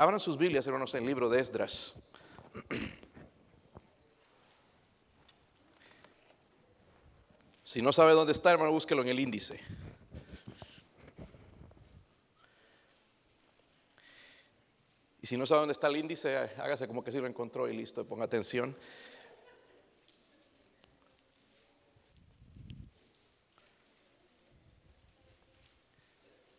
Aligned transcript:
Abran 0.00 0.20
sus 0.20 0.38
Biblias, 0.38 0.64
hermanos, 0.64 0.94
en 0.94 1.00
el 1.00 1.08
libro 1.08 1.28
de 1.28 1.40
Esdras. 1.40 2.00
Si 7.64 7.82
no 7.82 7.92
sabe 7.92 8.12
dónde 8.12 8.30
está, 8.30 8.52
hermano, 8.52 8.70
búsquelo 8.70 9.02
en 9.02 9.08
el 9.08 9.18
índice. 9.18 9.60
Y 15.20 15.26
si 15.26 15.36
no 15.36 15.46
sabe 15.46 15.62
dónde 15.62 15.72
está 15.72 15.88
el 15.88 15.96
índice, 15.96 16.36
hágase 16.36 16.86
como 16.86 17.02
que 17.02 17.10
sí 17.10 17.18
lo 17.18 17.26
encontró 17.26 17.68
y 17.68 17.76
listo, 17.76 18.06
ponga 18.06 18.24
atención. 18.24 18.76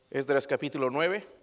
Esdras 0.09 0.45
capítulo 0.45 0.89
9. 0.89 1.38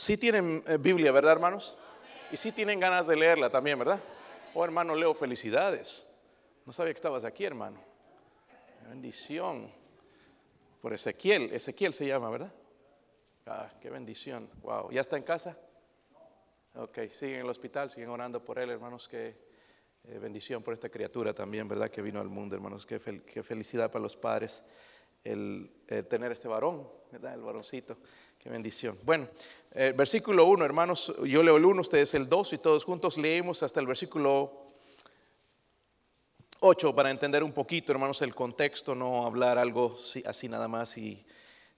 Sí 0.00 0.16
tienen 0.16 0.64
eh, 0.66 0.78
Biblia, 0.78 1.12
¿verdad, 1.12 1.32
hermanos? 1.32 1.76
Y 2.32 2.38
sí 2.38 2.52
tienen 2.52 2.80
ganas 2.80 3.06
de 3.06 3.16
leerla 3.16 3.50
también, 3.50 3.78
¿verdad? 3.78 4.02
Oh, 4.54 4.64
hermano 4.64 4.94
Leo, 4.94 5.12
felicidades. 5.12 6.06
No 6.64 6.72
sabía 6.72 6.94
que 6.94 6.96
estabas 6.96 7.22
aquí, 7.22 7.44
hermano. 7.44 7.78
Bendición. 8.88 9.70
Por 10.80 10.94
Ezequiel. 10.94 11.52
Ezequiel 11.52 11.92
se 11.92 12.06
llama, 12.06 12.30
¿verdad? 12.30 12.50
Ah, 13.44 13.70
qué 13.78 13.90
bendición. 13.90 14.48
Wow. 14.62 14.90
¿Ya 14.90 15.02
está 15.02 15.18
en 15.18 15.22
casa? 15.22 15.58
Ok, 16.76 17.00
siguen 17.10 17.40
en 17.40 17.44
el 17.44 17.50
hospital, 17.50 17.90
siguen 17.90 18.08
orando 18.08 18.42
por 18.42 18.58
él, 18.58 18.70
hermanos. 18.70 19.06
Qué 19.06 19.36
eh, 20.04 20.18
bendición 20.18 20.62
por 20.62 20.72
esta 20.72 20.88
criatura 20.88 21.34
también, 21.34 21.68
¿verdad? 21.68 21.90
Que 21.90 22.00
vino 22.00 22.22
al 22.22 22.30
mundo, 22.30 22.56
hermanos. 22.56 22.86
Qué, 22.86 22.98
felicidad 22.98 23.92
para 23.92 24.02
los 24.02 24.16
padres 24.16 24.64
el, 25.24 25.70
tener 26.08 26.32
este 26.32 26.48
varón, 26.48 26.88
¿verdad? 27.10 27.34
El 27.34 27.42
varoncito. 27.42 27.96
Qué 28.38 28.48
bendición. 28.48 28.98
Bueno, 29.04 29.28
versículo 29.94 30.46
1, 30.46 30.64
hermanos. 30.64 31.14
Yo 31.24 31.42
leo 31.42 31.56
el 31.56 31.64
1, 31.64 31.80
ustedes 31.80 32.14
el 32.14 32.28
2 32.28 32.54
y 32.54 32.58
todos 32.58 32.84
juntos 32.84 33.18
leemos 33.18 33.62
hasta 33.62 33.80
el 33.80 33.86
versículo 33.86 34.70
8 36.60 36.94
para 36.94 37.10
entender 37.10 37.42
un 37.42 37.52
poquito, 37.52 37.92
hermanos, 37.92 38.20
el 38.22 38.34
contexto, 38.34 38.94
no 38.94 39.26
hablar 39.26 39.56
algo 39.58 39.96
así 40.26 40.48
nada 40.48 40.68
más 40.68 40.96
y 40.98 41.24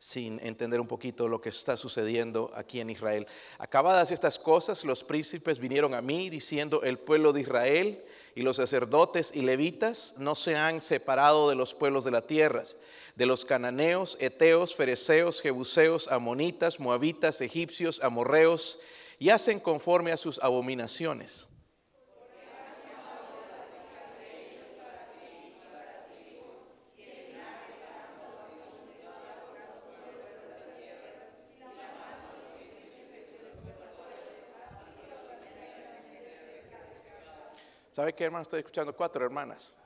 sin 0.03 0.45
entender 0.45 0.81
un 0.81 0.89
poquito 0.89 1.28
lo 1.28 1.41
que 1.41 1.50
está 1.50 1.77
sucediendo 1.77 2.50
aquí 2.56 2.81
en 2.81 2.91
Israel. 2.91 3.25
Acabadas 3.56 4.11
estas 4.11 4.36
cosas, 4.36 4.84
los 4.84 5.05
príncipes 5.05 5.61
vinieron 5.61 5.94
a 5.94 6.03
mí 6.03 6.28
diciendo, 6.28 6.83
el 6.83 6.98
pueblo 6.98 7.33
de 7.33 7.42
Israel 7.42 8.03
y 8.34 8.42
los 8.42 8.56
sacerdotes 8.56 9.31
y 9.33 9.42
levitas 9.42 10.17
no 10.19 10.34
se 10.34 10.56
han 10.56 10.83
separado 10.83 11.48
de 11.48 11.55
los 11.55 11.72
pueblos 11.72 12.03
de 12.03 12.11
la 12.11 12.27
tierra, 12.27 12.64
de 13.14 13.27
los 13.27 13.44
cananeos, 13.44 14.17
eteos, 14.19 14.75
fereceos, 14.75 15.41
jebuseos, 15.41 16.09
amonitas, 16.09 16.81
moabitas, 16.81 17.41
egipcios, 17.41 18.03
amorreos, 18.03 18.81
y 19.20 19.31
hacen 19.31 19.61
conforme 19.61 20.11
a 20.11 20.16
sus 20.16 20.42
abominaciones. 20.42 21.47
¿Sabe 37.93 38.15
qué, 38.15 38.25
hermano? 38.25 38.43
Estoy 38.43 38.61
escuchando 38.61 38.95
cuatro 38.97 39.23
hermanas. 39.23 39.77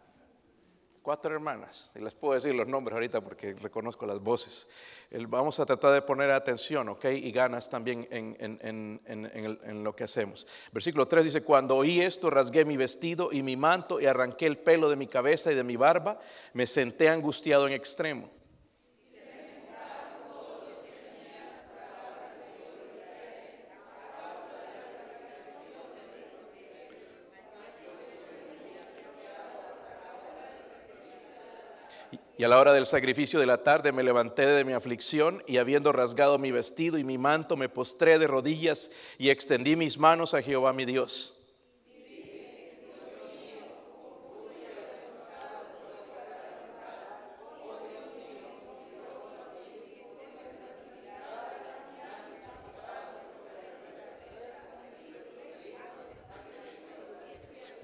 Cuatro 1.03 1.35
hermanas. 1.35 1.91
Y 1.97 1.99
les 1.99 2.15
puedo 2.15 2.35
decir 2.35 2.55
los 2.55 2.67
nombres 2.69 2.95
ahorita 2.95 3.21
porque 3.21 3.55
reconozco 3.55 4.07
las 4.07 4.21
voces. 4.21 4.69
vamos 5.29 5.59
a 5.59 5.67
tratar 5.67 5.93
de 5.93 6.03
poner 6.03 6.31
atención, 6.31 6.89
¿ok? 6.89 7.05
Y 7.07 7.33
ganas 7.33 7.69
también 7.69 8.07
en, 8.11 9.01
en, 9.05 9.85
lo 9.85 9.95
que 9.95 10.05
hacemos. 10.05 10.47
Versículo 10.73 11.07
3 11.07 11.25
dice, 11.25 11.43
cuando 11.43 11.77
oí 11.77 12.01
esto, 12.01 12.31
rasgué 12.31 12.65
mi 12.65 12.77
vestido 12.77 13.33
y 13.33 13.43
mi 13.43 13.57
manto 13.57 14.01
y 14.01 14.07
arranqué 14.07 14.47
el 14.47 14.59
pelo 14.59 14.89
de 14.89 14.97
mi 14.97 15.09
cabeza 15.09 15.51
y 15.51 15.57
de 15.57 15.65
mi 15.65 15.77
barba. 15.77 16.21
Me 16.53 16.67
senté 16.67 17.09
angustiado 17.09 17.67
en 17.67 17.73
extremo. 17.73 18.31
Y 32.39 32.45
a 32.45 32.49
la 32.49 32.59
hora 32.59 32.75
del 32.75 32.85
sacrificio 32.85 33.41
de 33.41 33.47
la 33.47 33.63
tarde 33.63 33.93
me 33.93 34.03
levanté 34.03 34.47
de 34.47 34.65
mi 34.65 34.75
aflicción 34.75 35.43
y 35.47 35.57
habiendo 35.57 35.93
rasgado 35.93 36.39
mi 36.39 36.51
vestido 36.51 36.99
y 36.99 37.05
mi 37.05 37.17
manto, 37.17 37.57
me 37.57 37.71
postré 37.71 38.19
de 38.19 38.27
rodillas 38.27 38.91
y 39.17 39.31
extendí 39.31 39.75
mis 39.75 39.97
manos 39.97 40.35
a 40.35 40.43
Jehová 40.43 40.75
mi 40.75 40.85
Dios. 40.85 41.37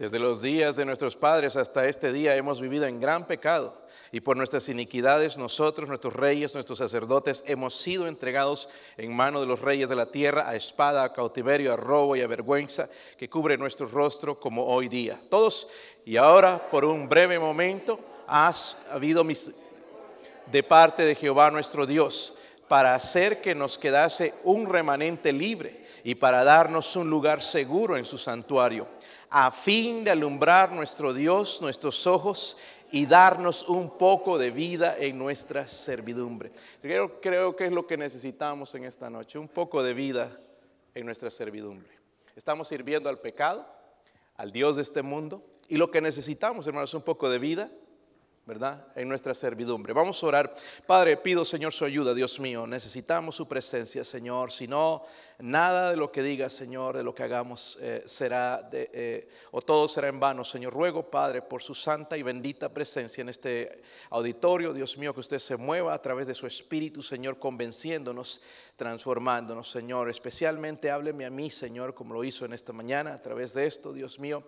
Desde 0.02 0.18
los 0.18 0.42
días 0.42 0.74
de 0.74 0.84
nuestros 0.84 1.14
padres 1.14 1.54
hasta 1.54 1.86
este 1.86 2.12
día 2.12 2.34
hemos 2.34 2.60
vivido 2.60 2.86
en 2.86 2.98
gran 2.98 3.24
pecado 3.24 3.86
y 4.10 4.20
por 4.20 4.36
nuestras 4.36 4.68
iniquidades 4.68 5.38
nosotros, 5.38 5.88
nuestros 5.88 6.12
reyes, 6.12 6.54
nuestros 6.54 6.78
sacerdotes, 6.78 7.44
hemos 7.46 7.76
sido 7.76 8.08
entregados 8.08 8.68
en 8.96 9.14
mano 9.14 9.40
de 9.40 9.46
los 9.46 9.60
reyes 9.60 9.88
de 9.88 9.94
la 9.94 10.10
tierra 10.10 10.48
a 10.48 10.56
espada, 10.56 11.04
a 11.04 11.12
cautiverio, 11.12 11.72
a 11.72 11.76
robo 11.76 12.16
y 12.16 12.20
a 12.20 12.26
vergüenza 12.26 12.88
que 13.16 13.30
cubre 13.30 13.56
nuestro 13.56 13.86
rostro 13.86 14.40
como 14.40 14.66
hoy 14.66 14.88
día. 14.88 15.20
Todos, 15.30 15.68
y 16.04 16.16
ahora 16.16 16.68
por 16.68 16.84
un 16.84 17.08
breve 17.08 17.38
momento 17.38 18.00
has 18.26 18.76
habido 18.90 19.22
mis, 19.22 19.52
de 20.50 20.62
parte 20.64 21.04
de 21.04 21.14
Jehová 21.14 21.52
nuestro 21.52 21.86
Dios 21.86 22.34
para 22.66 22.96
hacer 22.96 23.40
que 23.40 23.54
nos 23.54 23.78
quedase 23.78 24.34
un 24.42 24.66
remanente 24.66 25.32
libre 25.32 25.86
y 26.02 26.16
para 26.16 26.42
darnos 26.42 26.96
un 26.96 27.08
lugar 27.08 27.40
seguro 27.40 27.96
en 27.96 28.04
su 28.04 28.18
santuario 28.18 28.88
a 29.34 29.50
fin 29.50 30.04
de 30.04 30.10
alumbrar 30.10 30.70
nuestro 30.72 31.14
Dios, 31.14 31.62
nuestros 31.62 32.06
ojos 32.06 32.58
y 32.90 33.06
darnos 33.06 33.66
un 33.66 33.96
poco 33.96 34.36
de 34.36 34.50
vida 34.50 34.94
en 34.98 35.16
nuestra 35.16 35.66
servidumbre. 35.66 36.52
Creo, 36.82 37.18
creo 37.18 37.56
que 37.56 37.64
es 37.64 37.72
lo 37.72 37.86
que 37.86 37.96
necesitamos 37.96 38.74
en 38.74 38.84
esta 38.84 39.08
noche, 39.08 39.38
un 39.38 39.48
poco 39.48 39.82
de 39.82 39.94
vida 39.94 40.38
en 40.94 41.06
nuestra 41.06 41.30
servidumbre. 41.30 41.98
Estamos 42.36 42.68
sirviendo 42.68 43.08
al 43.08 43.20
pecado, 43.20 43.66
al 44.36 44.52
Dios 44.52 44.76
de 44.76 44.82
este 44.82 45.00
mundo, 45.00 45.42
y 45.66 45.78
lo 45.78 45.90
que 45.90 46.02
necesitamos, 46.02 46.66
hermanos, 46.66 46.90
es 46.90 46.94
un 46.94 47.02
poco 47.02 47.30
de 47.30 47.38
vida 47.38 47.70
¿verdad? 48.44 48.88
En 48.96 49.08
nuestra 49.08 49.34
servidumbre. 49.34 49.92
Vamos 49.92 50.22
a 50.22 50.26
orar. 50.26 50.54
Padre, 50.84 51.16
pido, 51.16 51.44
Señor, 51.44 51.72
su 51.72 51.84
ayuda, 51.84 52.12
Dios 52.12 52.40
mío. 52.40 52.66
Necesitamos 52.66 53.36
su 53.36 53.46
presencia, 53.46 54.04
Señor. 54.04 54.50
Si 54.50 54.66
no, 54.66 55.04
nada 55.38 55.90
de 55.90 55.96
lo 55.96 56.10
que 56.10 56.22
diga, 56.22 56.50
Señor, 56.50 56.96
de 56.96 57.04
lo 57.04 57.14
que 57.14 57.22
hagamos 57.22 57.78
eh, 57.80 58.02
será, 58.04 58.60
de, 58.62 58.90
eh, 58.92 59.28
o 59.52 59.62
todo 59.62 59.86
será 59.86 60.08
en 60.08 60.18
vano, 60.18 60.42
Señor. 60.42 60.72
Ruego, 60.72 61.08
Padre, 61.08 61.40
por 61.40 61.62
su 61.62 61.72
santa 61.72 62.16
y 62.16 62.24
bendita 62.24 62.68
presencia 62.68 63.22
en 63.22 63.28
este 63.28 63.82
auditorio, 64.10 64.72
Dios 64.72 64.98
mío, 64.98 65.14
que 65.14 65.20
usted 65.20 65.38
se 65.38 65.56
mueva 65.56 65.94
a 65.94 66.02
través 66.02 66.26
de 66.26 66.34
su 66.34 66.48
Espíritu, 66.48 67.00
Señor, 67.00 67.38
convenciéndonos, 67.38 68.42
transformándonos, 68.74 69.70
Señor. 69.70 70.10
Especialmente 70.10 70.90
hábleme 70.90 71.26
a 71.26 71.30
mí, 71.30 71.48
Señor, 71.48 71.94
como 71.94 72.12
lo 72.12 72.24
hizo 72.24 72.44
en 72.44 72.54
esta 72.54 72.72
mañana, 72.72 73.14
a 73.14 73.22
través 73.22 73.54
de 73.54 73.66
esto, 73.66 73.92
Dios 73.92 74.18
mío. 74.18 74.42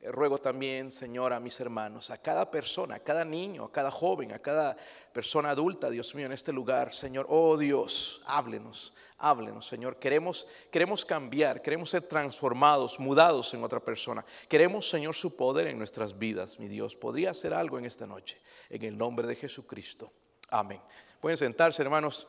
Eh, 0.00 0.12
ruego 0.12 0.38
también, 0.38 0.90
Señor, 0.90 1.32
a 1.32 1.40
mis 1.40 1.58
hermanos, 1.60 2.10
a 2.10 2.18
cada 2.18 2.50
persona, 2.50 2.96
a 2.96 3.00
cada 3.00 3.24
niño, 3.24 3.64
a 3.64 3.72
cada 3.72 3.90
joven, 3.90 4.32
a 4.32 4.38
cada 4.38 4.76
persona 5.12 5.50
adulta, 5.50 5.90
Dios 5.90 6.14
mío, 6.14 6.26
en 6.26 6.32
este 6.32 6.52
lugar, 6.52 6.92
Señor, 6.92 7.26
oh 7.28 7.56
Dios, 7.56 8.22
háblenos, 8.26 8.94
háblenos, 9.18 9.66
Señor. 9.66 9.98
Queremos, 9.98 10.46
queremos 10.70 11.04
cambiar, 11.04 11.62
queremos 11.62 11.90
ser 11.90 12.02
transformados, 12.02 13.00
mudados 13.00 13.52
en 13.54 13.64
otra 13.64 13.80
persona. 13.80 14.24
Queremos, 14.48 14.88
Señor, 14.88 15.14
su 15.14 15.36
poder 15.36 15.68
en 15.68 15.78
nuestras 15.78 16.18
vidas, 16.18 16.58
mi 16.58 16.68
Dios. 16.68 16.94
Podría 16.94 17.30
hacer 17.30 17.54
algo 17.54 17.78
en 17.78 17.86
esta 17.86 18.06
noche, 18.06 18.40
en 18.68 18.82
el 18.82 18.96
nombre 18.96 19.26
de 19.26 19.36
Jesucristo. 19.36 20.12
Amén. 20.50 20.80
Pueden 21.20 21.38
sentarse, 21.38 21.82
hermanos. 21.82 22.28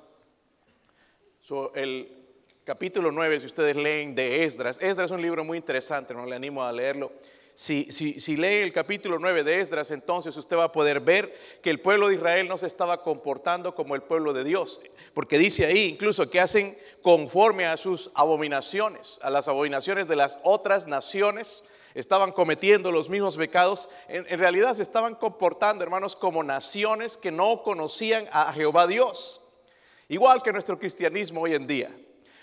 el 1.75 2.17
capítulo 2.63 3.11
9, 3.11 3.39
si 3.39 3.45
ustedes 3.45 3.75
leen 3.75 4.15
de 4.15 4.43
Esdras, 4.43 4.77
Esdras 4.81 5.11
es 5.11 5.11
un 5.11 5.21
libro 5.21 5.43
muy 5.43 5.57
interesante, 5.57 6.13
no 6.13 6.25
le 6.25 6.35
animo 6.35 6.63
a 6.63 6.71
leerlo. 6.71 7.11
Si, 7.59 8.37
lee 8.37 8.61
el 8.61 8.71
capítulo 8.71 9.17
9 9.17 9.43
de 9.43 9.59
Esdras, 9.59 9.89
entonces 9.89 10.37
usted 10.37 10.55
va 10.55 10.65
a 10.65 10.71
poder 10.71 10.99
ver 10.99 11.35
que 11.63 11.71
el 11.71 11.81
pueblo 11.81 12.07
de 12.07 12.13
Israel 12.13 12.47
no 12.47 12.55
se 12.55 12.67
estaba 12.67 13.01
comportando 13.01 13.73
como 13.73 13.95
el 13.95 14.03
pueblo 14.03 14.31
de 14.31 14.43
Dios, 14.43 14.79
porque 15.15 15.39
dice 15.39 15.65
ahí 15.65 15.85
incluso 15.85 16.29
que 16.29 16.39
hacen 16.39 16.77
conforme 17.01 17.65
a 17.65 17.75
sus 17.75 18.11
abominaciones, 18.13 19.19
a 19.23 19.31
las 19.31 19.47
abominaciones 19.47 20.07
de 20.07 20.15
las 20.15 20.37
otras 20.43 20.85
naciones 20.85 21.63
estaban 21.95 22.31
cometiendo 22.31 22.91
los 22.91 23.09
mismos 23.09 23.37
pecados, 23.37 23.89
en, 24.07 24.27
en 24.29 24.37
realidad 24.37 24.75
se 24.75 24.83
estaban 24.83 25.15
comportando, 25.15 25.83
hermanos, 25.83 26.15
como 26.15 26.43
naciones 26.43 27.17
que 27.17 27.31
no 27.31 27.63
conocían 27.63 28.27
a 28.31 28.53
Jehová 28.53 28.85
Dios. 28.85 29.41
Igual 30.09 30.43
que 30.43 30.53
nuestro 30.53 30.77
cristianismo 30.77 31.41
hoy 31.41 31.55
en 31.55 31.65
día. 31.65 31.89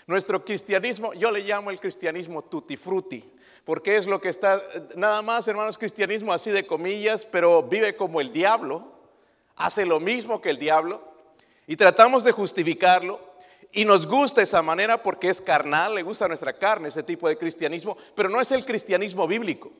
Nuestro 0.07 0.43
cristianismo, 0.43 1.13
yo 1.13 1.31
le 1.31 1.39
llamo 1.39 1.71
el 1.71 1.79
cristianismo 1.79 2.43
tutti 2.43 2.75
frutti, 2.75 3.23
porque 3.65 3.97
es 3.97 4.05
lo 4.05 4.21
que 4.21 4.29
está, 4.29 4.61
nada 4.95 5.21
más 5.23 5.47
hermanos, 5.47 5.77
cristianismo 5.77 6.31
así 6.31 6.51
de 6.51 6.65
comillas, 6.65 7.25
pero 7.25 7.63
vive 7.63 7.95
como 7.95 8.21
el 8.21 8.31
diablo, 8.31 8.87
hace 9.55 9.85
lo 9.85 9.99
mismo 9.99 10.39
que 10.39 10.51
el 10.51 10.59
diablo, 10.59 11.01
y 11.65 11.75
tratamos 11.75 12.23
de 12.23 12.31
justificarlo, 12.31 13.19
y 13.71 13.83
nos 13.83 14.07
gusta 14.07 14.41
esa 14.41 14.61
manera 14.61 15.01
porque 15.01 15.29
es 15.29 15.41
carnal, 15.41 15.95
le 15.95 16.03
gusta 16.03 16.27
nuestra 16.27 16.53
carne 16.53 16.87
ese 16.87 17.03
tipo 17.03 17.27
de 17.27 17.37
cristianismo, 17.37 17.97
pero 18.15 18.29
no 18.29 18.39
es 18.39 18.51
el 18.51 18.63
cristianismo 18.63 19.27
bíblico. 19.27 19.71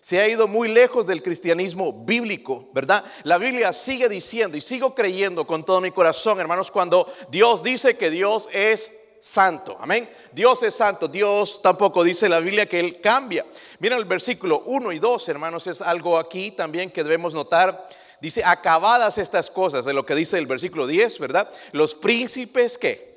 Se 0.00 0.20
ha 0.20 0.28
ido 0.28 0.48
muy 0.48 0.68
lejos 0.68 1.06
del 1.06 1.22
cristianismo 1.22 1.92
bíblico, 2.04 2.68
¿verdad? 2.74 3.04
La 3.22 3.38
Biblia 3.38 3.72
sigue 3.72 4.08
diciendo 4.08 4.56
y 4.56 4.60
sigo 4.60 4.94
creyendo 4.94 5.46
con 5.46 5.64
todo 5.64 5.80
mi 5.80 5.92
corazón, 5.92 6.40
hermanos, 6.40 6.70
cuando 6.70 7.10
Dios 7.30 7.62
dice 7.62 7.96
que 7.96 8.10
Dios 8.10 8.48
es 8.52 9.03
santo. 9.24 9.78
Amén. 9.80 10.10
Dios 10.32 10.62
es 10.64 10.74
santo. 10.74 11.08
Dios 11.08 11.62
tampoco 11.62 12.04
dice 12.04 12.28
la 12.28 12.40
Biblia 12.40 12.66
que 12.66 12.78
Él 12.78 13.00
cambia. 13.00 13.46
Miren 13.78 13.98
el 13.98 14.04
versículo 14.04 14.60
1 14.66 14.92
y 14.92 14.98
2, 14.98 15.28
hermanos, 15.30 15.66
es 15.66 15.80
algo 15.80 16.18
aquí 16.18 16.50
también 16.50 16.90
que 16.90 17.02
debemos 17.02 17.32
notar. 17.32 17.88
Dice, 18.20 18.44
acabadas 18.44 19.16
estas 19.16 19.50
cosas, 19.50 19.86
de 19.86 19.94
lo 19.94 20.04
que 20.04 20.14
dice 20.14 20.36
el 20.36 20.46
versículo 20.46 20.86
10, 20.86 21.18
¿verdad? 21.20 21.50
Los 21.72 21.94
príncipes, 21.94 22.76
¿qué? 22.76 23.14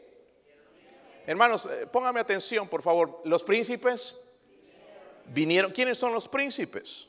Hermanos, 1.26 1.66
eh, 1.66 1.86
póngame 1.92 2.22
atención, 2.22 2.70
por 2.70 2.82
favor. 2.82 3.22
Los 3.26 3.44
príncipes 3.44 4.18
vinieron. 5.26 5.74
¿Quiénes 5.74 5.98
son 5.98 6.14
los 6.14 6.30
príncipes? 6.30 7.06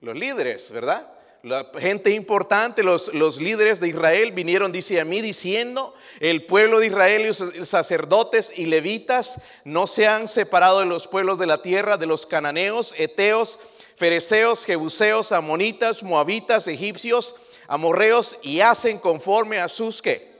Los 0.00 0.16
líderes, 0.16 0.70
¿verdad? 0.70 1.12
La 1.42 1.66
gente 1.76 2.10
importante, 2.10 2.84
los, 2.84 3.12
los, 3.14 3.40
líderes 3.40 3.80
de 3.80 3.88
Israel 3.88 4.30
vinieron, 4.30 4.70
dice 4.70 5.00
a 5.00 5.04
mí, 5.04 5.20
diciendo, 5.20 5.92
el 6.20 6.46
pueblo 6.46 6.78
de 6.78 6.86
Israel 6.86 7.22
y 7.22 7.58
los 7.58 7.68
sacerdotes 7.68 8.52
y 8.56 8.66
levitas 8.66 9.42
no 9.64 9.88
se 9.88 10.06
han 10.06 10.28
separado 10.28 10.80
de 10.80 10.86
los 10.86 11.08
pueblos 11.08 11.40
de 11.40 11.46
la 11.46 11.60
tierra, 11.60 11.96
de 11.96 12.06
los 12.06 12.26
cananeos, 12.26 12.94
eteos, 12.96 13.58
fereceos, 13.96 14.64
jebuseos, 14.64 15.32
amonitas, 15.32 16.04
moabitas, 16.04 16.68
egipcios, 16.68 17.34
amorreos, 17.66 18.38
y 18.42 18.60
hacen 18.60 18.98
conforme 18.98 19.58
a 19.58 19.68
sus 19.68 20.00
que 20.00 20.31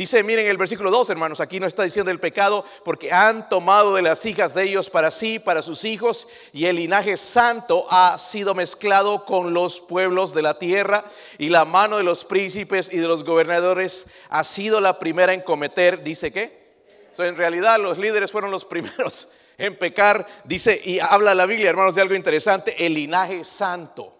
Dice, 0.00 0.22
miren 0.22 0.46
el 0.46 0.56
versículo 0.56 0.90
2, 0.90 1.10
hermanos, 1.10 1.40
aquí 1.40 1.60
no 1.60 1.66
está 1.66 1.82
diciendo 1.82 2.10
el 2.10 2.18
pecado, 2.18 2.64
porque 2.86 3.12
han 3.12 3.50
tomado 3.50 3.94
de 3.94 4.00
las 4.00 4.24
hijas 4.24 4.54
de 4.54 4.62
ellos 4.62 4.88
para 4.88 5.10
sí, 5.10 5.38
para 5.38 5.60
sus 5.60 5.84
hijos, 5.84 6.26
y 6.54 6.64
el 6.64 6.76
linaje 6.76 7.18
santo 7.18 7.86
ha 7.90 8.16
sido 8.16 8.54
mezclado 8.54 9.26
con 9.26 9.52
los 9.52 9.78
pueblos 9.78 10.32
de 10.32 10.40
la 10.40 10.58
tierra, 10.58 11.04
y 11.36 11.50
la 11.50 11.66
mano 11.66 11.98
de 11.98 12.02
los 12.02 12.24
príncipes 12.24 12.90
y 12.90 12.96
de 12.96 13.08
los 13.08 13.24
gobernadores 13.24 14.10
ha 14.30 14.42
sido 14.42 14.80
la 14.80 14.98
primera 14.98 15.34
en 15.34 15.42
cometer, 15.42 16.02
dice 16.02 16.32
que. 16.32 16.78
en 17.18 17.36
realidad 17.36 17.78
los 17.78 17.98
líderes 17.98 18.32
fueron 18.32 18.50
los 18.50 18.64
primeros 18.64 19.28
en 19.58 19.76
pecar, 19.76 20.26
dice, 20.44 20.80
y 20.82 20.98
habla 20.98 21.34
la 21.34 21.44
Biblia, 21.44 21.68
hermanos, 21.68 21.94
de 21.94 22.00
algo 22.00 22.14
interesante, 22.14 22.86
el 22.86 22.94
linaje 22.94 23.44
santo. 23.44 24.16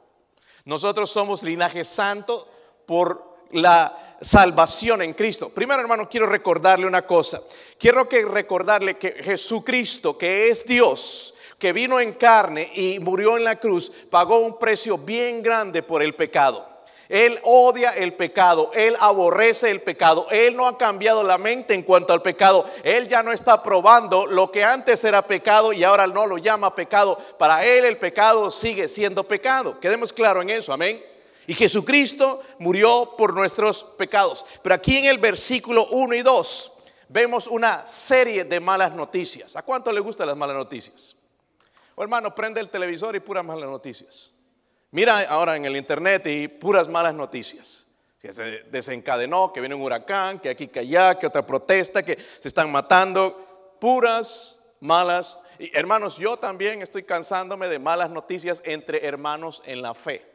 Nosotros 0.66 1.10
somos 1.10 1.42
linaje 1.42 1.84
santo 1.84 2.46
por 2.84 3.29
la 3.52 4.16
salvación 4.20 5.02
en 5.02 5.14
Cristo. 5.14 5.48
Primero, 5.48 5.80
hermano, 5.80 6.08
quiero 6.08 6.26
recordarle 6.26 6.86
una 6.86 7.06
cosa. 7.06 7.40
Quiero 7.78 8.08
que 8.08 8.24
recordarle 8.24 8.98
que 8.98 9.12
Jesucristo, 9.22 10.16
que 10.18 10.48
es 10.48 10.66
Dios, 10.66 11.34
que 11.58 11.72
vino 11.72 12.00
en 12.00 12.14
carne 12.14 12.70
y 12.74 12.98
murió 12.98 13.36
en 13.36 13.44
la 13.44 13.56
cruz, 13.56 13.92
pagó 14.10 14.40
un 14.40 14.58
precio 14.58 14.98
bien 14.98 15.42
grande 15.42 15.82
por 15.82 16.02
el 16.02 16.14
pecado. 16.14 16.68
Él 17.10 17.40
odia 17.42 17.90
el 17.90 18.14
pecado, 18.14 18.70
Él 18.72 18.96
aborrece 19.00 19.68
el 19.68 19.82
pecado, 19.82 20.28
Él 20.30 20.56
no 20.56 20.68
ha 20.68 20.78
cambiado 20.78 21.24
la 21.24 21.38
mente 21.38 21.74
en 21.74 21.82
cuanto 21.82 22.12
al 22.12 22.22
pecado, 22.22 22.70
Él 22.84 23.08
ya 23.08 23.24
no 23.24 23.32
está 23.32 23.64
probando 23.64 24.26
lo 24.26 24.52
que 24.52 24.62
antes 24.62 25.02
era 25.02 25.26
pecado 25.26 25.72
y 25.72 25.82
ahora 25.82 26.06
no 26.06 26.24
lo 26.24 26.38
llama 26.38 26.72
pecado. 26.72 27.18
Para 27.36 27.66
Él 27.66 27.84
el 27.84 27.96
pecado 27.96 28.48
sigue 28.48 28.88
siendo 28.88 29.24
pecado. 29.24 29.80
Quedemos 29.80 30.12
claro 30.12 30.40
en 30.40 30.50
eso, 30.50 30.72
amén. 30.72 31.09
Y 31.50 31.54
Jesucristo 31.56 32.42
murió 32.60 33.16
por 33.18 33.34
nuestros 33.34 33.82
pecados. 33.82 34.46
Pero 34.62 34.72
aquí 34.72 34.98
en 34.98 35.06
el 35.06 35.18
versículo 35.18 35.88
1 35.90 36.14
y 36.14 36.22
2 36.22 36.72
vemos 37.08 37.48
una 37.48 37.88
serie 37.88 38.44
de 38.44 38.60
malas 38.60 38.94
noticias. 38.94 39.56
¿A 39.56 39.62
cuánto 39.62 39.90
le 39.90 39.98
gustan 39.98 40.28
las 40.28 40.36
malas 40.36 40.54
noticias? 40.54 41.16
O 41.96 42.04
hermano, 42.04 42.32
prende 42.36 42.60
el 42.60 42.70
televisor 42.70 43.16
y 43.16 43.18
puras 43.18 43.44
malas 43.44 43.68
noticias. 43.68 44.32
Mira 44.92 45.22
ahora 45.22 45.56
en 45.56 45.64
el 45.64 45.76
internet 45.76 46.24
y 46.28 46.46
puras 46.46 46.88
malas 46.88 47.14
noticias. 47.14 47.88
Que 48.20 48.32
se 48.32 48.62
desencadenó, 48.70 49.52
que 49.52 49.58
viene 49.58 49.74
un 49.74 49.82
huracán, 49.82 50.38
que 50.38 50.50
aquí, 50.50 50.68
que 50.68 50.78
allá, 50.78 51.18
que 51.18 51.26
otra 51.26 51.44
protesta, 51.44 52.04
que 52.04 52.16
se 52.38 52.46
están 52.46 52.70
matando. 52.70 53.74
Puras 53.80 54.60
malas. 54.78 55.40
Y 55.58 55.76
hermanos, 55.76 56.16
yo 56.16 56.36
también 56.36 56.80
estoy 56.80 57.02
cansándome 57.02 57.68
de 57.68 57.80
malas 57.80 58.08
noticias 58.08 58.62
entre 58.64 59.04
hermanos 59.04 59.64
en 59.66 59.82
la 59.82 59.94
fe. 59.94 60.29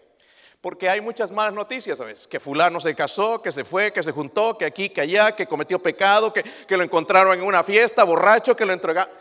Porque 0.65 0.89
hay 0.89 1.00
muchas 1.00 1.29
malas 1.29 1.53
noticias, 1.53 2.00
¿sabes? 2.00 2.27
Que 2.27 2.39
fulano 2.39 2.79
se 2.79 2.95
casó, 2.95 3.39
que 3.39 3.51
se 3.51 3.63
fue, 3.63 3.94
que 3.94 4.01
se 4.01 4.12
juntó, 4.12 4.57
que 4.57 4.65
aquí, 4.65 4.89
que 4.89 5.01
allá, 5.01 5.35
que 5.35 5.45
cometió 5.45 5.77
pecado, 5.77 6.33
que, 6.33 6.44
lo 6.75 6.81
encontraron 6.81 7.38
en 7.38 7.45
una 7.45 7.63
fiesta, 7.63 8.03
borracho, 8.03 8.56
que 8.56 8.65
lo 8.65 8.73
entregaron. 8.73 9.13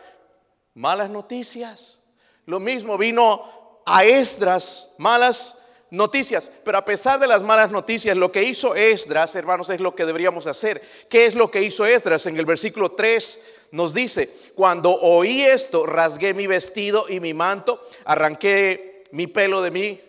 Malas 0.73 1.07
noticias. 1.07 1.99
Lo 2.47 2.59
mismo 2.59 2.97
vino 2.97 3.79
a 3.85 4.03
Esdras, 4.03 4.95
malas 4.97 5.61
noticias. 5.91 6.49
Pero 6.63 6.79
a 6.79 6.83
pesar 6.83 7.19
de 7.19 7.27
las 7.27 7.43
malas 7.43 7.69
noticias, 7.69 8.17
lo 8.17 8.31
que 8.31 8.41
hizo 8.41 8.73
Esdras, 8.73 9.35
hermanos, 9.35 9.69
es 9.69 9.79
lo 9.79 9.93
que 9.93 10.07
deberíamos 10.07 10.47
hacer. 10.47 10.81
¿Qué 11.11 11.27
es 11.27 11.35
lo 11.35 11.51
que 11.51 11.61
hizo 11.61 11.85
Esdras? 11.85 12.25
En 12.25 12.37
el 12.37 12.47
versículo 12.47 12.93
3 12.93 13.45
nos 13.69 13.93
dice, 13.93 14.31
cuando 14.55 14.95
oí 14.99 15.43
esto, 15.43 15.85
rasgué 15.85 16.33
mi 16.33 16.47
vestido 16.47 17.05
y 17.07 17.19
mi 17.19 17.35
manto, 17.35 17.79
arranqué 18.03 19.03
mi 19.11 19.27
pelo 19.27 19.61
de 19.61 19.69
mí 19.69 20.04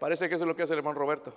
Parece 0.00 0.30
que 0.30 0.34
eso 0.34 0.44
es 0.44 0.48
lo 0.48 0.56
que 0.56 0.62
hace 0.62 0.72
el 0.72 0.78
hermano 0.78 0.98
Roberto. 0.98 1.34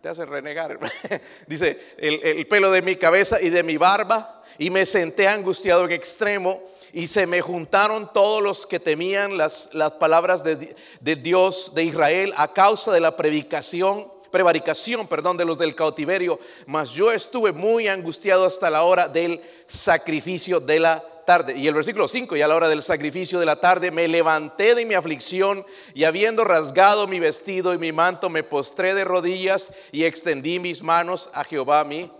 Te 0.00 0.08
hace 0.08 0.24
renegar. 0.24 0.78
Dice, 1.46 1.94
el, 1.98 2.46
pelo 2.46 2.70
de 2.70 2.80
mi 2.80 2.96
cabeza 2.96 3.40
y 3.40 3.50
de 3.50 3.62
mi 3.62 3.76
barba, 3.76 4.42
y 4.58 4.70
me 4.70 4.86
senté 4.86 5.28
angustiado 5.28 5.84
en 5.84 5.92
extremo, 5.92 6.62
y 6.94 7.06
se 7.06 7.26
me 7.26 7.42
juntaron 7.42 8.10
todos 8.14 8.42
los 8.42 8.66
que 8.66 8.80
temían 8.80 9.36
las, 9.36 9.68
las 9.74 9.92
palabras 9.92 10.42
de, 10.42 10.74
de 11.00 11.16
Dios 11.16 11.74
de 11.74 11.84
Israel 11.84 12.32
a 12.36 12.52
causa 12.52 12.92
de 12.92 13.00
la 13.00 13.16
predicación 13.16 14.12
prevaricación, 14.30 15.06
perdón, 15.06 15.36
de 15.36 15.44
los 15.44 15.58
del 15.58 15.76
cautiverio, 15.76 16.40
mas 16.66 16.90
yo 16.90 17.12
estuve 17.12 17.52
muy 17.52 17.86
angustiado 17.86 18.44
hasta 18.44 18.68
la 18.68 18.82
hora 18.82 19.06
del 19.06 19.40
sacrificio 19.68 20.58
de 20.58 20.80
la 20.80 21.04
tarde. 21.24 21.56
Y 21.56 21.66
el 21.66 21.74
versículo 21.74 22.08
5, 22.08 22.36
y 22.36 22.42
a 22.42 22.48
la 22.48 22.56
hora 22.56 22.68
del 22.68 22.82
sacrificio 22.82 23.38
de 23.38 23.46
la 23.46 23.60
tarde, 23.60 23.90
me 23.90 24.08
levanté 24.08 24.74
de 24.74 24.84
mi 24.84 24.94
aflicción 24.94 25.64
y 25.94 26.04
habiendo 26.04 26.44
rasgado 26.44 27.06
mi 27.06 27.20
vestido 27.20 27.74
y 27.74 27.78
mi 27.78 27.92
manto, 27.92 28.30
me 28.30 28.42
postré 28.42 28.94
de 28.94 29.04
rodillas 29.04 29.72
y 29.92 30.04
extendí 30.04 30.58
mis 30.58 30.82
manos 30.82 31.30
a 31.32 31.44
Jehová 31.44 31.80
a 31.80 31.84
mí. 31.84 32.10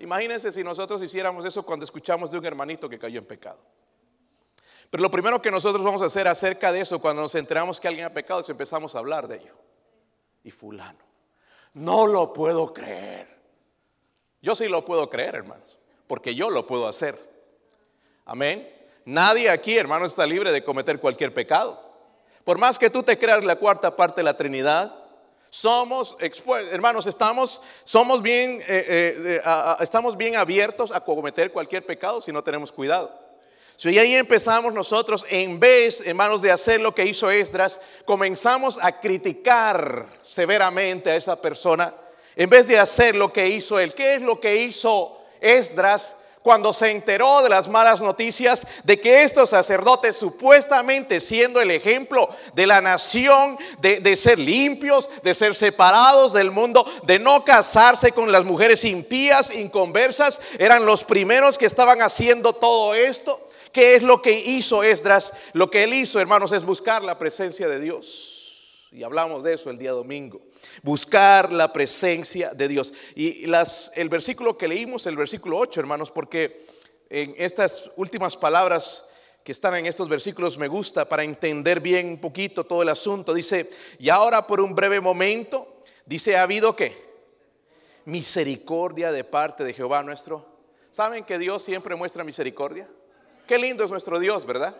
Imagínense 0.00 0.50
si 0.50 0.64
nosotros 0.64 1.02
hiciéramos 1.02 1.44
eso 1.44 1.64
cuando 1.64 1.84
escuchamos 1.84 2.30
de 2.30 2.38
un 2.38 2.46
hermanito 2.46 2.88
que 2.88 2.98
cayó 2.98 3.18
en 3.18 3.26
pecado. 3.26 3.58
Pero 4.90 5.02
lo 5.02 5.10
primero 5.10 5.40
que 5.40 5.50
nosotros 5.50 5.84
vamos 5.84 6.02
a 6.02 6.06
hacer 6.06 6.26
acerca 6.26 6.72
de 6.72 6.80
eso, 6.80 7.00
cuando 7.00 7.22
nos 7.22 7.34
enteramos 7.34 7.78
que 7.78 7.86
alguien 7.86 8.06
ha 8.06 8.12
pecado, 8.12 8.40
es 8.40 8.48
empezamos 8.48 8.94
a 8.96 8.98
hablar 8.98 9.28
de 9.28 9.36
ello. 9.36 9.54
Y 10.42 10.50
fulano, 10.50 10.98
no 11.74 12.06
lo 12.06 12.32
puedo 12.32 12.72
creer. 12.72 13.28
Yo 14.42 14.54
sí 14.54 14.68
lo 14.68 14.84
puedo 14.84 15.08
creer, 15.08 15.36
hermanos, 15.36 15.78
porque 16.06 16.34
yo 16.34 16.50
lo 16.50 16.66
puedo 16.66 16.88
hacer. 16.88 17.29
Amén. 18.30 18.64
Nadie 19.06 19.50
aquí, 19.50 19.76
hermano, 19.76 20.06
está 20.06 20.24
libre 20.24 20.52
de 20.52 20.62
cometer 20.62 21.00
cualquier 21.00 21.34
pecado. 21.34 21.82
Por 22.44 22.58
más 22.58 22.78
que 22.78 22.88
tú 22.88 23.02
te 23.02 23.18
creas 23.18 23.42
la 23.42 23.56
cuarta 23.56 23.96
parte 23.96 24.20
de 24.20 24.22
la 24.22 24.36
Trinidad, 24.36 24.94
somos, 25.50 26.16
hermanos, 26.70 27.08
estamos, 27.08 27.60
somos 27.82 28.22
bien, 28.22 28.60
eh, 28.68 29.40
eh, 29.42 29.42
estamos 29.80 30.16
bien 30.16 30.36
abiertos 30.36 30.92
a 30.92 31.00
cometer 31.00 31.50
cualquier 31.50 31.84
pecado 31.84 32.20
si 32.20 32.30
no 32.30 32.44
tenemos 32.44 32.70
cuidado. 32.70 33.12
Si 33.74 33.98
ahí 33.98 34.14
empezamos 34.14 34.72
nosotros, 34.72 35.26
en 35.28 35.58
vez, 35.58 36.00
hermanos, 36.06 36.40
de 36.40 36.52
hacer 36.52 36.80
lo 36.80 36.94
que 36.94 37.06
hizo 37.06 37.32
Esdras, 37.32 37.80
comenzamos 38.04 38.78
a 38.80 39.00
criticar 39.00 40.06
severamente 40.22 41.10
a 41.10 41.16
esa 41.16 41.34
persona, 41.42 41.92
en 42.36 42.48
vez 42.48 42.68
de 42.68 42.78
hacer 42.78 43.16
lo 43.16 43.32
que 43.32 43.48
hizo 43.48 43.80
él. 43.80 43.92
¿Qué 43.92 44.14
es 44.14 44.22
lo 44.22 44.38
que 44.38 44.54
hizo 44.54 45.20
Esdras? 45.40 46.19
Cuando 46.42 46.72
se 46.72 46.90
enteró 46.90 47.42
de 47.42 47.50
las 47.50 47.68
malas 47.68 48.00
noticias 48.00 48.66
de 48.84 48.98
que 48.98 49.22
estos 49.22 49.50
sacerdotes, 49.50 50.16
supuestamente 50.16 51.20
siendo 51.20 51.60
el 51.60 51.70
ejemplo 51.70 52.30
de 52.54 52.66
la 52.66 52.80
nación, 52.80 53.58
de, 53.80 54.16
ser 54.16 54.38
limpios, 54.38 55.10
de 55.22 55.34
ser 55.34 55.54
separados 55.54 56.32
del 56.32 56.50
mundo, 56.50 56.86
de 57.04 57.18
no 57.18 57.44
casarse 57.44 58.12
con 58.12 58.32
las 58.32 58.44
mujeres 58.44 58.84
impías, 58.84 59.50
inconversas, 59.50 60.40
eran 60.58 60.86
los 60.86 61.04
primeros 61.04 61.58
que 61.58 61.66
estaban 61.66 62.00
haciendo 62.00 62.54
todo 62.54 62.94
esto. 62.94 63.48
¿Qué 63.72 63.96
es 63.96 64.02
lo 64.02 64.20
que 64.20 64.32
hizo 64.32 64.82
Esdras? 64.82 65.32
Lo 65.52 65.70
que 65.70 65.84
él 65.84 65.94
hizo, 65.94 66.18
hermanos, 66.18 66.52
es 66.52 66.64
buscar 66.64 67.02
la 67.02 67.18
presencia 67.18 67.68
de 67.68 67.78
Dios. 67.78 68.39
Y 68.92 69.04
hablamos 69.04 69.44
de 69.44 69.54
eso 69.54 69.70
el 69.70 69.78
día 69.78 69.92
domingo. 69.92 70.40
Buscar 70.82 71.52
la 71.52 71.72
presencia 71.72 72.50
de 72.50 72.66
Dios. 72.66 72.92
Y 73.14 73.46
las, 73.46 73.92
el 73.94 74.08
versículo 74.08 74.58
que 74.58 74.66
leímos, 74.66 75.06
el 75.06 75.16
versículo 75.16 75.58
8, 75.58 75.78
hermanos, 75.78 76.10
porque 76.10 76.66
en 77.08 77.34
estas 77.36 77.90
últimas 77.96 78.36
palabras 78.36 79.08
que 79.44 79.52
están 79.52 79.76
en 79.76 79.86
estos 79.86 80.08
versículos 80.08 80.58
me 80.58 80.68
gusta 80.68 81.08
para 81.08 81.22
entender 81.22 81.80
bien 81.80 82.06
un 82.08 82.20
poquito 82.20 82.64
todo 82.64 82.82
el 82.82 82.88
asunto. 82.88 83.32
Dice, 83.32 83.70
y 83.98 84.08
ahora 84.08 84.46
por 84.46 84.60
un 84.60 84.74
breve 84.74 85.00
momento, 85.00 85.82
dice, 86.04 86.36
¿ha 86.36 86.42
habido 86.42 86.74
qué? 86.74 87.10
Misericordia 88.06 89.12
de 89.12 89.22
parte 89.22 89.62
de 89.62 89.72
Jehová 89.72 90.02
nuestro. 90.02 90.44
¿Saben 90.90 91.24
que 91.24 91.38
Dios 91.38 91.62
siempre 91.62 91.94
muestra 91.94 92.24
misericordia? 92.24 92.88
Qué 93.46 93.56
lindo 93.56 93.84
es 93.84 93.90
nuestro 93.90 94.18
Dios, 94.18 94.44
¿verdad? 94.44 94.76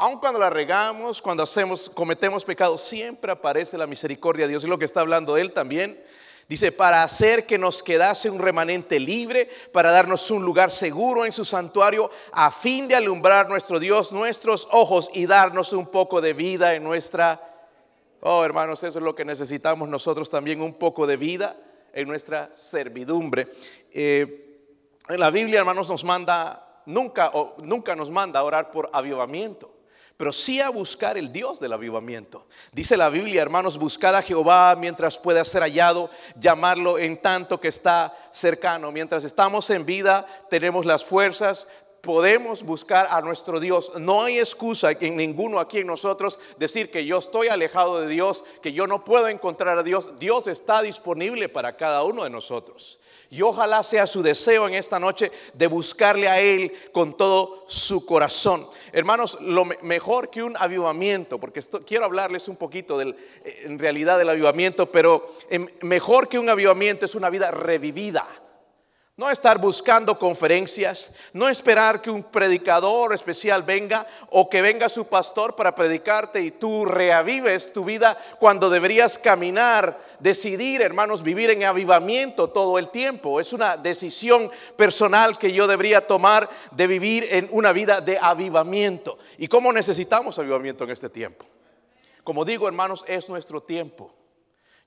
Aun 0.00 0.18
cuando 0.18 0.40
la 0.40 0.48
regamos, 0.48 1.20
cuando 1.20 1.42
hacemos, 1.42 1.90
cometemos 1.90 2.42
pecados, 2.42 2.80
siempre 2.80 3.32
aparece 3.32 3.76
la 3.76 3.86
misericordia 3.86 4.46
de 4.46 4.52
Dios. 4.52 4.64
Es 4.64 4.70
lo 4.70 4.78
que 4.78 4.86
está 4.86 5.00
hablando 5.00 5.36
Él 5.36 5.52
también. 5.52 6.02
Dice, 6.48 6.72
para 6.72 7.02
hacer 7.02 7.44
que 7.44 7.58
nos 7.58 7.82
quedase 7.82 8.30
un 8.30 8.38
remanente 8.38 8.98
libre, 8.98 9.50
para 9.74 9.90
darnos 9.90 10.30
un 10.30 10.42
lugar 10.42 10.70
seguro 10.70 11.26
en 11.26 11.34
su 11.34 11.44
santuario, 11.44 12.10
a 12.32 12.50
fin 12.50 12.88
de 12.88 12.94
alumbrar 12.94 13.50
nuestro 13.50 13.78
Dios, 13.78 14.10
nuestros 14.10 14.68
ojos 14.72 15.10
y 15.12 15.26
darnos 15.26 15.74
un 15.74 15.86
poco 15.88 16.22
de 16.22 16.32
vida 16.32 16.74
en 16.74 16.82
nuestra... 16.82 17.38
Oh, 18.22 18.42
hermanos, 18.42 18.82
eso 18.82 19.00
es 19.00 19.04
lo 19.04 19.14
que 19.14 19.26
necesitamos 19.26 19.86
nosotros 19.86 20.30
también, 20.30 20.62
un 20.62 20.78
poco 20.78 21.06
de 21.06 21.18
vida 21.18 21.58
en 21.92 22.08
nuestra 22.08 22.48
servidumbre. 22.54 23.48
Eh, 23.92 24.62
en 25.10 25.20
la 25.20 25.30
Biblia, 25.30 25.58
hermanos, 25.58 25.90
nos 25.90 26.04
manda, 26.04 26.82
nunca, 26.86 27.32
o, 27.34 27.56
nunca 27.62 27.94
nos 27.94 28.10
manda 28.10 28.40
a 28.40 28.44
orar 28.44 28.70
por 28.70 28.88
avivamiento 28.94 29.79
pero 30.20 30.34
sí 30.34 30.60
a 30.60 30.68
buscar 30.68 31.16
el 31.16 31.32
Dios 31.32 31.60
del 31.60 31.72
avivamiento. 31.72 32.46
Dice 32.72 32.98
la 32.98 33.08
Biblia, 33.08 33.40
hermanos, 33.40 33.78
buscad 33.78 34.14
a 34.14 34.20
Jehová 34.20 34.76
mientras 34.78 35.16
pueda 35.16 35.42
ser 35.46 35.62
hallado, 35.62 36.10
llamarlo 36.38 36.98
en 36.98 37.22
tanto 37.22 37.58
que 37.58 37.68
está 37.68 38.14
cercano. 38.30 38.92
Mientras 38.92 39.24
estamos 39.24 39.70
en 39.70 39.86
vida, 39.86 40.26
tenemos 40.50 40.84
las 40.84 41.06
fuerzas, 41.06 41.68
podemos 42.02 42.62
buscar 42.62 43.08
a 43.10 43.22
nuestro 43.22 43.60
Dios. 43.60 43.92
No 43.98 44.24
hay 44.24 44.38
excusa 44.38 44.90
en 44.90 45.16
ninguno 45.16 45.58
aquí 45.58 45.78
en 45.78 45.86
nosotros 45.86 46.38
decir 46.58 46.90
que 46.90 47.06
yo 47.06 47.16
estoy 47.16 47.48
alejado 47.48 48.02
de 48.02 48.08
Dios, 48.08 48.44
que 48.60 48.74
yo 48.74 48.86
no 48.86 49.02
puedo 49.06 49.26
encontrar 49.26 49.78
a 49.78 49.82
Dios. 49.82 50.18
Dios 50.18 50.48
está 50.48 50.82
disponible 50.82 51.48
para 51.48 51.78
cada 51.78 52.02
uno 52.02 52.24
de 52.24 52.30
nosotros. 52.30 52.99
Y 53.32 53.42
ojalá 53.42 53.84
sea 53.84 54.08
su 54.08 54.22
deseo 54.22 54.66
en 54.66 54.74
esta 54.74 54.98
noche 54.98 55.30
de 55.54 55.68
buscarle 55.68 56.28
a 56.28 56.40
Él 56.40 56.72
con 56.90 57.16
todo 57.16 57.64
su 57.68 58.04
corazón. 58.04 58.66
Hermanos, 58.92 59.38
lo 59.40 59.64
mejor 59.64 60.30
que 60.30 60.42
un 60.42 60.56
avivamiento, 60.56 61.38
porque 61.38 61.62
quiero 61.86 62.04
hablarles 62.04 62.48
un 62.48 62.56
poquito 62.56 62.98
del, 62.98 63.14
eh, 63.44 63.62
en 63.66 63.78
realidad 63.78 64.18
del 64.18 64.30
avivamiento, 64.30 64.90
pero 64.90 65.32
em, 65.48 65.68
mejor 65.82 66.28
que 66.28 66.40
un 66.40 66.48
avivamiento 66.48 67.06
es 67.06 67.14
una 67.14 67.30
vida 67.30 67.52
revivida. 67.52 68.26
No 69.20 69.28
estar 69.28 69.58
buscando 69.58 70.18
conferencias, 70.18 71.14
no 71.34 71.46
esperar 71.50 72.00
que 72.00 72.10
un 72.10 72.22
predicador 72.22 73.12
especial 73.12 73.62
venga 73.62 74.06
o 74.30 74.48
que 74.48 74.62
venga 74.62 74.88
su 74.88 75.08
pastor 75.08 75.54
para 75.54 75.74
predicarte 75.74 76.40
y 76.40 76.52
tú 76.52 76.86
reavives 76.86 77.70
tu 77.70 77.84
vida 77.84 78.16
cuando 78.38 78.70
deberías 78.70 79.18
caminar, 79.18 80.02
decidir, 80.20 80.80
hermanos, 80.80 81.22
vivir 81.22 81.50
en 81.50 81.64
avivamiento 81.64 82.48
todo 82.48 82.78
el 82.78 82.88
tiempo. 82.88 83.40
Es 83.40 83.52
una 83.52 83.76
decisión 83.76 84.50
personal 84.74 85.36
que 85.36 85.52
yo 85.52 85.66
debería 85.66 86.06
tomar 86.06 86.48
de 86.70 86.86
vivir 86.86 87.28
en 87.30 87.46
una 87.50 87.72
vida 87.72 88.00
de 88.00 88.18
avivamiento. 88.18 89.18
¿Y 89.36 89.48
cómo 89.48 89.70
necesitamos 89.70 90.38
avivamiento 90.38 90.84
en 90.84 90.92
este 90.92 91.10
tiempo? 91.10 91.44
Como 92.24 92.46
digo, 92.46 92.66
hermanos, 92.66 93.04
es 93.06 93.28
nuestro 93.28 93.62
tiempo. 93.62 94.14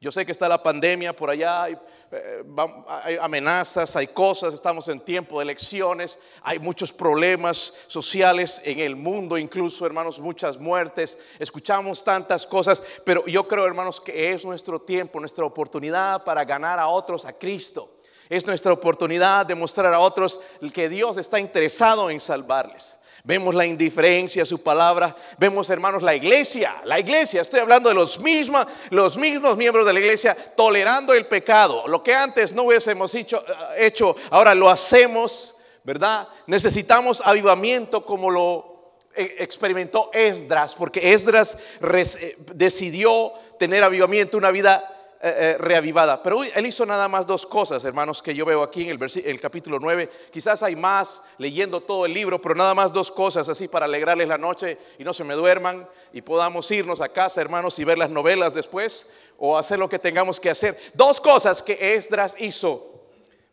Yo 0.03 0.11
sé 0.11 0.25
que 0.25 0.33
está 0.33 0.49
la 0.49 0.61
pandemia 0.61 1.15
por 1.15 1.29
allá, 1.29 1.69
eh, 1.69 2.43
hay, 2.89 3.15
amenazas, 3.21 3.95
hay 3.95 4.07
cosas, 4.07 4.53
estamos 4.53 4.89
en 4.89 4.99
tiempo 4.99 5.39
de 5.39 5.43
elecciones, 5.43 6.19
hay 6.41 6.59
muchos 6.59 6.91
problemas 6.91 7.73
sociales 7.87 8.61
en 8.65 8.81
el 8.81 8.97
mundo, 8.97 9.37
incluso 9.37 9.85
hermanos, 9.85 10.19
muchas 10.19 10.59
muertes, 10.59 11.17
escuchamos 11.39 12.03
tantas 12.03 12.45
cosas, 12.45 12.83
pero 13.05 13.25
yo 13.27 13.47
creo 13.47 13.65
hermanos 13.65 14.01
que 14.01 14.33
es 14.33 14.43
nuestro 14.43 14.81
tiempo, 14.81 15.21
nuestra 15.21 15.45
oportunidad 15.45 16.25
para 16.25 16.43
ganar 16.43 16.79
a 16.79 16.87
otros 16.89 17.23
a 17.23 17.31
Cristo. 17.31 17.89
Es 18.29 18.45
nuestra 18.45 18.73
oportunidad 18.73 19.45
de 19.45 19.55
mostrar 19.55 19.93
a 19.93 20.01
otros 20.01 20.41
que 20.73 20.89
Dios 20.89 21.15
está 21.15 21.39
interesado 21.39 22.09
en 22.09 22.19
salvarles. 22.19 22.97
Vemos 23.25 23.55
la 23.55 23.65
indiferencia 23.65 24.43
a 24.43 24.45
su 24.45 24.61
palabra. 24.61 25.15
Vemos, 25.37 25.69
hermanos, 25.69 26.03
la 26.03 26.13
iglesia. 26.13 26.81
La 26.83 26.99
iglesia, 26.99 27.41
estoy 27.41 27.61
hablando 27.61 27.87
de 27.87 27.95
los 27.95 28.19
mismos, 28.19 28.67
los 28.89 29.17
mismos 29.17 29.55
miembros 29.55 29.85
de 29.85 29.93
la 29.93 29.99
iglesia 30.01 30.35
tolerando 30.57 31.13
el 31.13 31.25
pecado. 31.25 31.87
Lo 31.87 32.03
que 32.03 32.13
antes 32.13 32.51
no 32.51 32.63
hubiésemos 32.63 33.15
hecho, 33.15 33.41
eh, 33.47 33.85
hecho 33.85 34.17
ahora 34.29 34.53
lo 34.53 34.69
hacemos, 34.69 35.55
¿verdad? 35.85 36.27
Necesitamos 36.47 37.21
avivamiento 37.23 38.05
como 38.05 38.29
lo 38.29 38.97
eh, 39.15 39.37
experimentó 39.39 40.09
Esdras, 40.11 40.75
porque 40.75 41.13
Esdras 41.13 41.57
eh, 41.81 42.35
decidió 42.53 43.31
tener 43.57 43.85
avivamiento, 43.85 44.37
una 44.37 44.51
vida 44.51 44.92
eh, 45.25 45.35
eh, 45.37 45.57
reavivada. 45.57 46.21
Pero 46.21 46.43
él 46.43 46.65
hizo 46.65 46.85
nada 46.85 47.07
más 47.07 47.25
dos 47.25 47.45
cosas, 47.45 47.85
hermanos, 47.85 48.21
que 48.21 48.35
yo 48.35 48.43
veo 48.43 48.61
aquí 48.61 48.81
en 48.81 48.89
el, 48.89 49.21
el 49.23 49.39
capítulo 49.39 49.79
9. 49.79 50.09
Quizás 50.29 50.61
hay 50.63 50.75
más 50.75 51.23
leyendo 51.37 51.79
todo 51.79 52.05
el 52.05 52.13
libro, 52.13 52.41
pero 52.41 52.55
nada 52.55 52.75
más 52.75 52.91
dos 52.91 53.09
cosas 53.09 53.47
así 53.47 53.69
para 53.69 53.85
alegrarles 53.85 54.27
la 54.27 54.37
noche 54.37 54.77
y 54.99 55.05
no 55.05 55.13
se 55.13 55.23
me 55.23 55.35
duerman 55.35 55.87
y 56.11 56.21
podamos 56.21 56.69
irnos 56.71 56.99
a 56.99 57.07
casa, 57.07 57.39
hermanos, 57.39 57.79
y 57.79 57.85
ver 57.85 57.97
las 57.97 58.09
novelas 58.09 58.53
después 58.53 59.09
o 59.37 59.57
hacer 59.57 59.79
lo 59.79 59.87
que 59.87 59.97
tengamos 59.97 60.41
que 60.41 60.49
hacer. 60.49 60.77
Dos 60.93 61.21
cosas 61.21 61.63
que 61.63 61.95
Esdras 61.95 62.35
hizo, 62.37 63.05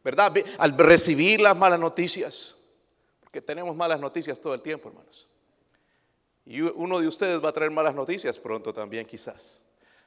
¿verdad? 0.03 0.35
Al 0.59 0.77
recibir 0.77 1.41
las 1.41 1.57
malas 1.57 1.79
noticias, 1.79 2.59
porque 3.21 3.41
tenemos 3.41 3.77
malas 3.77 4.00
noticias 4.00 4.41
todo 4.41 4.55
el 4.55 4.61
tiempo, 4.61 4.89
hermanos. 4.89 5.29
Y 6.45 6.62
uno 6.62 6.99
de 6.99 7.07
ustedes 7.07 7.41
va 7.41 7.50
a 7.50 7.53
traer 7.53 7.71
malas 7.71 7.95
noticias 7.95 8.41
pronto 8.41 8.73
también, 8.73 9.07
quizás. 9.07 9.62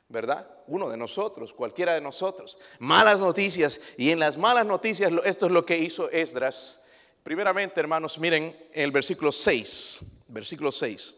¿Verdad? 0.10 0.48
Uno 0.68 0.90
de 0.90 0.98
nosotros, 0.98 1.54
cualquiera 1.54 1.94
de 1.94 2.02
nosotros. 2.02 2.58
Malas 2.80 3.20
noticias. 3.20 3.80
Y 3.98 4.12
en 4.12 4.20
las 4.20 4.38
malas 4.38 4.66
noticias, 4.66 5.12
esto 5.26 5.46
es 5.48 5.52
lo 5.52 5.66
que 5.66 5.78
hizo 5.78 6.10
Esdras. 6.10 6.84
Primeramente, 7.24 7.80
hermanos, 7.80 8.18
miren 8.20 8.56
el 8.74 8.92
versículo 8.92 9.32
6. 9.32 10.02
Versículo 10.28 10.72
6. 10.72 11.16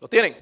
¿Lo 0.00 0.08
tienen? 0.08 0.36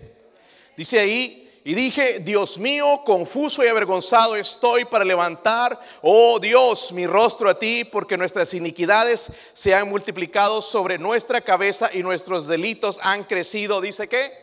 Dice 0.76 0.99
ahí, 0.99 1.50
y 1.62 1.75
dije, 1.75 2.21
Dios 2.21 2.57
mío, 2.57 3.02
confuso 3.04 3.62
y 3.62 3.69
avergonzado 3.69 4.35
estoy 4.35 4.87
para 4.87 5.04
levantar, 5.04 5.78
oh 6.00 6.38
Dios, 6.40 6.90
mi 6.92 7.07
rostro 7.07 7.50
a 7.50 7.59
ti, 7.59 7.85
porque 7.85 8.16
nuestras 8.16 8.54
iniquidades 8.54 9.30
se 9.52 9.75
han 9.75 9.87
multiplicado 9.87 10.62
sobre 10.62 10.99
nuestra 10.99 11.42
cabeza 11.42 11.90
y 11.92 12.02
nuestros 12.02 12.47
delitos 12.47 12.99
han 13.02 13.25
crecido. 13.25 13.83
Dice 13.83 14.09
que 14.09 14.39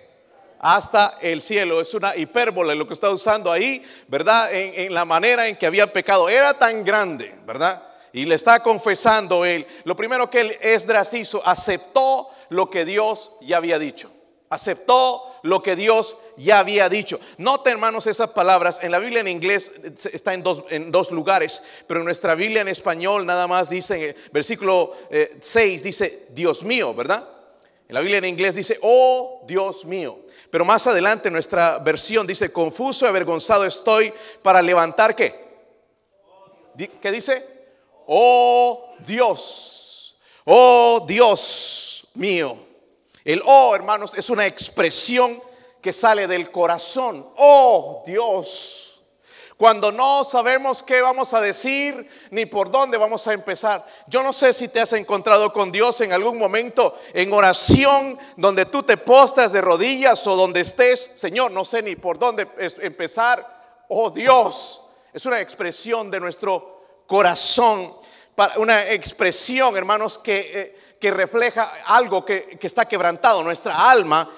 hasta 0.59 1.17
el 1.21 1.41
cielo. 1.41 1.81
Es 1.81 1.93
una 1.93 2.15
hipérbole 2.15 2.75
lo 2.75 2.87
que 2.87 2.93
está 2.93 3.09
usando 3.09 3.51
ahí, 3.51 3.83
¿verdad? 4.07 4.53
En, 4.53 4.93
la 4.93 5.05
manera 5.05 5.47
en 5.47 5.57
que 5.57 5.65
había 5.65 5.91
pecado. 5.91 6.29
Era 6.29 6.53
tan 6.53 6.83
grande, 6.83 7.35
¿verdad? 7.45 7.83
Y 8.13 8.25
le 8.25 8.35
está 8.35 8.61
confesando 8.61 9.45
él. 9.45 9.65
Lo 9.83 9.95
primero 9.95 10.29
que 10.29 10.41
él, 10.41 10.57
Esdras 10.61 11.13
hizo, 11.13 11.45
aceptó 11.45 12.29
lo 12.49 12.69
que 12.69 12.85
Dios 12.85 13.33
ya 13.41 13.57
había 13.57 13.77
dicho. 13.77 14.11
Aceptó 14.49 15.39
lo 15.43 15.61
que 15.61 15.75
Dios 15.75 16.17
ya 16.37 16.59
había 16.59 16.87
dicho. 16.87 17.19
Note, 17.37 17.69
hermanos, 17.69 18.07
esas 18.07 18.29
palabras. 18.29 18.79
En 18.81 18.91
la 18.91 18.99
Biblia 18.99 19.19
en 19.19 19.27
inglés 19.27 19.73
está 20.13 20.33
en 20.33 20.41
dos, 20.41 20.63
en 20.69 20.91
dos 20.91 21.11
lugares, 21.11 21.63
pero 21.85 21.99
en 21.99 22.05
nuestra 22.05 22.33
Biblia 22.33 22.61
en 22.61 22.69
español 22.69 23.25
nada 23.25 23.47
más 23.47 23.69
dice, 23.69 24.15
versículo 24.31 24.93
6, 25.41 25.81
eh, 25.81 25.83
dice, 25.83 26.27
Dios 26.29 26.63
mío, 26.63 26.93
¿verdad? 26.93 27.27
En 27.87 27.93
la 27.93 28.01
Biblia 28.01 28.17
en 28.17 28.25
inglés 28.25 28.53
dice, 28.53 28.77
oh 28.81 29.43
Dios 29.47 29.85
mío. 29.85 30.19
Pero 30.51 30.65
más 30.65 30.85
adelante 30.87 31.31
nuestra 31.31 31.79
versión 31.79 32.27
dice, 32.27 32.51
confuso 32.51 33.05
y 33.05 33.09
avergonzado 33.09 33.63
estoy 33.63 34.13
para 34.41 34.61
levantar 34.61 35.15
qué. 35.15 35.47
¿Qué 37.01 37.11
dice? 37.11 37.45
Oh 38.05 38.93
Dios, 38.99 40.17
oh 40.45 41.03
Dios 41.07 42.07
mío. 42.13 42.57
El 43.23 43.41
oh, 43.45 43.75
hermanos, 43.75 44.13
es 44.15 44.29
una 44.29 44.45
expresión 44.45 45.41
que 45.81 45.91
sale 45.91 46.27
del 46.27 46.51
corazón. 46.51 47.27
Oh 47.37 48.03
Dios 48.05 48.86
cuando 49.57 49.91
no 49.91 50.23
sabemos 50.23 50.83
qué 50.83 51.01
vamos 51.01 51.33
a 51.33 51.41
decir 51.41 52.07
ni 52.29 52.45
por 52.45 52.69
dónde 52.69 52.95
vamos 52.95 53.27
a 53.27 53.33
empezar. 53.33 53.85
Yo 54.05 54.21
no 54.21 54.31
sé 54.31 54.53
si 54.53 54.67
te 54.67 54.79
has 54.79 54.93
encontrado 54.93 55.51
con 55.51 55.71
Dios 55.71 55.99
en 56.01 56.13
algún 56.13 56.37
momento 56.37 56.97
en 57.11 57.33
oración 57.33 58.19
donde 58.35 58.67
tú 58.67 58.83
te 58.83 58.97
postras 58.97 59.51
de 59.51 59.61
rodillas 59.61 60.25
o 60.27 60.35
donde 60.35 60.61
estés, 60.61 61.11
Señor, 61.15 61.51
no 61.51 61.65
sé 61.65 61.81
ni 61.81 61.95
por 61.95 62.19
dónde 62.19 62.47
empezar. 62.81 63.83
Oh 63.89 64.11
Dios, 64.11 64.83
es 65.11 65.25
una 65.25 65.41
expresión 65.41 66.11
de 66.11 66.19
nuestro 66.19 67.03
corazón, 67.07 67.95
una 68.57 68.89
expresión, 68.91 69.75
hermanos, 69.75 70.19
que... 70.19 70.86
Que 70.99 71.11
refleja 71.11 71.73
algo 71.85 72.25
que, 72.25 72.57
que, 72.59 72.65
está 72.67 72.85
quebrantado, 72.85 73.43
nuestra 73.43 73.89
alma, 73.89 74.31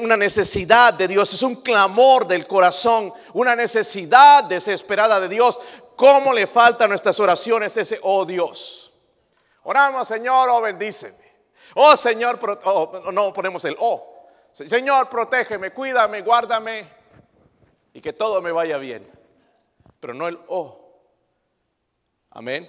una 0.00 0.16
necesidad 0.16 0.92
de 0.92 1.08
Dios, 1.08 1.32
es 1.32 1.42
un 1.42 1.62
clamor 1.62 2.26
del 2.26 2.46
corazón, 2.46 3.12
una 3.32 3.56
necesidad 3.56 4.44
desesperada 4.44 5.18
de 5.18 5.28
Dios. 5.28 5.58
¿Cómo 5.96 6.32
le 6.32 6.46
falta 6.46 6.84
a 6.84 6.88
nuestras 6.88 7.18
oraciones 7.20 7.76
ese, 7.76 7.98
oh 8.02 8.24
Dios? 8.24 8.92
Oramos, 9.62 10.06
Señor, 10.06 10.48
oh 10.50 10.60
bendíceme. 10.60 11.24
Oh 11.74 11.96
Señor, 11.96 12.38
oh, 12.64 13.10
no 13.12 13.32
ponemos 13.32 13.64
el 13.64 13.76
oh. 13.78 14.28
Señor, 14.52 15.08
protégeme, 15.08 15.72
cuídame, 15.72 16.20
guárdame 16.22 16.88
y 17.92 18.00
que 18.00 18.12
todo 18.12 18.40
me 18.40 18.52
vaya 18.52 18.78
bien. 18.78 19.10
Pero 20.00 20.14
no 20.14 20.28
el 20.28 20.38
oh. 20.48 20.80
Amén. 22.30 22.68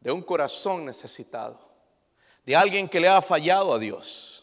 De 0.00 0.10
un 0.10 0.22
corazón 0.22 0.84
necesitado. 0.84 1.67
De 2.48 2.56
alguien 2.56 2.88
que 2.88 2.98
le 2.98 3.08
ha 3.08 3.20
fallado 3.20 3.74
a 3.74 3.78
Dios 3.78 4.42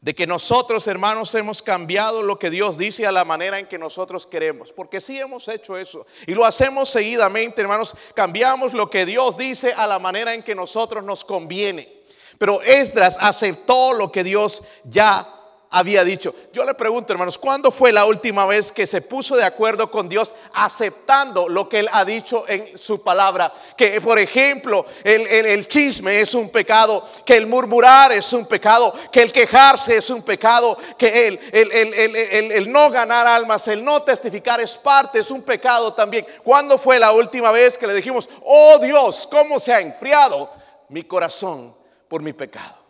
de 0.00 0.16
que 0.16 0.26
nosotros, 0.26 0.88
hermanos, 0.88 1.32
hemos 1.36 1.62
cambiado 1.62 2.22
lo 2.22 2.40
que 2.40 2.50
Dios 2.50 2.76
dice 2.76 3.06
a 3.06 3.12
la 3.12 3.24
manera 3.24 3.60
en 3.60 3.68
que 3.68 3.78
nosotros 3.78 4.26
queremos. 4.26 4.72
Porque 4.72 5.00
sí 5.00 5.18
hemos 5.18 5.46
hecho 5.46 5.76
eso. 5.76 6.06
Y 6.26 6.34
lo 6.34 6.44
hacemos 6.44 6.88
seguidamente, 6.88 7.62
hermanos. 7.62 7.94
Cambiamos 8.14 8.72
lo 8.72 8.90
que 8.90 9.06
Dios 9.06 9.36
dice 9.36 9.72
a 9.72 9.86
la 9.86 10.00
manera 10.00 10.34
en 10.34 10.42
que 10.42 10.56
nosotros 10.56 11.04
nos 11.04 11.24
conviene. 11.24 12.02
Pero 12.36 12.62
Esdras 12.62 13.16
aceptó 13.20 13.92
lo 13.94 14.10
que 14.10 14.24
Dios 14.24 14.64
ya 14.84 15.35
había 15.76 16.04
dicho. 16.04 16.34
Yo 16.54 16.64
le 16.64 16.72
pregunto, 16.72 17.12
hermanos, 17.12 17.36
¿cuándo 17.36 17.70
fue 17.70 17.92
la 17.92 18.06
última 18.06 18.46
vez 18.46 18.72
que 18.72 18.86
se 18.86 19.02
puso 19.02 19.36
de 19.36 19.44
acuerdo 19.44 19.90
con 19.90 20.08
Dios 20.08 20.32
aceptando 20.54 21.48
lo 21.48 21.68
que 21.68 21.80
Él 21.80 21.88
ha 21.92 22.02
dicho 22.02 22.44
en 22.48 22.78
su 22.78 23.02
palabra? 23.02 23.52
Que, 23.76 24.00
por 24.00 24.18
ejemplo, 24.18 24.86
el, 25.04 25.68
chisme 25.68 26.20
es 26.20 26.32
un 26.32 26.48
pecado, 26.48 27.06
que 27.26 27.36
el 27.36 27.46
murmurar 27.46 28.12
es 28.12 28.32
un 28.32 28.46
pecado, 28.46 28.94
que 29.12 29.20
el 29.20 29.32
quejarse 29.32 29.96
es 29.98 30.08
un 30.08 30.22
pecado, 30.22 30.78
que 30.96 31.28
el, 31.28 31.38
el 31.52 32.72
no 32.72 32.90
ganar 32.90 33.26
almas, 33.26 33.68
el 33.68 33.84
no 33.84 34.02
testificar 34.02 34.58
es 34.62 34.78
parte, 34.78 35.18
es 35.18 35.30
un 35.30 35.42
pecado 35.42 35.92
también. 35.92 36.26
¿Cuándo 36.42 36.78
fue 36.78 36.98
la 36.98 37.12
última 37.12 37.50
vez 37.50 37.76
que 37.76 37.86
le 37.86 37.92
dijimos, 37.92 38.30
oh 38.42 38.78
Dios, 38.78 39.28
cómo 39.30 39.60
se 39.60 39.74
ha 39.74 39.80
enfriado 39.80 40.50
mi 40.88 41.02
corazón 41.02 41.76
por 42.08 42.22
mi 42.22 42.32
pecado? 42.32 42.86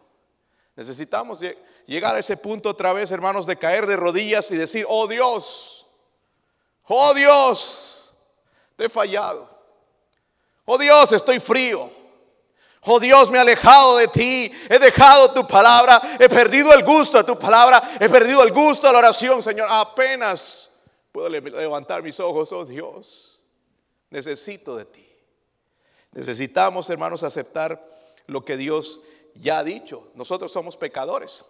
Necesitamos 0.77 1.41
llegar 1.87 2.15
a 2.15 2.19
ese 2.19 2.37
punto 2.37 2.71
otra 2.71 2.93
vez, 2.93 3.11
hermanos, 3.11 3.47
de 3.47 3.57
caer 3.57 3.87
de 3.87 3.97
rodillas 3.97 4.51
y 4.51 4.57
decir, 4.57 4.85
oh 4.89 5.07
Dios, 5.07 5.87
oh 6.85 7.15
Dios, 7.15 8.13
te 8.77 8.87
he 8.87 8.89
fallado. 8.89 9.49
Oh 10.65 10.77
Dios, 10.77 11.13
estoy 11.13 11.41
frío. 11.41 11.91
Oh 12.89 13.01
Dios, 13.01 13.31
me 13.31 13.39
he 13.39 13.41
alejado 13.41 13.97
de 13.97 14.09
ti, 14.09 14.53
he 14.69 14.79
dejado 14.79 15.33
tu 15.33 15.47
palabra, 15.47 16.01
he 16.21 16.29
perdido 16.29 16.73
el 16.73 16.85
gusto 16.85 17.19
de 17.19 17.25
tu 17.25 17.37
palabra, 17.37 17.83
he 17.99 18.09
perdido 18.09 18.43
el 18.43 18.53
gusto 18.53 18.87
de 18.87 18.93
la 18.93 19.01
oración, 19.01 19.43
Señor. 19.43 19.67
Apenas 19.69 20.71
puedo 21.11 21.29
levantar 21.29 22.03
mis 22.03 22.21
ojos, 22.21 22.53
oh 22.53 22.65
Dios, 22.65 23.41
necesito 24.11 24.77
de 24.77 24.85
ti. 24.85 25.07
Necesitamos, 26.13 26.89
hermanos, 26.89 27.23
aceptar 27.25 27.85
lo 28.27 28.45
que 28.45 28.57
Dios 28.57 29.01
ya 29.35 29.59
ha 29.59 29.65
dicho. 29.65 30.09
Nosotros 30.15 30.53
somos 30.53 30.77
pecadores. 30.77 31.45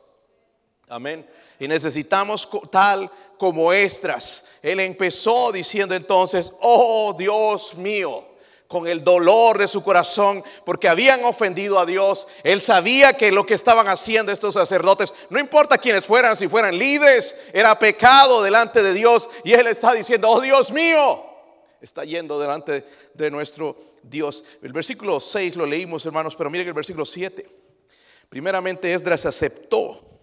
Amén. 0.88 1.26
Y 1.58 1.66
necesitamos 1.66 2.48
tal 2.70 3.10
como 3.38 3.72
Estras. 3.72 4.46
Él 4.62 4.80
empezó 4.80 5.52
diciendo 5.52 5.94
entonces, 5.94 6.52
oh 6.60 7.14
Dios 7.18 7.74
mío, 7.74 8.24
con 8.68 8.86
el 8.86 9.02
dolor 9.02 9.58
de 9.58 9.68
su 9.68 9.82
corazón, 9.82 10.42
porque 10.64 10.88
habían 10.88 11.24
ofendido 11.24 11.78
a 11.78 11.86
Dios. 11.86 12.26
Él 12.42 12.60
sabía 12.60 13.14
que 13.14 13.32
lo 13.32 13.46
que 13.46 13.54
estaban 13.54 13.88
haciendo 13.88 14.32
estos 14.32 14.54
sacerdotes, 14.54 15.14
no 15.30 15.38
importa 15.38 15.78
quiénes 15.78 16.06
fueran, 16.06 16.36
si 16.36 16.48
fueran 16.48 16.76
líderes, 16.76 17.36
era 17.52 17.78
pecado 17.78 18.42
delante 18.42 18.82
de 18.82 18.92
Dios. 18.92 19.30
Y 19.44 19.52
él 19.52 19.66
está 19.66 19.92
diciendo, 19.92 20.28
oh 20.30 20.40
Dios 20.40 20.72
mío, 20.72 21.24
está 21.80 22.04
yendo 22.04 22.38
delante 22.38 22.84
de 23.14 23.30
nuestro 23.30 23.76
Dios. 24.02 24.44
El 24.62 24.72
versículo 24.72 25.20
6 25.20 25.56
lo 25.56 25.66
leímos, 25.66 26.06
hermanos, 26.06 26.34
pero 26.36 26.50
miren 26.50 26.68
el 26.68 26.74
versículo 26.74 27.04
7. 27.04 27.46
Primeramente 28.28 28.92
Esdras 28.92 29.24
aceptó 29.26 30.15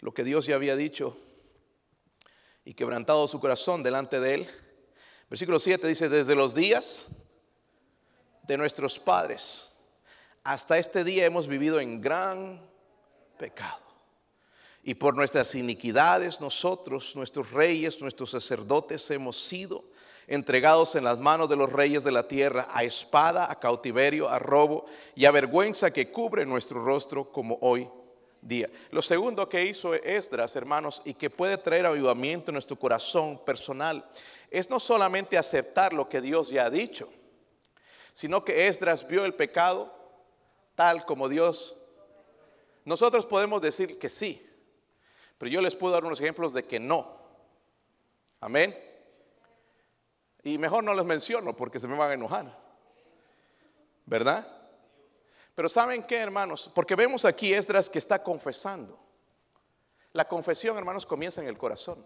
lo 0.00 0.12
que 0.12 0.24
Dios 0.24 0.46
ya 0.46 0.54
había 0.54 0.76
dicho 0.76 1.16
y 2.64 2.74
quebrantado 2.74 3.26
su 3.26 3.40
corazón 3.40 3.82
delante 3.82 4.20
de 4.20 4.34
él. 4.34 4.48
Versículo 5.30 5.58
7 5.58 5.86
dice, 5.86 6.08
desde 6.08 6.34
los 6.34 6.54
días 6.54 7.08
de 8.46 8.56
nuestros 8.56 8.98
padres 8.98 9.72
hasta 10.44 10.78
este 10.78 11.04
día 11.04 11.26
hemos 11.26 11.46
vivido 11.46 11.78
en 11.78 12.00
gran 12.00 12.66
pecado. 13.38 13.82
Y 14.82 14.94
por 14.94 15.14
nuestras 15.14 15.54
iniquidades 15.54 16.40
nosotros, 16.40 17.14
nuestros 17.16 17.50
reyes, 17.50 18.00
nuestros 18.00 18.30
sacerdotes 18.30 19.10
hemos 19.10 19.38
sido 19.38 19.84
entregados 20.26 20.94
en 20.94 21.04
las 21.04 21.18
manos 21.18 21.48
de 21.48 21.56
los 21.56 21.70
reyes 21.70 22.04
de 22.04 22.12
la 22.12 22.28
tierra, 22.28 22.68
a 22.70 22.84
espada, 22.84 23.50
a 23.50 23.56
cautiverio, 23.56 24.28
a 24.28 24.38
robo 24.38 24.86
y 25.14 25.26
a 25.26 25.30
vergüenza 25.30 25.90
que 25.90 26.10
cubre 26.10 26.46
nuestro 26.46 26.82
rostro 26.82 27.30
como 27.30 27.58
hoy 27.60 27.88
día. 28.40 28.70
Lo 28.90 29.02
segundo 29.02 29.48
que 29.48 29.64
hizo 29.64 29.94
Esdras, 29.94 30.56
hermanos, 30.56 31.02
y 31.04 31.14
que 31.14 31.30
puede 31.30 31.58
traer 31.58 31.86
avivamiento 31.86 32.50
en 32.50 32.54
nuestro 32.54 32.78
corazón 32.78 33.44
personal, 33.44 34.08
es 34.50 34.70
no 34.70 34.80
solamente 34.80 35.36
aceptar 35.36 35.92
lo 35.92 36.08
que 36.08 36.20
Dios 36.20 36.50
ya 36.50 36.66
ha 36.66 36.70
dicho, 36.70 37.08
sino 38.12 38.44
que 38.44 38.66
Esdras 38.66 39.06
vio 39.06 39.24
el 39.24 39.34
pecado 39.34 39.94
tal 40.74 41.04
como 41.04 41.28
Dios. 41.28 41.76
Nosotros 42.84 43.26
podemos 43.26 43.60
decir 43.60 43.98
que 43.98 44.08
sí, 44.08 44.44
pero 45.36 45.50
yo 45.50 45.60
les 45.60 45.74
puedo 45.74 45.94
dar 45.94 46.04
unos 46.04 46.20
ejemplos 46.20 46.52
de 46.52 46.64
que 46.64 46.80
no. 46.80 47.18
Amén. 48.40 48.76
Y 50.42 50.56
mejor 50.58 50.84
no 50.84 50.94
les 50.94 51.04
menciono 51.04 51.54
porque 51.54 51.78
se 51.78 51.88
me 51.88 51.96
van 51.96 52.10
a 52.10 52.14
enojar. 52.14 52.58
¿Verdad? 54.06 54.57
Pero 55.58 55.68
¿saben 55.68 56.04
qué, 56.04 56.18
hermanos? 56.18 56.70
Porque 56.72 56.94
vemos 56.94 57.24
aquí 57.24 57.52
Esdras 57.52 57.90
que 57.90 57.98
está 57.98 58.22
confesando. 58.22 58.96
La 60.12 60.28
confesión, 60.28 60.78
hermanos, 60.78 61.04
comienza 61.04 61.40
en 61.40 61.48
el 61.48 61.58
corazón. 61.58 62.04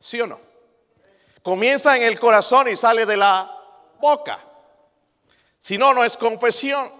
¿Sí 0.00 0.20
o 0.20 0.26
no? 0.26 0.40
Comienza 1.44 1.96
en 1.96 2.02
el 2.02 2.18
corazón 2.18 2.70
y 2.70 2.74
sale 2.74 3.06
de 3.06 3.16
la 3.16 3.48
boca. 4.00 4.44
Si 5.60 5.78
no, 5.78 5.94
no 5.94 6.02
es 6.02 6.16
confesión. 6.16 6.90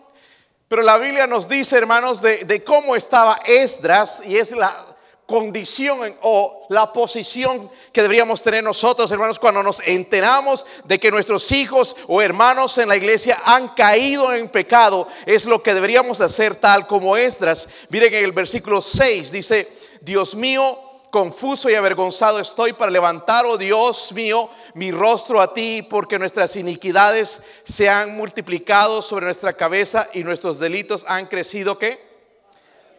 Pero 0.69 0.83
la 0.83 0.99
Biblia 0.99 1.27
nos 1.27 1.49
dice, 1.49 1.77
hermanos, 1.77 2.23
de, 2.23 2.63
cómo 2.65 2.95
estaba 2.95 3.41
Esdras, 3.45 4.23
y 4.25 4.37
es 4.37 4.53
la, 4.53 4.88
condición 5.29 6.17
o 6.23 6.65
la 6.71 6.91
posición 6.91 7.71
que 7.93 8.01
deberíamos 8.01 8.43
tener 8.43 8.65
nosotros, 8.65 9.11
hermanos, 9.11 9.39
cuando 9.39 9.63
nos 9.63 9.79
enteramos 9.81 10.65
de 10.85 10.99
que 10.99 11.11
nuestros 11.11 11.53
hijos 11.53 11.97
o 12.07 12.23
hermanos 12.23 12.79
en 12.79 12.89
la 12.89 12.97
iglesia 12.97 13.39
han 13.45 13.69
caído 13.69 14.33
en 14.33 14.49
pecado, 14.49 15.07
es 15.27 15.45
lo 15.45 15.63
que 15.63 15.75
deberíamos 15.75 16.23
hacer 16.23 16.55
tal 16.55 16.87
como 16.87 17.15
Esdras. 17.15 17.69
Miren 17.91 18.15
en 18.15 18.25
el 18.25 18.33
versículo 18.33 18.81
6 18.81 19.31
dice, 19.31 19.69
Dios 20.01 20.35
mío, 20.35 20.79
confuso 21.11 21.69
y 21.69 21.75
avergonzado 21.75 22.41
estoy 22.41 22.73
para 22.73 22.91
levantar, 22.91 23.45
oh 23.45 23.59
Dios 23.59 24.13
mío, 24.15 24.49
mi 24.73 24.91
rostro 24.91 25.43
a 25.43 25.53
ti, 25.53 25.83
porque 25.83 26.19
nuestras 26.19 26.57
iniquidades 26.57 27.43
se 27.65 27.91
han 27.91 28.17
multiplicado 28.17 29.03
sobre 29.03 29.27
nuestra 29.27 29.53
cabeza 29.53 30.09
y 30.15 30.25
nuestros 30.25 30.59
delitos 30.59 31.05
han 31.07 31.27
crecido, 31.27 31.79
¿qué? 31.79 32.01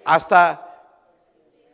Hasta 0.05 0.68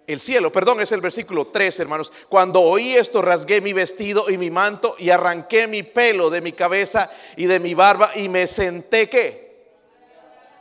el 0.07 0.19
cielo. 0.19 0.51
Perdón, 0.51 0.81
es 0.81 0.91
el 0.91 1.01
versículo 1.01 1.47
3, 1.47 1.79
hermanos. 1.79 2.11
Cuando 2.29 2.61
oí 2.61 2.95
esto, 2.95 3.21
rasgué 3.21 3.61
mi 3.61 3.73
vestido 3.73 4.29
y 4.29 4.37
mi 4.37 4.51
manto 4.51 4.95
y 4.97 5.09
arranqué 5.09 5.67
mi 5.67 5.83
pelo 5.83 6.29
de 6.29 6.41
mi 6.41 6.53
cabeza 6.53 7.11
y 7.35 7.45
de 7.45 7.59
mi 7.59 7.73
barba 7.73 8.11
y 8.15 8.29
me 8.29 8.47
senté 8.47 9.09
que 9.09 9.45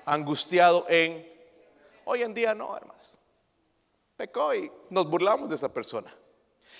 angustiado 0.06 0.86
en... 0.88 1.32
Hoy 2.06 2.22
en 2.22 2.34
día 2.34 2.54
no, 2.54 2.76
hermanos. 2.76 3.18
Pecó 4.16 4.54
y 4.54 4.70
nos 4.90 5.08
burlamos 5.08 5.48
de 5.48 5.56
esa 5.56 5.72
persona. 5.72 6.14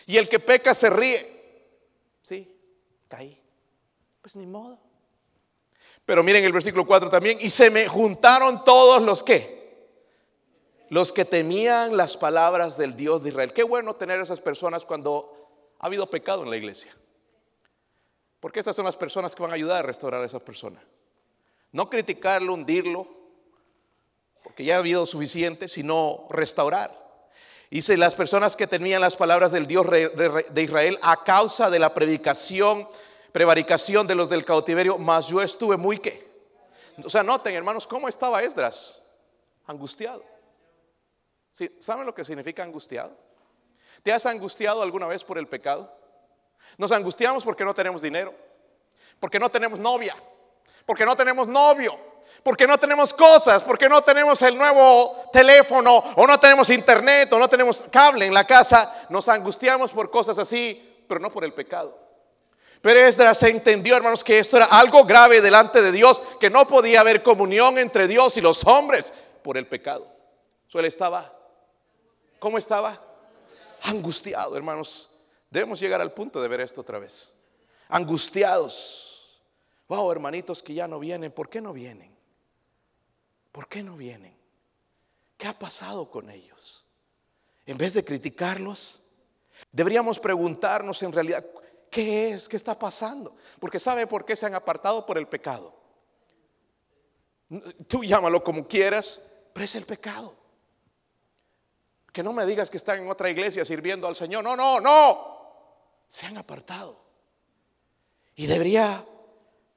Y 0.07 0.17
el 0.17 0.29
que 0.29 0.39
peca 0.39 0.75
se 0.75 0.91
ríe. 0.91 1.67
Sí, 2.23 2.55
caí. 3.09 3.41
Pues 4.21 4.37
ni 4.37 4.47
modo. 4.47 4.79
Pero 6.05 6.23
miren 6.23 6.45
el 6.45 6.53
versículo 6.53 6.87
4 6.87 7.09
también. 7.09 7.39
Y 7.41 7.51
se 7.51 7.71
me 7.71 7.89
juntaron 7.89 8.65
todos 8.65 9.03
los 9.03 9.23
que 9.23 9.54
los 10.95 11.13
que 11.13 11.25
temían 11.25 11.97
las 11.97 12.17
palabras 12.17 12.77
del 12.77 12.95
Dios 12.95 13.21
de 13.25 13.31
Israel. 13.31 13.53
Qué 13.53 13.65
bueno 13.65 13.97
tener 13.97 14.21
esas 14.21 14.41
personas 14.41 14.85
cuando 14.85 15.75
ha 15.81 15.87
habido 15.87 16.09
pecado 16.09 16.45
en 16.45 16.51
la 16.51 16.57
iglesia. 16.57 16.95
Porque 18.39 18.61
estas 18.61 18.77
son 18.77 18.85
las 18.85 18.95
personas 18.95 19.35
que 19.35 19.43
van 19.43 19.51
a 19.51 19.57
ayudar 19.57 19.79
a 19.79 19.89
restaurar 19.89 20.23
a 20.23 20.25
esa 20.25 20.39
persona. 20.39 20.81
No 21.73 21.91
criticarlo, 21.91 22.55
hundirlo, 22.55 23.09
porque 24.45 24.65
ya 24.65 24.77
ha 24.77 24.79
habido 24.79 25.05
suficiente, 25.05 25.67
sino 25.67 26.29
restaurar. 26.31 26.97
Dice 27.73 27.97
las 27.97 28.15
personas 28.15 28.55
que 28.55 28.69
temían 28.69 29.01
las 29.01 29.17
palabras 29.17 29.51
del 29.51 29.67
Dios 29.67 29.91
de 29.91 30.63
Israel 30.63 30.97
a 31.03 31.25
causa 31.25 31.71
de 31.71 31.81
la 31.81 31.93
predicación, 31.93 32.87
prevaricación 33.33 34.07
de 34.07 34.15
los 34.15 34.29
del 34.29 34.45
cautiverio, 34.45 34.97
mas 34.99 35.27
yo 35.27 35.43
estuve 35.43 35.77
muy 35.77 35.99
que. 35.99 36.25
O 37.03 37.11
sea, 37.11 37.25
noten 37.25 37.57
hermanos, 37.57 37.85
cómo 37.85 38.07
estaba 38.07 38.45
Esdras 38.45 39.01
Angustiado. 39.67 40.34
¿Saben 41.79 42.05
lo 42.05 42.15
que 42.15 42.25
significa 42.25 42.63
angustiado? 42.63 43.17
¿Te 44.03 44.13
has 44.13 44.27
angustiado 44.27 44.83
alguna 44.83 45.07
vez 45.07 45.23
por 45.23 45.39
el 45.39 45.47
pecado? 45.47 45.97
Nos 46.79 46.91
angustiamos 46.93 47.45
porque 47.45 47.65
no 47.65 47.75
tenemos 47.75 48.03
dinero, 48.03 48.35
porque 49.21 49.39
no 49.39 49.51
tenemos 49.51 49.79
novia, 49.79 50.17
porque 50.85 51.07
no 51.07 51.17
tenemos 51.17 51.47
novio, 51.47 51.97
porque 52.43 52.67
no 52.67 52.77
tenemos 52.77 53.13
cosas, 53.13 53.63
porque 53.63 53.89
no 53.89 54.03
tenemos 54.03 54.43
el 54.43 54.59
nuevo 54.59 55.29
teléfono 55.33 55.97
o 56.17 56.27
no 56.27 56.41
tenemos 56.41 56.71
internet 56.71 57.33
o 57.33 57.39
no 57.39 57.49
tenemos 57.49 57.87
cable 57.91 58.27
en 58.27 58.35
la 58.35 58.47
casa. 58.47 59.07
Nos 59.09 59.29
angustiamos 59.29 59.93
por 59.93 60.11
cosas 60.11 60.39
así, 60.39 61.05
pero 61.07 61.21
no 61.21 61.31
por 61.31 61.45
el 61.45 61.55
pecado. 61.55 61.99
Pero 62.83 63.01
Esdras 63.01 63.43
entendió, 63.45 63.97
hermanos, 63.97 64.25
que 64.25 64.39
esto 64.39 64.57
era 64.57 64.67
algo 64.67 65.05
grave 65.05 65.41
delante 65.41 65.81
de 65.81 65.93
Dios, 65.93 66.21
que 66.39 66.51
no 66.51 66.67
podía 66.67 67.01
haber 67.01 67.23
comunión 67.23 67.79
entre 67.79 68.09
Dios 68.09 68.37
y 68.37 68.41
los 68.41 68.67
hombres 68.67 69.13
por 69.43 69.57
el 69.57 69.67
pecado. 69.67 70.15
Estaba, 70.83 71.34
¿cómo 72.45 72.59
estaba? 72.59 73.03
Angustiado, 73.85 74.55
hermanos. 74.55 75.09
Debemos 75.49 75.81
llegar 75.81 76.03
al 76.03 76.13
punto 76.13 76.43
de 76.43 76.49
ver 76.49 76.61
esto 76.61 76.83
otra 76.83 76.99
vez. 76.99 77.33
Angustiados. 77.89 79.41
Wow, 79.89 80.13
hermanitos 80.13 80.63
que 80.63 80.75
ya 80.75 80.87
no 80.87 80.99
vienen, 80.99 81.33
¿por 81.33 81.49
qué 81.49 81.63
no 81.63 81.73
vienen? 81.73 82.15
¿Por 83.51 83.67
qué 83.67 83.83
no 83.83 83.97
vienen? 83.97 84.37
¿Qué 85.39 85.47
ha 85.47 85.59
pasado 85.59 86.11
con 86.11 86.29
ellos? 86.29 86.85
En 87.65 87.79
vez 87.79 87.95
de 87.95 88.05
criticarlos, 88.05 89.01
deberíamos 89.73 90.19
preguntarnos 90.19 91.03
en 91.03 91.13
realidad, 91.13 91.47
¿qué 91.91 92.33
es? 92.33 92.47
¿Qué 92.47 92.57
está 92.57 92.79
pasando? 92.79 93.37
Porque 93.59 93.79
¿sabe 93.79 94.07
por 94.07 94.27
qué 94.27 94.37
se 94.37 94.45
han 94.45 94.55
apartado 94.55 95.07
por 95.07 95.17
el 95.17 95.27
pecado? 95.27 95.75
Tú 97.89 98.05
llámalo 98.05 98.45
como 98.45 98.69
quieras, 98.69 99.31
pero 99.55 99.65
es 99.65 99.75
el 99.77 99.87
pecado. 99.87 100.44
Que 102.15 102.23
no 102.23 102.33
me 102.33 102.47
digas 102.47 102.71
que 102.71 102.77
están 102.77 103.01
en 103.01 103.11
otra 103.11 103.29
iglesia 103.29 103.65
sirviendo 103.65 104.07
al 104.07 104.15
Señor. 104.15 104.45
No, 104.45 104.55
no, 104.55 104.81
no. 104.81 105.67
Se 106.07 106.27
han 106.27 106.39
apartado. 106.39 106.97
Y 108.37 108.47
debería 108.47 109.05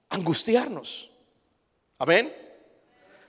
angustiarnos. 0.07 1.09
Amén. 1.97 2.31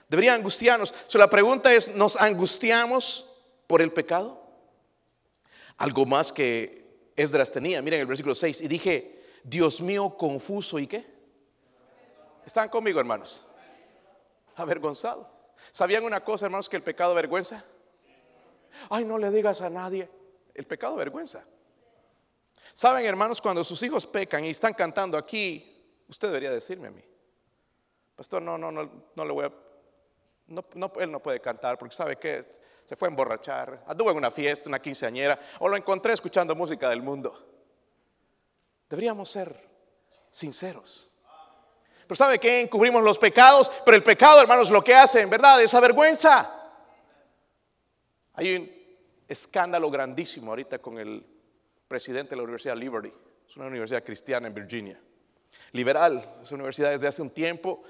Debería 0.07 0.35
angustiarnos. 0.35 0.93
la 1.15 1.27
pregunta 1.27 1.73
es, 1.73 1.87
¿nos 1.95 2.17
angustiamos 2.17 3.27
por 3.65 3.81
el 3.81 3.91
pecado? 3.91 4.43
Algo 5.77 6.05
más 6.05 6.31
que 6.31 7.09
Esdras 7.15 7.51
tenía. 7.51 7.81
Miren 7.81 8.01
el 8.01 8.05
versículo 8.05 8.35
6. 8.35 8.61
Y 8.61 8.67
dije, 8.67 9.23
Dios 9.43 9.81
mío, 9.81 10.15
confuso 10.19 10.77
y 10.77 10.85
qué. 10.85 11.03
¿Están 12.45 12.69
conmigo, 12.69 12.99
hermanos? 12.99 13.43
Avergonzado. 14.55 15.27
¿Sabían 15.71 16.03
una 16.03 16.23
cosa, 16.23 16.45
hermanos, 16.45 16.69
que 16.69 16.75
el 16.75 16.83
pecado 16.83 17.13
avergüenza? 17.13 17.65
Ay, 18.89 19.05
no 19.05 19.17
le 19.17 19.31
digas 19.31 19.61
a 19.61 19.69
nadie. 19.69 20.09
El 20.53 20.65
pecado 20.65 20.93
avergüenza. 20.93 21.45
¿Saben, 22.73 23.05
hermanos, 23.05 23.41
cuando 23.41 23.63
sus 23.63 23.81
hijos 23.83 24.05
pecan 24.05 24.45
y 24.45 24.49
están 24.49 24.73
cantando 24.73 25.17
aquí, 25.17 26.03
usted 26.07 26.27
debería 26.27 26.51
decirme 26.51 26.87
a 26.87 26.91
mí. 26.91 27.03
Pastor, 28.15 28.41
no, 28.41 28.57
no, 28.57 28.71
no, 28.71 28.89
no 29.15 29.25
le 29.25 29.31
voy 29.31 29.45
a 29.45 29.51
no, 30.49 30.91
él 30.99 31.11
no 31.11 31.19
puede 31.19 31.39
cantar 31.39 31.77
porque 31.77 31.95
sabe 31.95 32.17
que 32.17 32.43
se 32.85 32.95
fue 32.95 33.07
a 33.07 33.11
emborrachar, 33.11 33.83
anduvo 33.87 34.11
en 34.11 34.17
una 34.17 34.31
fiesta, 34.31 34.67
una 34.67 34.81
quinceañera, 34.81 35.39
o 35.59 35.69
lo 35.69 35.77
encontré 35.77 36.13
escuchando 36.13 36.55
música 36.55 36.89
del 36.89 37.01
mundo. 37.01 37.47
Deberíamos 38.89 39.29
ser 39.29 39.55
sinceros. 40.31 41.09
Pero 42.07 42.15
¿sabe 42.15 42.39
que 42.39 42.61
Encubrimos 42.61 43.03
los 43.03 43.19
pecados, 43.19 43.69
pero 43.85 43.95
el 43.95 44.03
pecado, 44.03 44.41
hermanos, 44.41 44.71
lo 44.71 44.83
que 44.83 44.95
hace 44.95 45.21
en 45.21 45.29
verdad 45.29 45.61
es 45.61 45.79
vergüenza. 45.79 46.58
Hay 48.39 48.55
un 48.55 48.71
escándalo 49.27 49.91
grandísimo 49.91 50.51
ahorita 50.51 50.79
con 50.79 50.97
el 50.97 51.25
presidente 51.87 52.31
de 52.31 52.37
la 52.37 52.43
Universidad 52.43 52.77
Liberty. 52.77 53.11
Es 53.47 53.57
una 53.57 53.67
universidad 53.67 54.03
cristiana 54.03 54.47
en 54.47 54.53
Virginia. 54.53 54.99
Liberal, 55.71 56.37
es 56.41 56.51
una 56.51 56.63
universidad 56.63 56.91
desde 56.91 57.07
hace 57.07 57.21
un 57.21 57.31
tiempo 57.31 57.83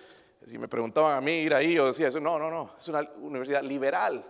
si 0.46 0.58
me 0.58 0.68
preguntaban 0.68 1.18
a 1.18 1.22
mí 1.22 1.32
ir 1.32 1.54
ahí, 1.54 1.76
yo 1.76 1.88
decía 1.88 2.08
eso, 2.08 2.20
no, 2.20 2.40
no, 2.40 2.50
no, 2.50 2.76
es 2.80 2.88
una 2.88 3.02
universidad 3.18 3.62
liberal. 3.64 4.26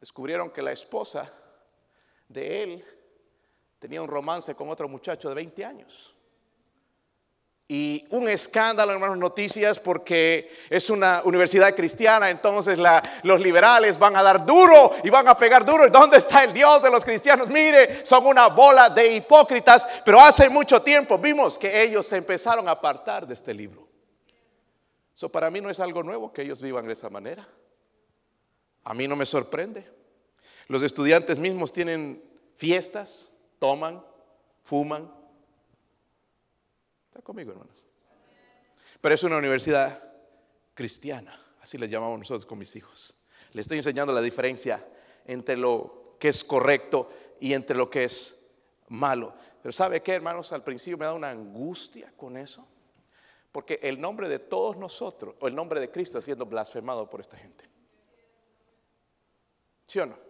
Descubrieron 0.00 0.50
que 0.50 0.62
la 0.62 0.72
esposa 0.72 1.32
de 2.28 2.62
él 2.62 2.84
tenía 3.78 4.02
un 4.02 4.08
romance 4.08 4.54
con 4.54 4.68
otro 4.68 4.88
muchacho 4.88 5.28
de 5.28 5.34
20 5.34 5.64
años. 5.64 6.14
Y 7.70 8.06
un 8.10 8.26
escándalo, 8.30 8.92
hermanos, 8.92 9.18
noticias, 9.18 9.78
porque 9.78 10.50
es 10.70 10.88
una 10.88 11.20
universidad 11.24 11.76
cristiana, 11.76 12.30
entonces 12.30 12.78
los 13.22 13.40
liberales 13.40 13.98
van 13.98 14.16
a 14.16 14.22
dar 14.22 14.46
duro 14.46 14.94
y 15.04 15.10
van 15.10 15.28
a 15.28 15.36
pegar 15.36 15.66
duro. 15.66 15.86
¿Y 15.86 15.90
dónde 15.90 16.16
está 16.16 16.44
el 16.44 16.54
Dios 16.54 16.82
de 16.82 16.90
los 16.90 17.04
cristianos? 17.04 17.48
Mire, 17.48 18.06
son 18.06 18.24
una 18.24 18.46
bola 18.46 18.88
de 18.88 19.12
hipócritas, 19.12 19.86
pero 20.02 20.18
hace 20.18 20.48
mucho 20.48 20.80
tiempo 20.80 21.18
vimos 21.18 21.58
que 21.58 21.82
ellos 21.82 22.06
se 22.06 22.16
empezaron 22.16 22.66
a 22.68 22.70
apartar 22.70 23.26
de 23.26 23.34
este 23.34 23.52
libro. 23.52 23.86
So, 25.12 25.28
para 25.28 25.50
mí 25.50 25.60
no 25.60 25.68
es 25.68 25.78
algo 25.78 26.02
nuevo 26.02 26.32
que 26.32 26.42
ellos 26.42 26.62
vivan 26.62 26.86
de 26.86 26.94
esa 26.94 27.10
manera. 27.10 27.46
A 28.84 28.94
mí 28.94 29.06
no 29.06 29.14
me 29.14 29.26
sorprende. 29.26 29.86
Los 30.68 30.82
estudiantes 30.82 31.38
mismos 31.38 31.70
tienen 31.70 32.24
fiestas, 32.56 33.30
toman, 33.58 34.02
fuman. 34.62 35.17
¿Está 37.18 37.26
conmigo, 37.26 37.50
hermanos? 37.50 37.84
Pero 39.00 39.12
es 39.12 39.24
una 39.24 39.38
universidad 39.38 40.00
cristiana, 40.72 41.36
así 41.60 41.76
le 41.76 41.88
llamamos 41.88 42.20
nosotros 42.20 42.46
con 42.46 42.60
mis 42.60 42.76
hijos. 42.76 43.20
Le 43.54 43.60
estoy 43.60 43.78
enseñando 43.78 44.12
la 44.12 44.20
diferencia 44.20 44.86
entre 45.24 45.56
lo 45.56 46.14
que 46.20 46.28
es 46.28 46.44
correcto 46.44 47.10
y 47.40 47.54
entre 47.54 47.76
lo 47.76 47.90
que 47.90 48.04
es 48.04 48.54
malo. 48.86 49.34
Pero 49.60 49.72
¿sabe 49.72 50.00
qué, 50.00 50.12
hermanos? 50.12 50.52
Al 50.52 50.62
principio 50.62 50.96
me 50.96 51.06
da 51.06 51.12
una 51.12 51.30
angustia 51.30 52.12
con 52.16 52.36
eso. 52.36 52.64
Porque 53.50 53.80
el 53.82 54.00
nombre 54.00 54.28
de 54.28 54.38
todos 54.38 54.76
nosotros, 54.76 55.34
o 55.40 55.48
el 55.48 55.56
nombre 55.56 55.80
de 55.80 55.90
Cristo, 55.90 56.18
está 56.18 56.24
siendo 56.24 56.46
blasfemado 56.46 57.10
por 57.10 57.20
esta 57.20 57.36
gente. 57.36 57.68
¿Sí 59.88 59.98
o 59.98 60.06
no? 60.06 60.27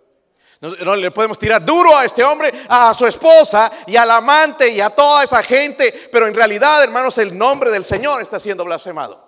No, 0.60 0.96
le 0.96 1.10
podemos 1.12 1.38
tirar 1.38 1.64
duro 1.64 1.96
a 1.96 2.04
este 2.04 2.24
hombre, 2.24 2.52
a 2.68 2.92
su 2.92 3.06
esposa 3.06 3.70
y 3.86 3.96
al 3.96 4.10
amante 4.10 4.68
y 4.68 4.80
a 4.80 4.90
toda 4.90 5.22
esa 5.22 5.42
gente, 5.42 6.08
pero 6.10 6.26
en 6.26 6.34
realidad, 6.34 6.82
hermanos, 6.82 7.16
el 7.18 7.36
nombre 7.38 7.70
del 7.70 7.84
Señor 7.84 8.20
está 8.20 8.40
siendo 8.40 8.64
blasfemado. 8.64 9.24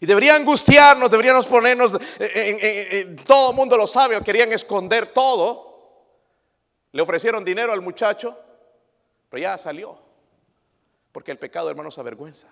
Y 0.00 0.06
debería 0.06 0.34
angustiarnos, 0.34 1.10
deberíamos 1.10 1.46
ponernos, 1.46 1.98
en, 2.18 3.16
todo 3.16 3.50
el 3.50 3.56
mundo 3.56 3.76
lo 3.76 3.86
sabe, 3.86 4.20
querían 4.22 4.52
esconder 4.52 5.08
todo. 5.08 5.74
Le 6.92 7.02
ofrecieron 7.02 7.44
dinero 7.44 7.72
al 7.72 7.82
muchacho, 7.82 8.38
pero 9.28 9.42
ya 9.42 9.58
salió. 9.58 9.98
Porque 11.12 11.30
el 11.30 11.38
pecado, 11.38 11.68
hermanos, 11.68 11.98
avergüenza. 11.98 12.48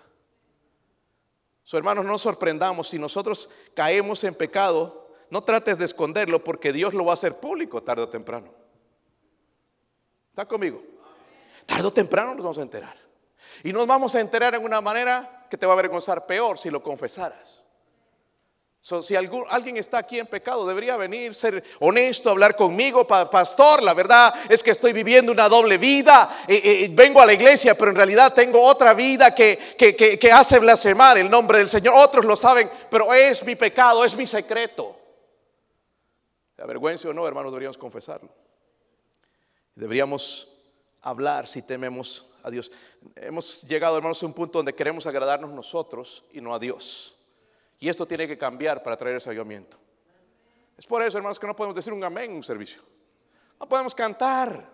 So, 1.63 1.77
hermanos, 1.77 2.05
no 2.05 2.17
sorprendamos 2.17 2.89
si 2.89 2.99
nosotros 2.99 3.49
caemos 3.73 4.23
en 4.23 4.35
pecado, 4.35 5.02
no 5.33 5.43
trates 5.43 5.79
de 5.79 5.85
esconderlo 5.85 6.43
porque 6.43 6.71
Dios 6.71 6.93
lo 6.93 7.05
va 7.05 7.13
a 7.13 7.15
hacer 7.15 7.39
público 7.39 7.81
tarde 7.81 8.03
o 8.03 8.07
temprano. 8.07 8.53
¿Está 10.29 10.45
conmigo? 10.45 10.79
Tarde 11.65 11.87
o 11.87 11.91
temprano 11.91 12.35
nos 12.35 12.43
vamos 12.43 12.59
a 12.59 12.61
enterar. 12.61 12.95
Y 13.63 13.73
nos 13.73 13.87
vamos 13.87 14.13
a 14.13 14.19
enterar 14.19 14.53
en 14.53 14.63
una 14.63 14.79
manera 14.79 15.47
que 15.49 15.57
te 15.57 15.65
va 15.65 15.73
a 15.73 15.75
avergonzar 15.75 16.27
peor 16.27 16.59
si 16.59 16.69
lo 16.69 16.83
confesaras 16.83 17.63
si 19.01 19.15
alguien 19.15 19.77
está 19.77 19.99
aquí 19.99 20.19
en 20.19 20.27
pecado, 20.27 20.67
debería 20.67 20.97
venir, 20.97 21.33
ser 21.33 21.63
honesto, 21.79 22.29
hablar 22.29 22.53
conmigo, 22.57 23.07
pastor. 23.07 23.81
La 23.81 23.93
verdad 23.93 24.33
es 24.49 24.61
que 24.61 24.71
estoy 24.71 24.91
viviendo 24.91 25.31
una 25.31 25.47
doble 25.47 25.77
vida. 25.77 26.43
Eh, 26.45 26.61
eh, 26.63 26.89
vengo 26.91 27.21
a 27.21 27.25
la 27.25 27.31
iglesia, 27.31 27.75
pero 27.75 27.91
en 27.91 27.95
realidad 27.95 28.33
tengo 28.33 28.61
otra 28.61 28.93
vida 28.93 29.33
que, 29.33 29.57
que 29.77 30.31
hace 30.33 30.59
blasfemar 30.59 31.17
el 31.17 31.29
nombre 31.29 31.59
del 31.59 31.69
Señor. 31.69 31.93
Otros 31.95 32.25
lo 32.25 32.35
saben, 32.35 32.69
pero 32.89 33.13
es 33.13 33.41
mi 33.45 33.55
pecado, 33.55 34.03
es 34.03 34.17
mi 34.17 34.27
secreto. 34.27 35.02
Avergüenza 36.63 37.09
o 37.09 37.13
no, 37.13 37.27
hermanos, 37.27 37.51
deberíamos 37.51 37.77
confesarlo. 37.77 38.29
Deberíamos 39.75 40.47
hablar 41.01 41.45
si 41.45 41.61
tememos 41.61 42.33
a 42.41 42.49
Dios. 42.49 42.71
Hemos 43.15 43.63
llegado, 43.63 43.97
hermanos, 43.97 44.23
a 44.23 44.25
un 44.25 44.33
punto 44.33 44.59
donde 44.59 44.73
queremos 44.73 45.05
agradarnos 45.05 45.51
nosotros 45.51 46.23
y 46.31 46.39
no 46.39 46.53
a 46.53 46.59
Dios. 46.59 47.15
Y 47.79 47.89
esto 47.89 48.05
tiene 48.05 48.27
que 48.27 48.37
cambiar 48.37 48.81
para 48.81 48.95
traer 48.95 49.17
ese 49.17 49.29
avivamiento. 49.29 49.77
Es 50.77 50.85
por 50.85 51.03
eso, 51.03 51.17
hermanos, 51.17 51.37
que 51.37 51.47
no 51.47 51.55
podemos 51.55 51.75
decir 51.75 51.91
un 51.91 52.03
amén 52.03 52.31
en 52.31 52.37
un 52.37 52.43
servicio. 52.43 52.81
No 53.59 53.67
podemos 53.67 53.93
cantar. 53.93 54.72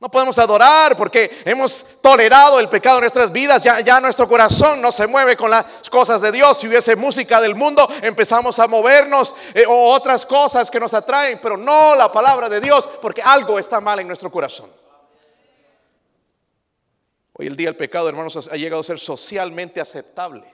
No 0.00 0.10
podemos 0.10 0.38
adorar 0.38 0.96
porque 0.96 1.42
hemos 1.44 1.86
tolerado 2.00 2.58
el 2.58 2.68
pecado 2.68 2.96
en 2.96 3.02
nuestras 3.02 3.30
vidas. 3.30 3.62
Ya, 3.62 4.00
nuestro 4.00 4.26
corazón 4.26 4.80
no 4.80 4.90
se 4.90 5.06
mueve 5.06 5.36
con 5.36 5.50
las 5.50 5.88
cosas 5.90 6.22
de 6.22 6.32
Dios. 6.32 6.58
Si 6.58 6.66
hubiese 6.66 6.96
música 6.96 7.40
del 7.40 7.54
mundo, 7.54 7.86
empezamos 8.02 8.58
a 8.58 8.66
movernos 8.66 9.36
eh, 9.54 9.64
o 9.68 9.92
otras 9.92 10.24
cosas 10.24 10.70
que 10.70 10.80
nos 10.80 10.94
atraen, 10.94 11.38
pero 11.42 11.56
no 11.56 11.94
la 11.94 12.10
palabra 12.10 12.48
de 12.48 12.60
Dios 12.60 12.88
porque 13.02 13.20
algo 13.22 13.58
está 13.58 13.80
mal 13.80 14.00
en 14.00 14.08
nuestro 14.08 14.32
corazón. 14.32 14.70
Hoy 17.34 17.46
el 17.46 17.56
día 17.56 17.68
el 17.68 17.76
pecado, 17.76 18.08
hermanos, 18.08 18.48
ha 18.50 18.56
llegado 18.56 18.80
a 18.80 18.84
ser 18.84 18.98
socialmente 18.98 19.80
aceptable. 19.80 20.52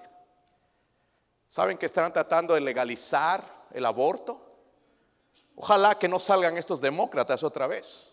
¿Saben 1.48 1.78
que 1.78 1.86
están 1.86 2.12
tratando 2.12 2.54
de 2.54 2.60
legalizar 2.60 3.56
el 3.76 3.84
aborto. 3.84 4.40
Ojalá 5.54 5.98
que 5.98 6.08
no 6.08 6.18
salgan 6.18 6.56
estos 6.56 6.80
demócratas 6.80 7.42
otra 7.42 7.66
vez. 7.66 8.12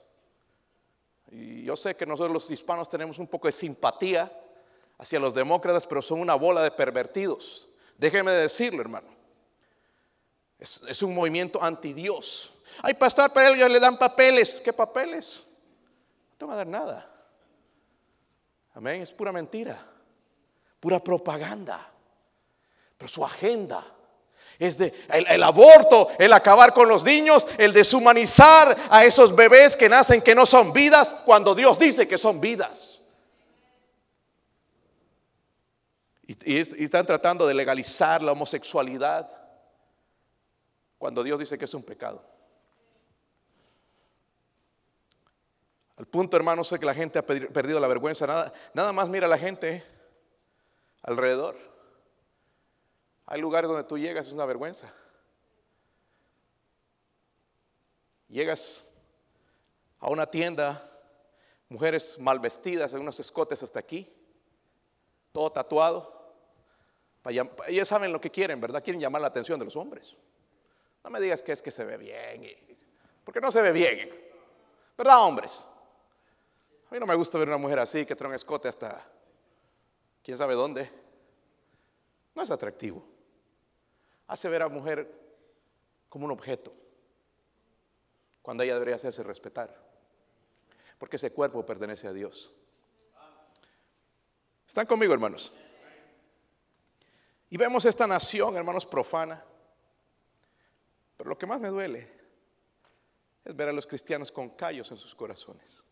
Y 1.33 1.63
yo 1.63 1.75
sé 1.75 1.95
que 1.95 2.05
nosotros 2.05 2.31
los 2.31 2.51
hispanos 2.51 2.87
tenemos 2.87 3.17
un 3.17 3.25
poco 3.25 3.47
de 3.47 3.51
simpatía 3.51 4.31
hacia 4.99 5.19
los 5.19 5.33
demócratas, 5.33 5.87
pero 5.87 5.99
son 5.99 6.19
una 6.19 6.35
bola 6.35 6.61
de 6.61 6.69
pervertidos. 6.69 7.67
Déjeme 7.97 8.31
decirlo, 8.33 8.81
hermano. 8.81 9.07
Es, 10.59 11.01
un 11.01 11.15
movimiento 11.15 11.61
anti 11.61 11.91
Dios. 11.91 12.53
Ay, 12.83 12.93
pastor, 12.93 13.31
pero 13.33 13.55
ellos 13.55 13.69
le 13.69 13.79
dan 13.79 13.97
papeles. 13.97 14.61
¿Qué 14.63 14.71
papeles? 14.71 15.47
No 16.31 16.37
te 16.37 16.45
va 16.45 16.53
a 16.53 16.57
dar 16.57 16.67
nada. 16.67 17.11
Amén. 18.75 19.01
Es 19.01 19.11
pura 19.11 19.31
mentira. 19.31 19.83
Pura 20.79 21.03
propaganda. 21.03 21.91
Pero 22.95 23.09
su 23.09 23.25
agenda 23.25 23.83
es 24.59 24.77
de 24.77 24.93
el, 25.09 25.43
aborto, 25.43 26.09
el 26.19 26.33
acabar 26.33 26.73
con 26.73 26.87
los 26.89 27.03
niños, 27.03 27.47
el 27.57 27.73
deshumanizar 27.73 28.75
a 28.89 29.05
esos 29.05 29.35
bebés 29.35 29.75
que 29.75 29.89
nacen 29.89 30.21
que 30.21 30.35
no 30.35 30.45
son 30.45 30.73
vidas 30.73 31.15
cuando 31.25 31.55
Dios 31.55 31.79
dice 31.79 32.07
que 32.07 32.17
son 32.17 32.39
vidas. 32.39 32.89
y 36.45 36.57
están 36.57 37.05
tratando 37.05 37.45
de 37.45 37.53
legalizar 37.53 38.21
la 38.23 38.31
homosexualidad 38.31 39.29
cuando 40.97 41.21
Dios 41.23 41.37
dice 41.39 41.57
que 41.57 41.65
es 41.65 41.73
un 41.73 41.83
pecado. 41.83 42.23
Al 45.97 46.07
punto, 46.07 46.35
hermanos, 46.35 46.67
sé 46.67 46.79
que 46.79 46.85
la 46.85 46.93
gente 46.93 47.19
ha 47.19 47.25
perdido 47.25 47.79
la 47.79 47.87
vergüenza. 47.87 48.25
Nada, 48.25 48.53
nada 48.73 48.91
más 48.93 49.07
mira 49.09 49.25
a 49.25 49.29
la 49.29 49.37
gente 49.37 49.83
alrededor. 51.01 51.72
Hay 53.25 53.39
lugares 53.39 53.69
donde 53.69 53.85
tú 53.85 53.97
llegas, 53.97 54.27
es 54.27 54.33
una 54.33 54.45
vergüenza. 54.45 54.93
Llegas 58.27 58.91
a 59.99 60.09
una 60.09 60.25
tienda, 60.25 60.89
mujeres 61.69 62.19
mal 62.19 62.39
vestidas, 62.39 62.93
en 62.93 63.01
unos 63.01 63.19
escotes 63.19 63.63
hasta 63.63 63.79
aquí, 63.79 64.11
todo 65.31 65.51
tatuado. 65.51 66.11
Ellas 67.67 67.87
saben 67.87 68.11
lo 68.11 68.19
que 68.19 68.29
quieren, 68.29 68.59
¿verdad? 68.59 68.83
Quieren 68.83 68.99
llamar 68.99 69.21
la 69.21 69.27
atención 69.27 69.57
de 69.59 69.65
los 69.65 69.75
hombres. 69.75 70.15
No 71.03 71.09
me 71.09 71.19
digas 71.19 71.41
que 71.41 71.51
es 71.51 71.61
que 71.61 71.71
se 71.71 71.85
ve 71.85 71.97
bien, 71.97 72.57
porque 73.23 73.39
no 73.39 73.51
se 73.51 73.61
ve 73.61 73.71
bien, 73.71 74.09
¿verdad, 74.97 75.21
hombres? 75.21 75.65
A 76.89 76.93
mí 76.93 76.99
no 76.99 77.05
me 77.05 77.15
gusta 77.15 77.37
ver 77.37 77.47
una 77.47 77.57
mujer 77.57 77.79
así 77.79 78.05
que 78.05 78.15
trae 78.15 78.29
un 78.29 78.35
escote 78.35 78.67
hasta 78.67 79.03
quién 80.21 80.37
sabe 80.37 80.53
dónde. 80.53 80.89
No 82.35 82.41
es 82.41 82.51
atractivo. 82.51 83.12
Hace 84.27 84.49
ver 84.49 84.61
a 84.61 84.67
la 84.67 84.73
mujer 84.73 85.09
como 86.09 86.25
un 86.25 86.31
objeto, 86.31 86.73
cuando 88.41 88.63
ella 88.63 88.73
debería 88.73 88.95
hacerse 88.95 89.23
respetar, 89.23 89.75
porque 90.97 91.15
ese 91.15 91.33
cuerpo 91.33 91.65
pertenece 91.65 92.07
a 92.07 92.13
Dios. 92.13 92.53
¿Están 94.67 94.85
conmigo, 94.85 95.13
hermanos? 95.13 95.53
Y 97.49 97.57
vemos 97.57 97.85
esta 97.85 98.07
nación, 98.07 98.55
hermanos, 98.55 98.85
profana 98.85 99.43
pero 101.23 101.29
lo 101.29 101.37
que 101.37 101.45
más 101.45 101.59
me 101.59 101.69
duele 101.69 102.11
es 103.45 103.55
ver 103.55 103.69
a 103.69 103.71
los 103.71 103.87
cristianos 103.87 104.29
con 104.29 104.49
callos 104.49 104.91
en 104.91 104.97
sus 104.97 105.15
corazones. 105.15 105.85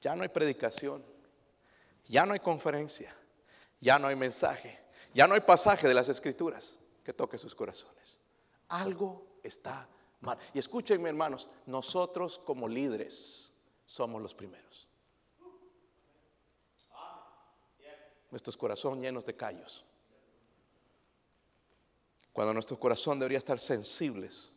Ya 0.00 0.14
no 0.14 0.22
hay 0.22 0.28
predicación, 0.28 1.04
ya 2.06 2.24
no 2.24 2.34
hay 2.34 2.40
conferencia, 2.40 3.14
ya 3.80 3.98
no 3.98 4.08
hay 4.08 4.16
mensaje, 4.16 4.78
ya 5.12 5.26
no 5.26 5.34
hay 5.34 5.40
pasaje 5.40 5.88
de 5.88 5.94
las 5.94 6.08
escrituras 6.08 6.78
que 7.06 7.12
toque 7.12 7.38
sus 7.38 7.54
corazones. 7.54 8.20
Algo 8.70 9.38
está 9.40 9.88
mal. 10.22 10.36
Y 10.52 10.58
escúchenme 10.58 11.08
hermanos, 11.08 11.48
nosotros 11.66 12.36
como 12.36 12.66
líderes 12.66 13.52
somos 13.86 14.20
los 14.20 14.34
primeros. 14.34 14.88
Nuestros 18.28 18.56
corazones 18.56 19.04
llenos 19.04 19.24
de 19.24 19.36
callos 19.36 19.84
cuando 22.32 22.52
nuestro 22.52 22.76
corazón 22.76 23.20
debería 23.20 23.38
estar 23.38 23.60
sensibles 23.60 24.50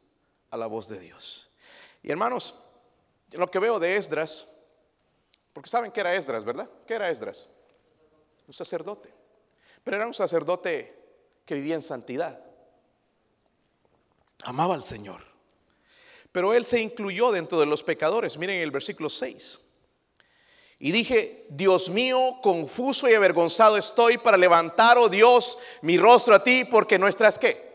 a 0.50 0.58
la 0.58 0.66
voz 0.66 0.90
de 0.90 1.00
Dios. 1.00 1.52
Y 2.02 2.10
hermanos, 2.10 2.60
lo 3.34 3.50
que 3.52 3.60
veo 3.60 3.80
de 3.80 3.96
Esdras, 3.96 4.52
porque 5.54 5.70
saben 5.70 5.92
que 5.92 6.00
era 6.00 6.16
Esdras, 6.16 6.44
¿verdad? 6.44 6.68
¿Qué 6.88 6.96
era 6.96 7.12
Esdras? 7.12 7.48
Un 8.48 8.54
sacerdote. 8.54 9.14
Pero 9.84 9.98
era 9.98 10.08
un 10.08 10.16
sacerdote 10.16 10.99
que 11.50 11.56
vivía 11.56 11.74
en 11.74 11.82
santidad. 11.82 12.40
Amaba 14.44 14.76
al 14.76 14.84
Señor. 14.84 15.20
Pero 16.32 16.54
él 16.54 16.64
se 16.64 16.80
incluyó 16.80 17.32
dentro 17.32 17.60
de 17.60 17.66
los 17.66 17.82
pecadores. 17.82 18.38
Miren 18.38 18.62
el 18.62 18.70
versículo 18.70 19.10
6. 19.10 19.60
Y 20.78 20.92
dije, 20.92 21.48
Dios 21.50 21.90
mío, 21.90 22.36
confuso 22.44 23.10
y 23.10 23.16
avergonzado 23.16 23.78
estoy 23.78 24.20
para 24.20 24.38
levantar, 24.38 25.00
oh 25.00 25.10
Dios, 25.10 25.58
mi 25.82 25.98
rostro 25.98 26.36
a 26.36 26.44
ti, 26.44 26.66
porque 26.66 27.00
nuestras 27.00 27.40
qué? 27.40 27.68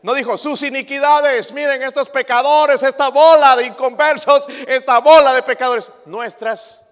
No 0.00 0.14
dijo 0.14 0.38
sus 0.38 0.62
iniquidades, 0.62 1.52
miren 1.52 1.82
estos 1.82 2.08
pecadores, 2.08 2.82
esta 2.82 3.10
bola 3.10 3.56
de 3.56 3.66
inconversos, 3.66 4.48
esta 4.66 5.00
bola 5.00 5.34
de 5.34 5.42
pecadores. 5.42 5.92
Nuestras 6.06 6.82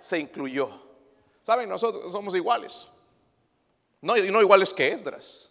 se 0.00 0.18
incluyó. 0.18 0.70
Saben, 1.44 1.68
nosotros 1.68 2.10
somos 2.10 2.34
iguales. 2.34 2.88
No, 4.04 4.14
no 4.16 4.40
iguales 4.42 4.74
que 4.74 4.92
Esdras. 4.92 5.50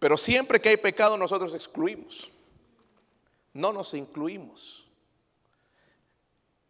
Pero 0.00 0.16
siempre 0.16 0.60
que 0.60 0.70
hay 0.70 0.76
pecado 0.76 1.16
nosotros 1.16 1.54
excluimos. 1.54 2.28
No 3.52 3.72
nos 3.72 3.94
incluimos. 3.94 4.84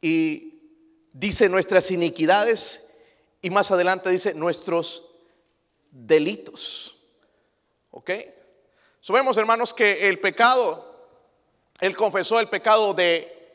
Y 0.03 0.61
dice 1.15 1.49
nuestras 1.49 1.91
iniquidades 1.91 2.91
y 3.41 3.49
más 3.49 3.71
adelante 3.71 4.11
dice 4.11 4.35
nuestros 4.35 5.09
delitos. 5.91 6.99
¿Ok? 7.91 8.11
Sabemos, 9.01 9.39
hermanos, 9.39 9.73
que 9.73 10.11
el 10.11 10.21
pecado, 10.21 11.09
él 11.81 11.97
confesó 11.97 12.39
el 12.39 12.51
pecado 12.51 12.93
de 12.93 13.51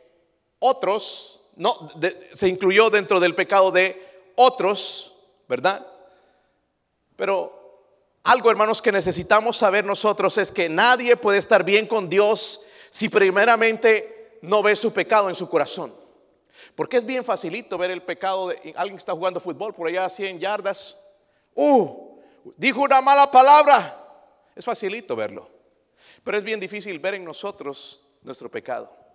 otros, 0.57 1.39
no, 1.55 1.87
se 2.33 2.47
incluyó 2.47 2.89
dentro 2.89 3.19
del 3.19 3.35
pecado 3.35 3.69
de 3.69 4.31
otros, 4.35 5.15
¿verdad? 5.47 5.85
Pero 7.17 7.57
algo, 8.23 8.49
hermanos, 8.49 8.81
que 8.81 8.91
necesitamos 8.93 9.57
saber 9.57 9.83
nosotros 9.83 10.37
es 10.37 10.51
que 10.51 10.69
nadie 10.69 11.17
puede 11.17 11.39
estar 11.39 11.65
bien 11.65 11.87
con 11.87 12.07
Dios 12.07 12.61
si 12.89 13.09
primeramente 13.09 14.39
no 14.41 14.63
ve 14.63 14.75
su 14.77 14.93
pecado 14.93 15.27
en 15.27 15.35
su 15.35 15.49
corazón. 15.49 15.93
Porque 16.75 16.97
es 16.97 17.05
bien 17.05 17.25
facilito 17.25 17.77
ver 17.77 17.91
el 17.91 18.03
pecado 18.03 18.49
de 18.49 18.73
alguien 18.75 18.97
que 18.97 19.01
está 19.01 19.13
jugando 19.13 19.39
fútbol 19.39 19.73
por 19.73 19.87
allá 19.87 20.05
a 20.05 20.09
100 20.09 20.39
yardas. 20.39 20.97
Uh, 21.55 22.19
dijo 22.55 22.81
una 22.81 23.01
mala 23.01 23.29
palabra. 23.31 24.05
Es 24.55 24.63
facilito 24.63 25.15
verlo. 25.15 25.49
Pero 26.23 26.37
es 26.37 26.43
bien 26.43 26.59
difícil 26.59 26.99
ver 26.99 27.15
en 27.15 27.25
nosotros 27.25 28.03
nuestro 28.21 28.49
pecado. 28.49 29.06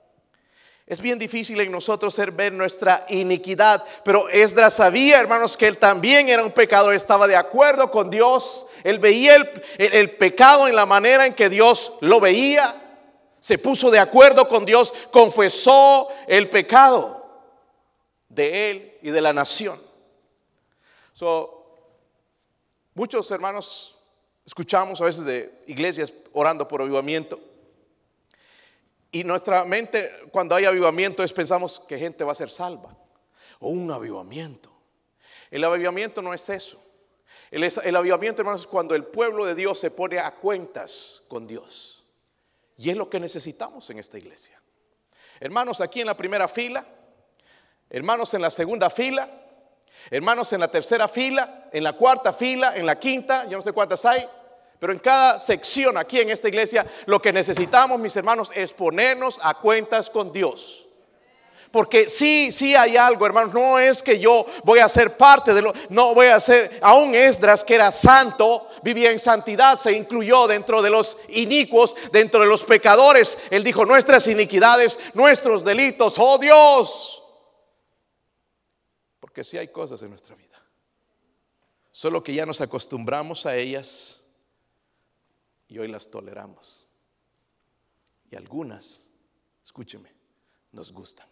Es 0.87 1.01
bien 1.01 1.19
difícil 1.19 1.61
en 1.61 1.71
nosotros 1.71 2.17
ver 2.35 2.53
nuestra 2.53 3.07
iniquidad. 3.09 3.85
Pero 4.05 4.29
Esdras 4.29 4.75
sabía, 4.75 5.21
hermanos, 5.21 5.57
que 5.57 5.67
él 5.67 5.79
también 5.79 6.29
era 6.29 6.43
un 6.43 6.53
pecador. 6.53 6.95
Estaba 6.95 7.27
de 7.27 7.37
acuerdo 7.37 7.91
con 7.91 8.11
Dios. 8.11 8.67
Él 8.85 8.99
veía 8.99 9.37
el, 9.37 9.51
el 9.79 10.17
pecado 10.17 10.69
en 10.69 10.77
la 10.77 10.87
manera 10.87 11.27
en 11.27 11.35
que 11.35 11.49
Dios 11.49 11.95
lo 12.01 12.21
veía. 12.21 12.75
Se 13.41 13.59
puso 13.59 13.91
de 13.91 13.99
acuerdo 13.99 14.49
con 14.49 14.65
Dios. 14.65 14.93
Confesó 15.11 16.09
el 16.27 16.51
pecado 16.51 17.25
de 18.29 18.71
él 18.71 18.99
y 19.03 19.11
de 19.11 19.21
la 19.21 19.33
nación. 19.33 19.81
So, 21.15 21.65
muchos 22.95 23.31
hermanos 23.31 23.93
Escuchamos 24.45 25.01
a 25.01 25.05
veces 25.05 25.25
de 25.25 25.63
iglesias 25.67 26.13
orando 26.33 26.67
por 26.67 26.83
avivamiento. 26.83 27.41
Y 29.13 29.25
nuestra 29.25 29.65
mente, 29.65 30.11
cuando 30.33 30.55
hay 30.55 30.65
avivamiento, 30.65 31.23
es 31.23 31.33
pensamos 31.33 31.81
que 31.87 31.99
gente 31.99 32.25
va 32.25 32.33
a 32.33 32.35
ser 32.35 32.51
salva. 32.51 32.97
O 33.61 33.69
un 33.69 33.91
avivamiento. 33.91 34.73
El 35.51 35.63
avivamiento 35.63 36.23
no 36.23 36.35
es 36.35 36.49
eso. 36.49 36.83
El, 37.51 37.97
avivamiento, 37.97 38.41
hermanos, 38.41 38.63
es 38.63 38.67
cuando 38.67 38.95
el 38.95 39.05
pueblo 39.05 39.45
de 39.45 39.55
Dios 39.55 39.79
se 39.79 39.91
pone 39.91 40.19
a 40.19 40.35
cuentas 40.35 41.23
con 41.29 41.47
Dios. 41.47 42.05
Y 42.79 42.89
es 42.89 42.97
lo 42.97 43.11
que 43.11 43.21
necesitamos 43.21 43.89
en 43.91 43.99
esta 43.99 44.17
iglesia. 44.17 44.61
Hermanos, 45.39 45.83
aquí 45.83 46.01
en 46.01 46.07
la 46.07 46.17
primera 46.17 46.49
fila, 46.49 46.85
hermanos 47.91 48.33
en 48.33 48.41
la 48.41 48.51
segunda 48.51 48.89
fila, 48.89 49.43
Hermanos, 50.11 50.53
en 50.53 50.61
la 50.61 50.71
tercera 50.71 51.09
fila, 51.09 51.69
en 51.73 51.85
la 51.85 51.93
cuarta 51.95 52.33
fila, 52.33 52.77
en 52.77 52.87
la 52.87 52.99
quinta, 52.99 53.47
yo 53.49 53.57
no 53.57 53.63
sé 53.63 53.73
cuántas 53.73 54.05
hay, 54.05 54.27
pero 54.83 54.93
en 54.93 54.99
cada 54.99 55.39
sección 55.39 55.97
aquí 55.97 56.19
en 56.19 56.31
esta 56.31 56.49
iglesia, 56.49 56.85
lo 57.07 57.23
que 57.23 57.33
necesitamos, 57.33 58.01
mis 58.01 58.17
hermanos, 58.17 58.51
es 58.53 58.73
ponernos 58.73 59.39
a 59.41 59.55
cuentas 59.55 60.11
con 60.11 60.33
Dios. 60.33 60.89
Porque 61.71 62.11
sí, 62.11 62.51
sí 62.51 62.75
hay 62.75 62.97
algo, 62.97 63.25
hermanos. 63.25 63.55
No 63.55 63.79
es 63.79 64.03
que 64.03 64.19
yo 64.19 64.45
voy 64.65 64.81
a 64.81 64.89
ser 64.89 65.17
parte 65.17 65.55
de 65.55 65.63
lo. 65.63 65.73
No 65.89 66.17
voy 66.17 66.27
a 66.27 66.41
ser. 66.41 66.81
Aún 66.83 67.15
Esdras, 67.15 67.63
que 67.63 67.77
era 67.77 67.93
santo, 67.93 68.67
vivía 68.83 69.13
en 69.13 69.21
santidad, 69.21 69.79
se 69.79 69.93
incluyó 69.93 70.49
dentro 70.49 70.83
de 70.83 70.91
los 70.91 71.17
inicuos, 71.29 71.95
dentro 72.11 72.41
de 72.41 72.47
los 72.47 72.65
pecadores. 72.65 73.39
Él 73.51 73.63
dijo: 73.63 73.87
Nuestras 73.87 74.27
iniquidades, 74.27 74.99
nuestros 75.15 75.63
delitos, 75.65 76.17
oh 76.19 76.39
Dios. 76.39 77.23
Porque 79.21 79.45
sí 79.45 79.57
hay 79.57 79.69
cosas 79.69 80.03
en 80.03 80.09
nuestra 80.09 80.35
vida. 80.35 80.61
Solo 81.93 82.25
que 82.25 82.35
ya 82.35 82.45
nos 82.45 82.61
acostumbramos 82.61 83.47
a 83.47 83.55
ellas 83.55 84.22
y 85.73 85.79
hoy 85.79 85.89
las 85.89 86.09
toleramos. 86.09 86.87
Y 88.31 88.37
algunas, 88.37 89.09
escúcheme, 89.65 90.13
nos 90.71 90.93
gustan. 90.93 91.27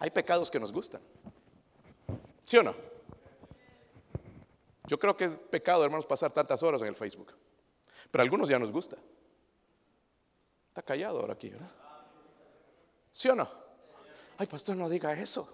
Hay 0.00 0.10
pecados 0.10 0.50
que 0.50 0.58
nos 0.58 0.72
gustan. 0.72 1.00
¿Sí 2.42 2.56
o 2.56 2.62
no? 2.64 2.74
Yo 4.88 4.98
creo 4.98 5.16
que 5.16 5.24
es 5.24 5.34
pecado, 5.34 5.84
hermanos, 5.84 6.06
pasar 6.06 6.32
tantas 6.32 6.60
horas 6.64 6.82
en 6.82 6.88
el 6.88 6.96
Facebook. 6.96 7.32
Pero 8.10 8.22
algunos 8.22 8.48
ya 8.48 8.58
nos 8.58 8.72
gusta. 8.72 8.96
Está 10.68 10.82
callado 10.82 11.20
ahora 11.20 11.34
aquí, 11.34 11.50
¿verdad? 11.50 11.70
¿Sí 13.12 13.28
o 13.28 13.36
no? 13.36 13.48
Ay, 14.38 14.46
pastor, 14.46 14.76
no 14.76 14.88
diga 14.88 15.12
eso. 15.12 15.48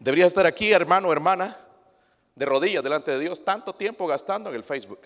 Debería 0.00 0.26
estar 0.26 0.44
aquí, 0.44 0.72
hermano, 0.72 1.12
hermana, 1.12 1.56
de 2.34 2.46
rodillas 2.46 2.82
delante 2.82 3.12
de 3.12 3.20
Dios, 3.20 3.44
tanto 3.44 3.72
tiempo 3.74 4.08
gastando 4.08 4.50
en 4.50 4.56
el 4.56 4.64
Facebook. 4.64 5.00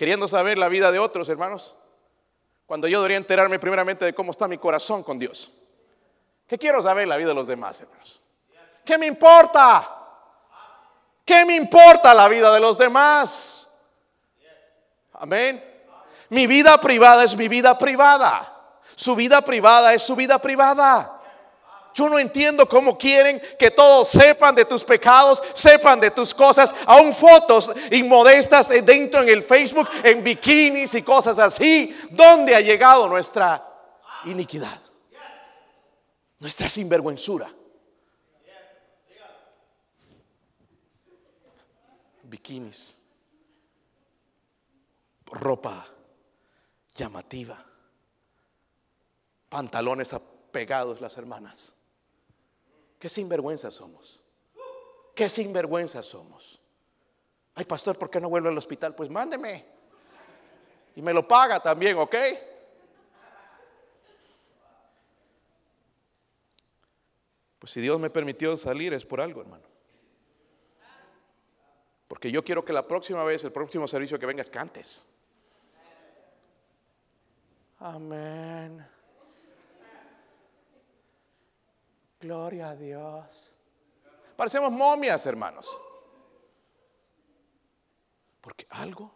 Queriendo 0.00 0.26
saber 0.28 0.56
la 0.56 0.70
vida 0.70 0.90
de 0.90 0.98
otros, 0.98 1.28
hermanos. 1.28 1.76
Cuando 2.64 2.88
yo 2.88 3.00
debería 3.00 3.18
enterarme 3.18 3.58
primeramente 3.58 4.06
de 4.06 4.14
cómo 4.14 4.30
está 4.30 4.48
mi 4.48 4.56
corazón 4.56 5.02
con 5.02 5.18
Dios. 5.18 5.52
¿Qué 6.46 6.56
quiero 6.56 6.82
saber 6.82 7.06
la 7.06 7.18
vida 7.18 7.28
de 7.28 7.34
los 7.34 7.46
demás, 7.46 7.82
hermanos? 7.82 8.18
¿Qué 8.82 8.96
me 8.96 9.04
importa? 9.04 9.86
¿Qué 11.22 11.44
me 11.44 11.54
importa 11.54 12.14
la 12.14 12.28
vida 12.28 12.50
de 12.50 12.60
los 12.60 12.78
demás? 12.78 13.70
Amén. 15.12 15.62
Mi 16.30 16.46
vida 16.46 16.80
privada 16.80 17.22
es 17.22 17.36
mi 17.36 17.48
vida 17.48 17.76
privada. 17.76 18.56
Su 18.94 19.14
vida 19.14 19.42
privada 19.42 19.92
es 19.92 20.02
su 20.02 20.16
vida 20.16 20.38
privada. 20.38 21.19
Yo 21.94 22.08
no 22.08 22.18
entiendo 22.18 22.68
cómo 22.68 22.96
quieren 22.96 23.40
que 23.58 23.70
todos 23.70 24.08
sepan 24.08 24.54
de 24.54 24.64
tus 24.64 24.84
pecados, 24.84 25.42
sepan 25.54 26.00
de 26.00 26.10
tus 26.10 26.32
cosas, 26.32 26.74
aún 26.86 27.14
fotos 27.14 27.72
inmodestas 27.90 28.68
dentro 28.68 29.22
en 29.22 29.28
el 29.28 29.42
Facebook, 29.42 29.88
en 30.02 30.22
bikinis 30.22 30.94
y 30.94 31.02
cosas 31.02 31.38
así. 31.38 31.96
¿Dónde 32.10 32.54
ha 32.54 32.60
llegado 32.60 33.08
nuestra 33.08 33.62
iniquidad? 34.24 34.80
nuestra 36.40 36.68
sinvergüenzura. 36.68 37.54
Bikinis, 42.24 42.96
ropa 45.26 45.86
llamativa, 46.94 47.64
pantalones 49.48 50.12
apegados 50.12 51.00
las 51.00 51.16
hermanas. 51.16 51.74
Qué 53.00 53.08
sinvergüenza 53.08 53.70
somos. 53.70 54.22
Qué 55.14 55.28
sinvergüenza 55.28 56.02
somos. 56.02 56.60
Ay, 57.54 57.64
pastor, 57.64 57.98
¿por 57.98 58.10
qué 58.10 58.20
no 58.20 58.28
vuelve 58.28 58.50
al 58.50 58.58
hospital? 58.58 58.94
Pues 58.94 59.08
mándeme. 59.08 59.64
Y 60.94 61.02
me 61.02 61.14
lo 61.14 61.26
paga 61.26 61.58
también, 61.60 61.96
¿ok? 61.96 62.14
Pues 67.58 67.72
si 67.72 67.80
Dios 67.80 67.98
me 67.98 68.10
permitió 68.10 68.54
salir 68.56 68.92
es 68.92 69.04
por 69.04 69.20
algo, 69.20 69.40
hermano. 69.40 69.64
Porque 72.06 72.30
yo 72.30 72.44
quiero 72.44 72.64
que 72.64 72.72
la 72.74 72.86
próxima 72.86 73.24
vez, 73.24 73.44
el 73.44 73.52
próximo 73.52 73.88
servicio 73.88 74.18
que 74.18 74.26
vengas, 74.26 74.50
cantes. 74.50 75.06
Amén. 77.78 78.86
Gloria 82.20 82.70
a 82.70 82.76
Dios. 82.76 83.50
Parecemos 84.36 84.70
momias, 84.70 85.24
hermanos. 85.26 85.80
Porque 88.40 88.66
algo 88.70 89.12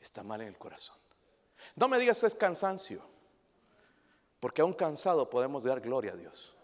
está 0.00 0.22
mal 0.22 0.40
en 0.40 0.48
el 0.48 0.58
corazón. 0.58 0.96
No 1.76 1.88
me 1.88 1.98
digas 1.98 2.22
es 2.24 2.34
cansancio. 2.34 3.02
Porque 4.40 4.62
aún 4.62 4.72
cansado 4.72 5.28
podemos 5.28 5.64
dar 5.64 5.80
gloria 5.80 6.12
a 6.12 6.16
Dios 6.16 6.54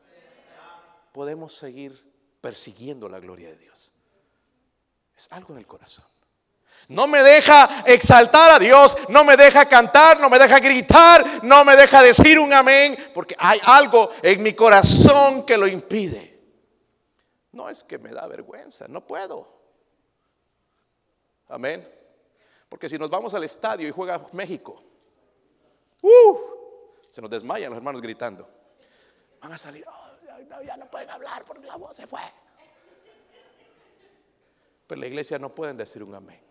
podemos 1.16 1.56
seguir 1.56 2.12
persiguiendo 2.42 3.08
la 3.08 3.18
gloria 3.18 3.48
de 3.48 3.56
Dios. 3.56 3.90
Es 5.16 5.32
algo 5.32 5.54
en 5.54 5.60
el 5.60 5.66
corazón. 5.66 6.04
No 6.88 7.06
me 7.06 7.22
deja 7.22 7.84
exaltar 7.84 8.52
a 8.52 8.58
Dios, 8.58 8.96
no 9.08 9.24
me 9.24 9.36
deja 9.36 9.66
cantar, 9.66 10.20
no 10.20 10.30
me 10.30 10.38
deja 10.38 10.60
gritar, 10.60 11.42
no 11.42 11.64
me 11.64 11.76
deja 11.76 12.02
decir 12.02 12.38
un 12.38 12.52
amén, 12.52 12.96
porque 13.12 13.34
hay 13.38 13.60
algo 13.64 14.10
en 14.22 14.42
mi 14.42 14.52
corazón 14.54 15.44
que 15.44 15.56
lo 15.56 15.66
impide. 15.66 16.36
No 17.52 17.68
es 17.68 17.82
que 17.82 17.98
me 17.98 18.10
da 18.10 18.26
vergüenza, 18.26 18.86
no 18.88 19.04
puedo. 19.04 19.56
Amén. 21.48 21.88
Porque 22.68 22.88
si 22.88 22.98
nos 22.98 23.10
vamos 23.10 23.34
al 23.34 23.44
estadio 23.44 23.88
y 23.88 23.90
juega 23.90 24.20
México, 24.32 24.82
uh, 26.02 26.38
se 27.10 27.20
nos 27.20 27.30
desmayan 27.30 27.70
los 27.70 27.78
hermanos 27.78 28.00
gritando. 28.00 28.48
Van 29.40 29.52
a 29.52 29.58
salir, 29.58 29.84
ya 30.64 30.76
no 30.76 30.90
pueden 30.90 31.10
hablar 31.10 31.44
porque 31.44 31.66
la 31.66 31.76
voz 31.76 31.96
se 31.96 32.06
fue. 32.06 32.20
Pero 34.86 35.00
la 35.00 35.06
iglesia 35.06 35.38
no 35.38 35.54
pueden 35.54 35.76
decir 35.76 36.02
un 36.02 36.14
amén. 36.14 36.45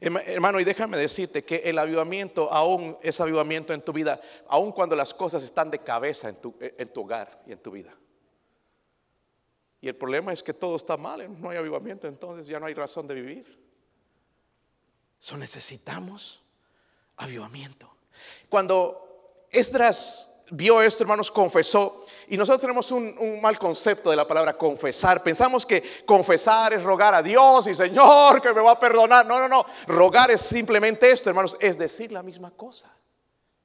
Hermano, 0.00 0.58
y 0.60 0.64
déjame 0.64 0.96
decirte 0.96 1.44
que 1.44 1.56
el 1.56 1.78
avivamiento, 1.78 2.50
aún 2.50 2.96
es 3.02 3.20
avivamiento 3.20 3.74
en 3.74 3.82
tu 3.82 3.92
vida, 3.92 4.18
aún 4.48 4.72
cuando 4.72 4.96
las 4.96 5.12
cosas 5.12 5.42
están 5.42 5.70
de 5.70 5.80
cabeza 5.80 6.30
en 6.30 6.36
tu, 6.36 6.54
en 6.58 6.88
tu 6.90 7.02
hogar 7.02 7.42
y 7.46 7.52
en 7.52 7.58
tu 7.58 7.70
vida. 7.70 7.92
Y 9.82 9.88
el 9.88 9.96
problema 9.96 10.32
es 10.32 10.42
que 10.42 10.54
todo 10.54 10.76
está 10.76 10.96
mal, 10.96 11.40
no 11.40 11.50
hay 11.50 11.58
avivamiento, 11.58 12.06
entonces 12.06 12.46
ya 12.46 12.58
no 12.58 12.66
hay 12.66 12.74
razón 12.74 13.06
de 13.06 13.14
vivir. 13.14 13.60
So 15.18 15.36
necesitamos 15.36 16.40
avivamiento. 17.16 17.90
Cuando 18.48 19.46
Esdras 19.50 20.44
vio 20.50 20.80
esto, 20.82 21.02
hermanos, 21.02 21.30
confesó, 21.30 21.99
y 22.30 22.36
nosotros 22.36 22.60
tenemos 22.60 22.92
un, 22.92 23.40
mal 23.42 23.58
concepto 23.58 24.08
de 24.08 24.14
la 24.14 24.24
palabra 24.24 24.56
confesar. 24.56 25.20
Pensamos 25.20 25.66
que 25.66 26.04
confesar 26.06 26.72
es 26.72 26.82
rogar 26.82 27.12
a 27.12 27.24
Dios 27.24 27.66
y 27.66 27.74
Señor 27.74 28.40
que 28.40 28.52
me 28.52 28.60
va 28.60 28.70
a 28.70 28.78
perdonar. 28.78 29.26
No, 29.26 29.40
no, 29.40 29.48
no. 29.48 29.66
Rogar 29.88 30.30
es 30.30 30.40
simplemente 30.40 31.10
esto, 31.10 31.28
hermanos, 31.28 31.56
es 31.58 31.76
decir 31.76 32.12
la 32.12 32.22
misma 32.22 32.52
cosa 32.52 32.88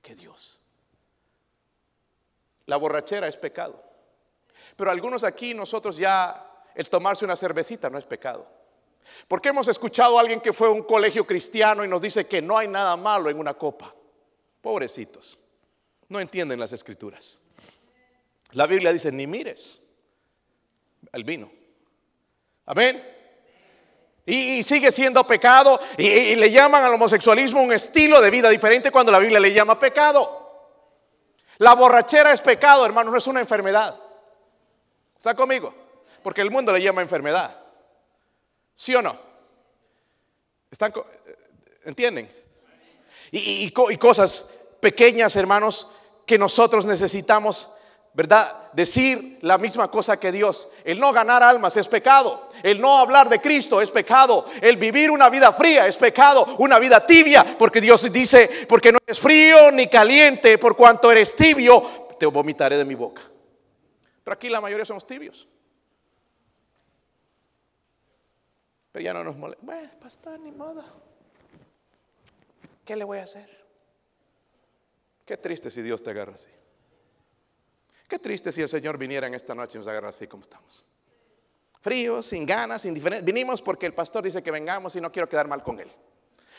que 0.02 0.16
Dios. 0.16 0.60
La 2.66 2.78
borrachera 2.78 3.28
es 3.28 3.38
pecado. 3.38 3.84
Pero 4.76 4.90
algunos 4.90 5.24
aquí, 5.24 5.54
nosotros 5.54 5.96
ya, 5.96 6.52
el 6.74 6.90
tomarse 6.90 7.24
una 7.24 7.36
cervecita 7.36 7.88
no 7.92 8.00
es 8.00 8.06
pecado. 8.06 8.48
Porque 9.28 9.50
hemos 9.50 9.68
escuchado 9.68 10.18
a 10.18 10.22
alguien 10.22 10.42
que 10.42 10.54
fue 10.54 10.70
a 10.70 10.72
un 10.72 10.82
colegio 10.82 11.28
cristiano 11.28 11.86
y 11.86 11.88
nos 11.88 12.02
dice 12.02 12.26
que 12.26 12.42
no 12.42 12.58
hay 12.58 12.68
nada 12.68 12.98
malo 12.98 13.30
en 13.30 13.38
una 13.38 13.54
copa. 13.54 13.94
Pobrecitos, 14.60 15.38
no 16.10 16.20
entienden 16.20 16.60
las 16.60 16.74
escrituras. 16.74 17.45
La 18.56 18.68
Biblia 18.68 18.94
dice, 18.94 19.12
ni 19.12 19.28
mires 19.28 19.82
el 21.12 21.26
vino. 21.26 21.52
Amén. 22.66 23.04
Y, 24.26 24.64
sigue 24.64 24.92
siendo 24.92 25.26
pecado 25.28 25.80
y, 25.98 26.36
le 26.36 26.50
llaman 26.50 26.84
al 26.84 26.94
homosexualismo 26.94 27.62
un 27.62 27.74
estilo 27.74 28.22
de 28.22 28.32
vida 28.32 28.50
diferente 28.50 28.92
cuando 28.92 29.12
la 29.12 29.20
Biblia 29.20 29.42
le 29.42 29.52
llama 29.52 29.78
pecado. 29.78 30.72
La 31.58 31.76
borrachera 31.76 32.32
es 32.32 32.40
pecado, 32.40 32.86
hermano, 32.86 33.12
no 33.12 33.18
es 33.18 33.28
una 33.28 33.42
enfermedad. 33.42 34.00
¿Está 35.18 35.36
conmigo? 35.36 35.74
Porque 36.24 36.42
el 36.42 36.50
mundo 36.50 36.72
le 36.72 36.82
llama 36.82 37.02
enfermedad. 37.02 37.62
¿Sí 38.74 38.96
o 38.96 39.02
no? 39.02 39.20
¿Están, 40.72 40.94
¿Entienden? 41.84 42.32
y 43.32 43.70
cosas 43.72 44.50
pequeñas, 44.80 45.36
hermanos, 45.36 45.92
que 46.26 46.38
nosotros 46.38 46.86
necesitamos 46.86 47.75
¿verdad? 48.16 48.72
Decir 48.72 49.40
la 49.42 49.58
misma 49.58 49.92
cosa 49.92 50.18
que 50.18 50.32
Dios. 50.32 50.70
El 50.84 51.00
no 51.00 51.12
ganar 51.12 51.44
almas 51.44 51.76
es 51.76 51.88
pecado. 51.88 52.50
El 52.64 52.80
no 52.80 52.98
hablar 52.98 53.30
de 53.30 53.42
Cristo 53.42 53.82
es 53.82 53.92
pecado. 53.92 54.46
El 54.62 54.78
vivir 54.78 55.12
una 55.12 55.30
vida 55.30 55.52
fría 55.52 55.86
es 55.86 55.98
pecado. 55.98 56.56
Una 56.60 56.80
vida 56.80 57.06
tibia. 57.06 57.46
Porque 57.58 57.82
Dios 57.82 58.12
dice, 58.12 58.66
porque 58.68 58.92
no 58.92 59.00
eres 59.06 59.20
frío 59.20 59.70
ni 59.72 59.88
caliente, 59.88 60.58
por 60.58 60.78
cuanto 60.78 61.12
eres 61.12 61.36
tibio, 61.36 62.08
te 62.18 62.26
vomitaré 62.26 62.78
de 62.78 62.86
mi 62.86 62.96
boca. 62.96 63.22
Pero 64.24 64.34
aquí 64.34 64.50
la 64.50 64.62
mayoría 64.62 64.86
somos 64.86 65.06
tibios. 65.06 65.48
Pero 68.94 69.04
ya 69.04 69.14
no 69.14 69.26
nos 69.26 69.36
molesta. 69.36 69.66
Bueno, 69.66 69.90
pastor, 70.02 70.40
ni 70.40 70.52
modo. 70.52 70.84
¿Qué 72.86 72.96
le 72.96 73.04
voy 73.04 73.18
a 73.18 73.24
hacer? 73.24 73.50
Qué 75.26 75.36
triste 75.36 75.70
si 75.70 75.82
Dios 75.82 76.02
te 76.02 76.12
agarra 76.12 76.36
así. 76.36 76.48
Qué 78.08 78.20
triste 78.20 78.52
si 78.52 78.62
el 78.62 78.70
Señor 78.70 78.98
viniera 78.98 79.28
en 79.28 79.34
esta 79.34 79.56
noche 79.56 79.78
y 79.78 79.80
nos 79.80 79.88
agarra 79.88 80.10
así 80.10 80.28
como 80.28 80.44
estamos. 80.44 80.86
Fríos, 81.82 82.26
sin 82.26 82.46
ganas, 82.46 82.86
indiferentes. 82.86 83.26
Vinimos 83.26 83.62
porque 83.62 83.86
el 83.86 83.94
pastor 83.94 84.24
dice 84.24 84.42
que 84.42 84.52
vengamos 84.52 84.96
y 84.96 85.02
no 85.02 85.12
quiero 85.12 85.30
quedar 85.30 85.48
mal 85.48 85.64
con 85.64 85.80
él. 85.80 85.92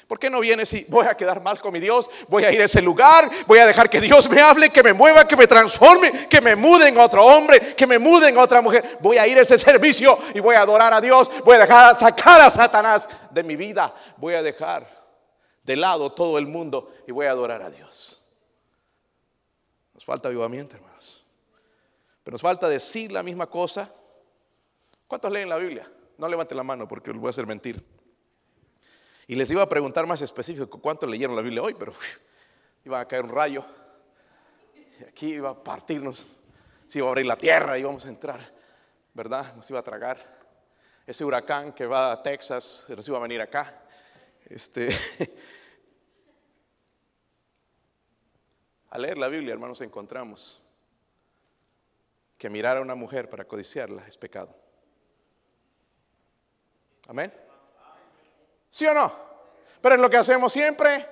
¿Por 0.07 0.20
qué 0.20 0.30
no 0.30 0.38
viene 0.40 0.64
si 0.64 0.84
voy 0.88 1.07
a 1.07 1.16
quedar 1.16 1.42
mal 1.42 1.61
con 1.61 1.72
mi 1.72 1.80
Dios? 1.80 2.09
Voy 2.28 2.44
a 2.44 2.53
ir 2.53 2.61
a 2.61 2.66
ese 2.66 2.80
lugar, 2.80 3.28
voy 3.47 3.59
a 3.59 3.66
dejar 3.66 3.90
que 3.90 4.01
Dios 4.01 4.28
me 4.30 4.40
hable, 4.40 4.70
que 4.70 4.82
me 4.82 4.92
mueva, 4.92 5.26
que 5.26 5.36
me 5.36 5.49
transforme, 5.49 6.28
que 6.28 6.40
me 6.40 6.55
mude 6.55 6.88
en 6.88 6.99
otro 6.99 7.24
hombre, 7.24 7.74
que 7.74 7.86
me 7.86 7.99
mude 7.99 8.28
en 8.28 8.38
otra 8.38 8.62
mujer. 8.62 8.99
Voy 9.01 9.18
a 9.18 9.26
ir 9.26 9.36
a 9.38 9.40
ese 9.40 9.59
servicio 9.59 10.16
y 10.32 10.38
voy 10.38 10.55
a 10.55 10.61
adorar 10.61 10.94
a 10.94 11.01
Dios. 11.01 11.28
Voy 11.44 11.57
a 11.57 11.61
dejar 11.61 11.99
sacar 11.99 12.40
a 12.40 12.51
Satanás 12.51 13.09
de 13.30 13.42
mi 13.42 13.57
vida. 13.57 13.92
Voy 14.16 14.34
a 14.34 14.42
dejar 14.42 14.86
de 15.64 15.74
lado 15.74 16.12
todo 16.12 16.38
el 16.38 16.47
mundo 16.47 16.92
y 17.07 17.11
voy 17.11 17.26
a 17.26 17.32
adorar 17.32 17.62
a 17.62 17.70
Dios. 17.70 18.22
Nos 19.92 20.05
falta 20.05 20.28
avivamiento, 20.28 20.76
hermanos. 20.76 20.95
Pero 22.27 22.35
nos 22.35 22.43
falta 22.43 22.68
decir 22.68 23.12
la 23.12 23.22
misma 23.22 23.47
cosa. 23.47 23.89
¿Cuántos 25.07 25.31
leen 25.31 25.49
la 25.49 25.59
Biblia? 25.59 25.89
No 26.18 26.27
levanten 26.27 26.57
la 26.57 26.64
mano 26.64 26.89
porque 26.89 27.12
les 27.12 27.20
voy 27.20 27.29
a 27.29 27.31
hacer 27.31 27.47
mentir. 27.47 27.81
Y 29.29 29.37
les 29.37 29.49
iba 29.49 29.62
a 29.62 29.68
preguntar 29.68 30.09
más 30.09 30.20
específico 30.22 30.81
cuántos 30.81 31.09
leyeron 31.09 31.37
la 31.37 31.43
Biblia 31.43 31.62
hoy, 31.62 31.74
pero 31.74 31.93
iba 32.85 32.99
a 32.99 33.07
caer 33.07 33.22
un 33.22 33.31
rayo. 33.31 33.64
Y 34.74 35.05
aquí 35.05 35.35
iba 35.35 35.51
a 35.51 35.62
partirnos, 35.62 36.27
se 36.89 36.99
iba 36.99 37.07
a 37.07 37.11
abrir 37.11 37.27
la 37.27 37.37
tierra 37.37 37.79
y 37.79 37.83
íbamos 37.83 38.05
a 38.07 38.09
entrar, 38.09 38.41
¿verdad? 39.14 39.55
Nos 39.55 39.70
iba 39.70 39.79
a 39.79 39.85
tragar. 39.85 40.18
Ese 41.07 41.24
huracán 41.24 41.74
que 41.74 41.87
va 41.87 42.11
a 42.11 42.20
Texas 42.24 42.87
nos 42.89 43.07
iba 43.07 43.18
a 43.18 43.20
venir 43.20 43.41
acá. 43.41 43.83
Este, 44.47 44.89
al 48.91 49.03
leer 49.03 49.16
la 49.16 49.29
Biblia, 49.29 49.53
hermanos, 49.53 49.81
encontramos 49.81 50.66
que 52.39 52.51
mirar 52.51 52.76
a 52.76 52.80
una 52.80 52.95
mujer 52.95 53.30
para 53.30 53.45
codiciarla 53.45 54.07
es 54.07 54.16
pecado. 54.16 54.55
Amén. 57.09 57.32
¿Sí 58.70 58.87
o 58.87 58.95
no? 58.95 59.12
Pero 59.80 59.95
es 59.95 60.01
lo 60.01 60.11
que 60.11 60.16
hacemos 60.16 60.53
siempre. 60.53 61.07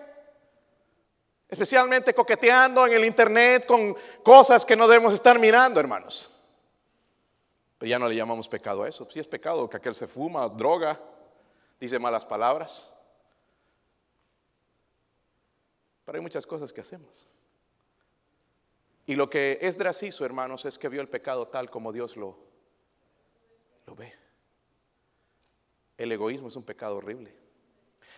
Especialmente 1.48 2.12
coqueteando 2.12 2.86
en 2.86 2.94
el 2.94 3.04
internet 3.04 3.66
con 3.66 3.96
cosas 4.22 4.64
que 4.64 4.76
no 4.76 4.88
debemos 4.88 5.14
estar 5.14 5.38
mirando, 5.38 5.78
hermanos. 5.78 6.30
Pero 7.78 7.90
ya 7.90 7.98
no 7.98 8.08
le 8.08 8.16
llamamos 8.16 8.48
pecado 8.48 8.82
a 8.82 8.88
eso. 8.88 9.08
Si 9.10 9.20
es 9.20 9.26
pecado 9.26 9.68
que 9.68 9.76
aquel 9.76 9.94
se 9.94 10.06
fuma, 10.06 10.48
droga, 10.48 11.00
dice 11.78 11.98
malas 11.98 12.26
palabras. 12.26 12.90
Pero 16.04 16.16
hay 16.16 16.22
muchas 16.22 16.46
cosas 16.46 16.72
que 16.72 16.80
hacemos. 16.80 17.28
Y 19.06 19.16
lo 19.16 19.28
que 19.28 19.58
es 19.60 20.02
hizo, 20.02 20.24
hermanos, 20.24 20.64
es 20.64 20.78
que 20.78 20.88
vio 20.88 21.00
el 21.00 21.08
pecado 21.08 21.48
tal 21.48 21.70
como 21.70 21.92
Dios 21.92 22.16
lo, 22.16 22.38
lo 23.86 23.94
ve. 23.94 24.12
El 25.98 26.10
egoísmo 26.10 26.48
es 26.48 26.56
un 26.56 26.64
pecado 26.64 26.96
horrible. 26.96 27.34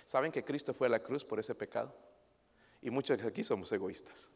¿Saben 0.05 0.30
que 0.30 0.45
Cristo 0.45 0.72
fue 0.72 0.87
a 0.87 0.91
la 0.91 1.03
cruz 1.03 1.24
por 1.24 1.41
ese 1.41 1.55
pecado? 1.55 1.95
Y 2.80 2.91
muchos 2.91 3.20
aquí 3.24 3.43
somos 3.43 3.70
egoístas. 3.72 4.28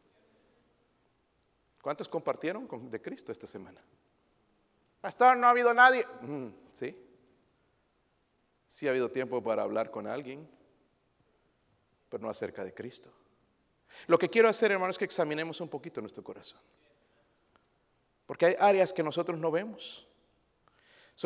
¿Cuántos 1.81 2.09
compartieron 2.09 2.67
con, 2.67 2.91
de 2.91 3.01
Cristo 3.01 3.31
esta 3.31 3.47
semana? 3.47 3.81
Pastor, 4.99 5.37
no 5.37 5.47
ha 5.47 5.51
habido 5.51 5.73
nadie. 5.73 6.05
Mm, 6.21 6.49
sí. 6.73 6.95
Sí 8.67 8.87
ha 8.87 8.91
habido 8.91 9.09
tiempo 9.09 9.41
para 9.41 9.63
hablar 9.63 9.89
con 9.89 10.05
alguien, 10.05 10.47
pero 12.09 12.21
no 12.21 12.29
acerca 12.29 12.63
de 12.63 12.73
Cristo. 12.73 13.11
Lo 14.07 14.17
que 14.17 14.29
quiero 14.29 14.49
hacer, 14.49 14.71
hermanos, 14.71 14.95
es 14.95 14.99
que 14.99 15.05
examinemos 15.05 15.61
un 15.61 15.69
poquito 15.69 16.01
nuestro 16.01 16.23
corazón. 16.23 16.59
Porque 18.25 18.45
hay 18.45 18.55
áreas 18.59 18.93
que 18.93 19.03
nosotros 19.03 19.39
no 19.39 19.51
vemos 19.51 20.07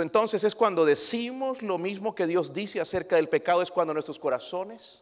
entonces 0.04 0.44
es 0.44 0.56
cuando 0.56 0.86
decimos 0.86 1.62
lo 1.62 1.78
mismo 1.78 2.16
que 2.16 2.28
Dios 2.28 2.54
dice 2.54 2.82
acerca 2.82 3.16
del 3.16 3.30
pecado, 3.30 3.62
es 3.62 3.72
cuando 3.72 3.94
nuestros 3.94 4.20
corazones 4.20 5.02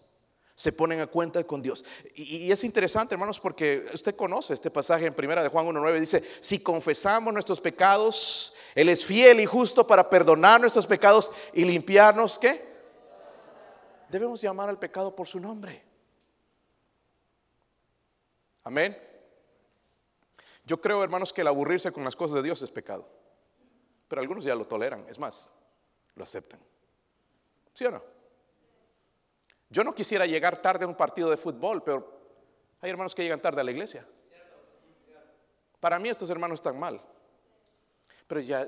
se 0.55 0.71
ponen 0.71 0.99
a 0.99 1.07
cuenta 1.07 1.43
con 1.45 1.63
Dios. 1.63 1.83
Y, 2.15 2.51
es 2.51 2.63
interesante, 2.63 3.15
hermanos, 3.15 3.39
porque 3.39 3.85
usted 3.91 4.15
conoce 4.15 4.53
este 4.53 4.69
pasaje 4.69 5.05
en 5.07 5.13
primera 5.15 5.41
de 5.41 5.49
Juan 5.49 5.65
1.9, 5.65 5.99
dice, 5.99 6.23
si 6.41 6.59
confesamos 6.59 7.33
nuestros 7.33 7.59
pecados, 7.59 8.53
Él 8.75 8.89
es 8.89 9.03
fiel 9.03 9.39
y 9.39 9.45
justo 9.45 9.87
para 9.87 10.07
perdonar 10.07 10.61
nuestros 10.61 10.85
pecados 10.85 11.31
y 11.53 11.65
limpiarnos, 11.65 12.37
¿qué? 12.37 12.71
Debemos 14.09 14.41
llamar 14.41 14.69
al 14.69 14.77
pecado 14.77 15.15
por 15.15 15.27
su 15.27 15.39
nombre. 15.39 15.92
Amén. 18.63 18.97
Yo 20.65 20.79
creo, 20.79 21.03
hermanos, 21.03 21.33
que 21.33 21.41
el 21.41 21.47
aburrirse 21.47 21.91
con 21.91 22.03
las 22.03 22.15
cosas 22.15 22.35
de 22.35 22.43
Dios 22.43 22.61
es 22.61 22.71
pecado. 22.71 23.07
Pero 24.07 24.21
algunos 24.21 24.43
ya 24.43 24.55
lo 24.55 24.65
toleran, 24.65 25.05
es 25.09 25.19
más, 25.19 25.51
lo 26.15 26.23
aceptan. 26.23 26.59
¿Sí 27.73 27.85
o 27.85 27.91
no? 27.91 28.03
Yo 29.69 29.83
no 29.83 29.95
quisiera 29.95 30.25
llegar 30.25 30.61
tarde 30.61 30.85
a 30.85 30.87
un 30.87 30.95
partido 30.95 31.29
de 31.29 31.37
fútbol, 31.37 31.83
pero 31.83 32.21
hay 32.79 32.91
hermanos 32.91 33.15
que 33.15 33.23
llegan 33.23 33.41
tarde 33.41 33.61
a 33.61 33.63
la 33.63 33.71
iglesia. 33.71 34.07
Para 35.79 35.99
mí 35.99 36.09
estos 36.09 36.29
hermanos 36.29 36.59
están 36.59 36.79
mal, 36.79 37.01
pero 38.27 38.39
ya 38.39 38.67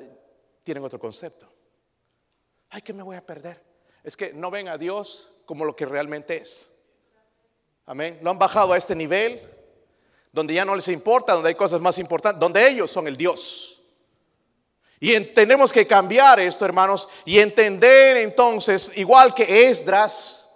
tienen 0.63 0.83
otro 0.83 0.99
concepto. 0.99 1.47
Ay, 2.69 2.81
que 2.81 2.91
me 2.91 3.03
voy 3.03 3.15
a 3.15 3.25
perder. 3.25 3.61
Es 4.03 4.17
que 4.17 4.33
no 4.33 4.51
ven 4.51 4.67
a 4.67 4.77
Dios 4.77 5.31
como 5.45 5.63
lo 5.63 5.75
que 5.75 5.85
realmente 5.85 6.37
es. 6.41 6.69
Amén. 7.85 8.19
Lo 8.21 8.31
han 8.31 8.39
bajado 8.39 8.73
a 8.73 8.77
este 8.77 8.95
nivel 8.95 9.54
donde 10.35 10.53
ya 10.53 10.65
no 10.65 10.75
les 10.75 10.89
importa, 10.89 11.31
donde 11.31 11.47
hay 11.47 11.55
cosas 11.55 11.79
más 11.79 11.97
importantes, 11.97 12.41
donde 12.41 12.67
ellos 12.67 12.91
son 12.91 13.07
el 13.07 13.15
Dios. 13.15 13.81
Y 14.99 15.17
tenemos 15.27 15.71
que 15.71 15.87
cambiar 15.87 16.41
esto, 16.41 16.65
hermanos, 16.65 17.07
y 17.23 17.39
entender 17.39 18.17
entonces, 18.17 18.91
igual 18.97 19.33
que 19.33 19.69
Esdras, 19.69 20.51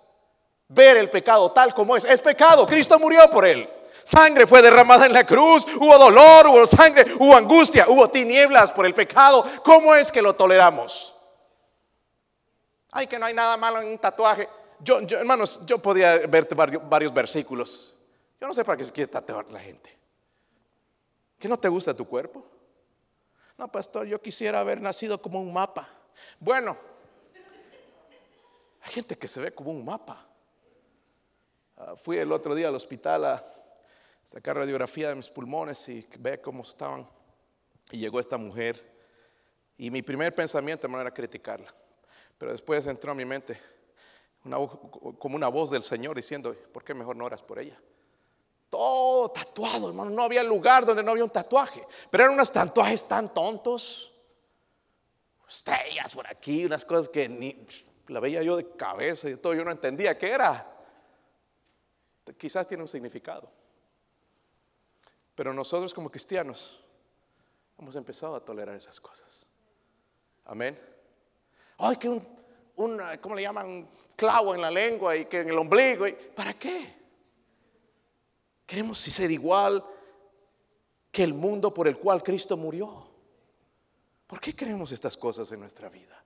ver 0.67 0.97
el 0.97 1.09
pecado 1.09 1.49
tal 1.53 1.73
como 1.73 1.95
es. 1.95 2.03
Es 2.03 2.19
pecado, 2.19 2.65
Cristo 2.65 2.99
murió 2.99 3.31
por 3.31 3.45
él. 3.45 3.69
Sangre 4.03 4.45
fue 4.45 4.61
derramada 4.61 5.05
en 5.05 5.13
la 5.13 5.25
cruz, 5.25 5.65
hubo 5.79 5.97
dolor, 5.97 6.47
hubo 6.47 6.67
sangre, 6.67 7.05
hubo 7.17 7.33
angustia, 7.33 7.85
hubo 7.87 8.09
tinieblas 8.09 8.73
por 8.73 8.85
el 8.85 8.93
pecado. 8.93 9.45
¿Cómo 9.63 9.95
es 9.95 10.11
que 10.11 10.21
lo 10.21 10.35
toleramos? 10.35 11.15
Ay, 12.91 13.07
que 13.07 13.17
no 13.17 13.27
hay 13.27 13.33
nada 13.33 13.55
malo 13.55 13.79
en 13.79 13.87
un 13.87 13.97
tatuaje. 13.97 14.49
Yo, 14.79 14.99
hermanos, 15.11 15.61
yo 15.65 15.79
podía 15.79 16.17
verte 16.27 16.53
varios 16.53 17.13
versículos. 17.13 17.95
Yo 18.39 18.47
no 18.47 18.53
sé 18.53 18.63
para 18.63 18.77
qué 18.77 18.85
se 18.85 18.91
quiere 18.91 19.11
tatuar 19.11 19.51
la 19.51 19.59
gente. 19.59 19.97
¿Que 21.37 21.47
no 21.47 21.57
te 21.59 21.67
gusta 21.67 21.93
tu 21.93 22.07
cuerpo? 22.07 22.45
No, 23.57 23.69
pastor, 23.69 24.07
yo 24.07 24.21
quisiera 24.21 24.59
haber 24.59 24.81
nacido 24.81 25.21
como 25.21 25.41
un 25.41 25.51
mapa. 25.51 25.89
Bueno, 26.39 26.77
hay 28.81 28.91
gente 28.91 29.17
que 29.17 29.27
se 29.27 29.41
ve 29.41 29.53
como 29.53 29.71
un 29.71 29.83
mapa. 29.83 30.25
Ah, 31.75 31.95
fui 31.95 32.17
el 32.17 32.31
otro 32.31 32.55
día 32.55 32.69
al 32.69 32.75
hospital 32.75 33.25
a 33.25 33.45
sacar 34.23 34.55
radiografía 34.55 35.09
de 35.09 35.15
mis 35.15 35.29
pulmones 35.29 35.87
y 35.89 36.07
ve 36.19 36.39
cómo 36.39 36.63
estaban. 36.63 37.07
Y 37.91 37.97
llegó 37.97 38.19
esta 38.19 38.37
mujer. 38.37 38.97
Y 39.77 39.91
mi 39.91 40.01
primer 40.01 40.33
pensamiento, 40.35 40.87
era 40.87 41.11
criticarla. 41.11 41.73
Pero 42.37 42.51
después 42.51 42.85
entró 42.87 43.11
a 43.11 43.15
mi 43.15 43.25
mente 43.25 43.59
como 45.17 45.35
una 45.35 45.49
voz 45.49 45.69
del 45.71 45.83
Señor 45.83 46.15
diciendo, 46.15 46.55
¿por 46.71 46.83
qué 46.83 46.93
mejor 46.93 47.15
no 47.15 47.25
oras 47.25 47.41
por 47.41 47.59
ella? 47.59 47.77
Todo 48.69 49.29
tatuado, 49.29 49.89
hermano. 49.89 50.11
No 50.11 50.23
había 50.23 50.43
lugar 50.43 50.85
donde 50.85 51.01
no 51.01 51.11
había 51.11 51.23
un 51.23 51.29
tatuaje. 51.29 51.85
Pero 52.09 52.23
eran 52.23 52.35
unos 52.35 52.51
tatuajes 52.51 53.03
tan 53.07 53.33
tontos. 53.33 54.13
Estrellas 55.47 56.13
por 56.13 56.27
aquí, 56.27 56.65
unas 56.65 56.85
cosas 56.85 57.09
que 57.09 57.27
ni 57.27 57.65
la 58.07 58.19
veía 58.19 58.43
yo 58.43 58.55
de 58.55 58.69
cabeza 58.75 59.29
y 59.29 59.35
todo. 59.37 59.55
Yo 59.55 59.65
no 59.65 59.71
entendía 59.71 60.17
qué 60.17 60.29
era. 60.29 60.77
Quizás 62.37 62.67
tiene 62.67 62.83
un 62.83 62.87
significado. 62.87 63.49
Pero 65.33 65.53
nosotros 65.53 65.93
como 65.93 66.11
cristianos 66.11 66.83
hemos 67.79 67.95
empezado 67.95 68.35
a 68.35 68.45
tolerar 68.45 68.75
esas 68.75 68.99
cosas. 68.99 69.47
Amén. 70.45 70.79
Ay, 71.77 71.95
que 71.95 72.09
un, 72.09 72.21
¿cómo 73.21 73.35
le 73.35 73.41
llaman? 73.41 73.89
Clavo 74.15 74.53
en 74.53 74.61
la 74.61 74.69
lengua 74.69 75.15
y 75.15 75.25
que 75.25 75.39
en 75.39 75.49
el 75.49 75.57
ombligo. 75.57 76.05
¿Para 76.35 76.53
qué? 76.53 76.98
Queremos 78.69 78.99
ser 78.99 79.31
igual 79.31 79.83
que 81.11 81.23
el 81.23 81.33
mundo 81.33 81.73
por 81.73 81.87
el 81.87 81.97
cual 81.97 82.21
Cristo 82.21 82.55
murió. 82.55 83.03
¿Por 84.27 84.39
qué 84.39 84.55
queremos 84.55 84.91
estas 84.91 85.17
cosas 85.17 85.51
en 85.51 85.59
nuestra 85.59 85.89
vida? 85.89 86.23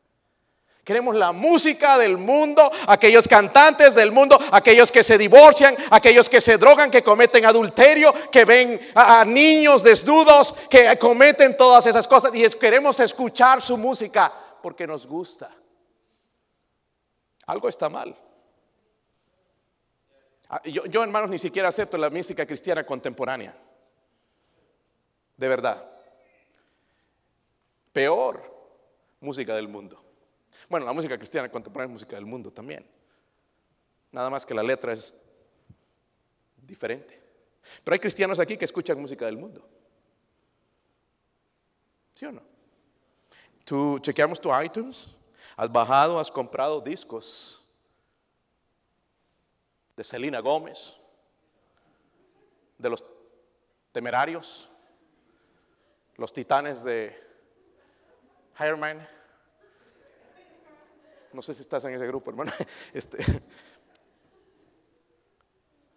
Queremos 0.84 1.16
la 1.16 1.32
música 1.32 1.98
del 1.98 2.18
mundo, 2.18 2.70
aquellos 2.86 3.30
cantantes 3.30 3.96
del 3.96 4.12
mundo, 4.12 4.38
aquellos 4.52 4.91
que 4.91 5.04
se 5.04 5.18
divorcian, 5.18 5.78
aquellos 5.89 6.28
que 6.28 6.41
se 6.41 6.58
drogan, 6.58 6.91
que 6.91 7.02
cometen 7.02 7.46
adulterio, 7.46 8.14
que 8.30 8.44
ven 8.44 8.91
a, 8.94 9.24
niños 9.24 9.82
desnudos, 9.82 10.54
que 10.70 10.98
cometen 10.98 11.56
todas 11.56 11.86
esas 11.86 12.06
cosas. 12.10 12.36
Y 12.36 12.46
queremos 12.60 13.00
escuchar 13.00 13.62
su 13.62 13.78
música 13.78 14.34
porque 14.62 14.86
nos 14.86 15.08
gusta. 15.08 15.50
Algo 17.46 17.70
está 17.70 17.88
mal. 17.88 18.14
Ah, 20.50 20.62
yo, 20.66 21.04
hermanos, 21.04 21.30
ni 21.30 21.39
siquiera 21.39 21.70
acepto 21.70 21.98
la 21.98 22.10
música 22.10 22.46
cristiana 22.46 22.86
contemporánea. 22.86 23.56
De 25.38 25.48
verdad. 25.48 25.89
Peor, 27.91 28.44
música 29.20 29.56
del 29.56 29.68
mundo. 29.68 30.04
Bueno, 30.70 30.86
la 30.86 30.94
música 30.94 31.18
cristiana 31.18 31.50
contemporánea 31.50 31.94
es 31.94 32.02
música 32.02 32.16
del 32.16 32.26
mundo 32.26 32.52
también. 32.52 32.86
Nada 34.12 34.30
más 34.30 34.46
que 34.46 34.54
la 34.54 34.64
letra 34.64 34.94
es 34.94 35.24
diferente. 36.58 37.20
Pero 37.84 37.94
hay 37.94 38.00
cristianos 38.00 38.39
aquí 38.39 38.58
que 38.58 38.66
escuchan 38.66 39.00
música 39.00 39.26
del 39.26 39.38
mundo. 39.38 39.68
¿Sí 42.14 42.26
o 42.26 42.32
no? 42.32 42.41
Tú 43.66 43.98
chequeamos 44.00 44.39
tu 44.39 44.50
iTunes, 44.62 45.08
has 45.56 45.72
bajado, 45.72 46.20
has 46.20 46.30
comprado 46.30 46.82
discos 46.82 47.62
de 50.04 50.10
Selena 50.10 50.41
Gómez, 50.41 50.99
de 52.78 52.89
los 52.89 53.06
temerarios, 53.93 54.70
los 56.18 56.34
titanes 56.34 56.84
de 56.84 57.18
Hireman. 58.60 59.08
No 61.32 61.41
sé 61.41 61.54
si 61.54 61.62
estás 61.62 61.86
en 61.86 61.93
ese 61.93 62.06
grupo, 62.06 62.32
hermano. 62.32 62.51
Este, 62.93 63.18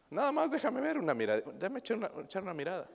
nada 0.09 0.31
más 0.31 0.53
déjame 0.53 0.81
ver 0.81 0.99
una 0.99 1.13
mirada, 1.13 1.43
déjame 1.55 1.81
echar 1.81 2.43
una 2.45 2.55
mirada. 2.55 2.89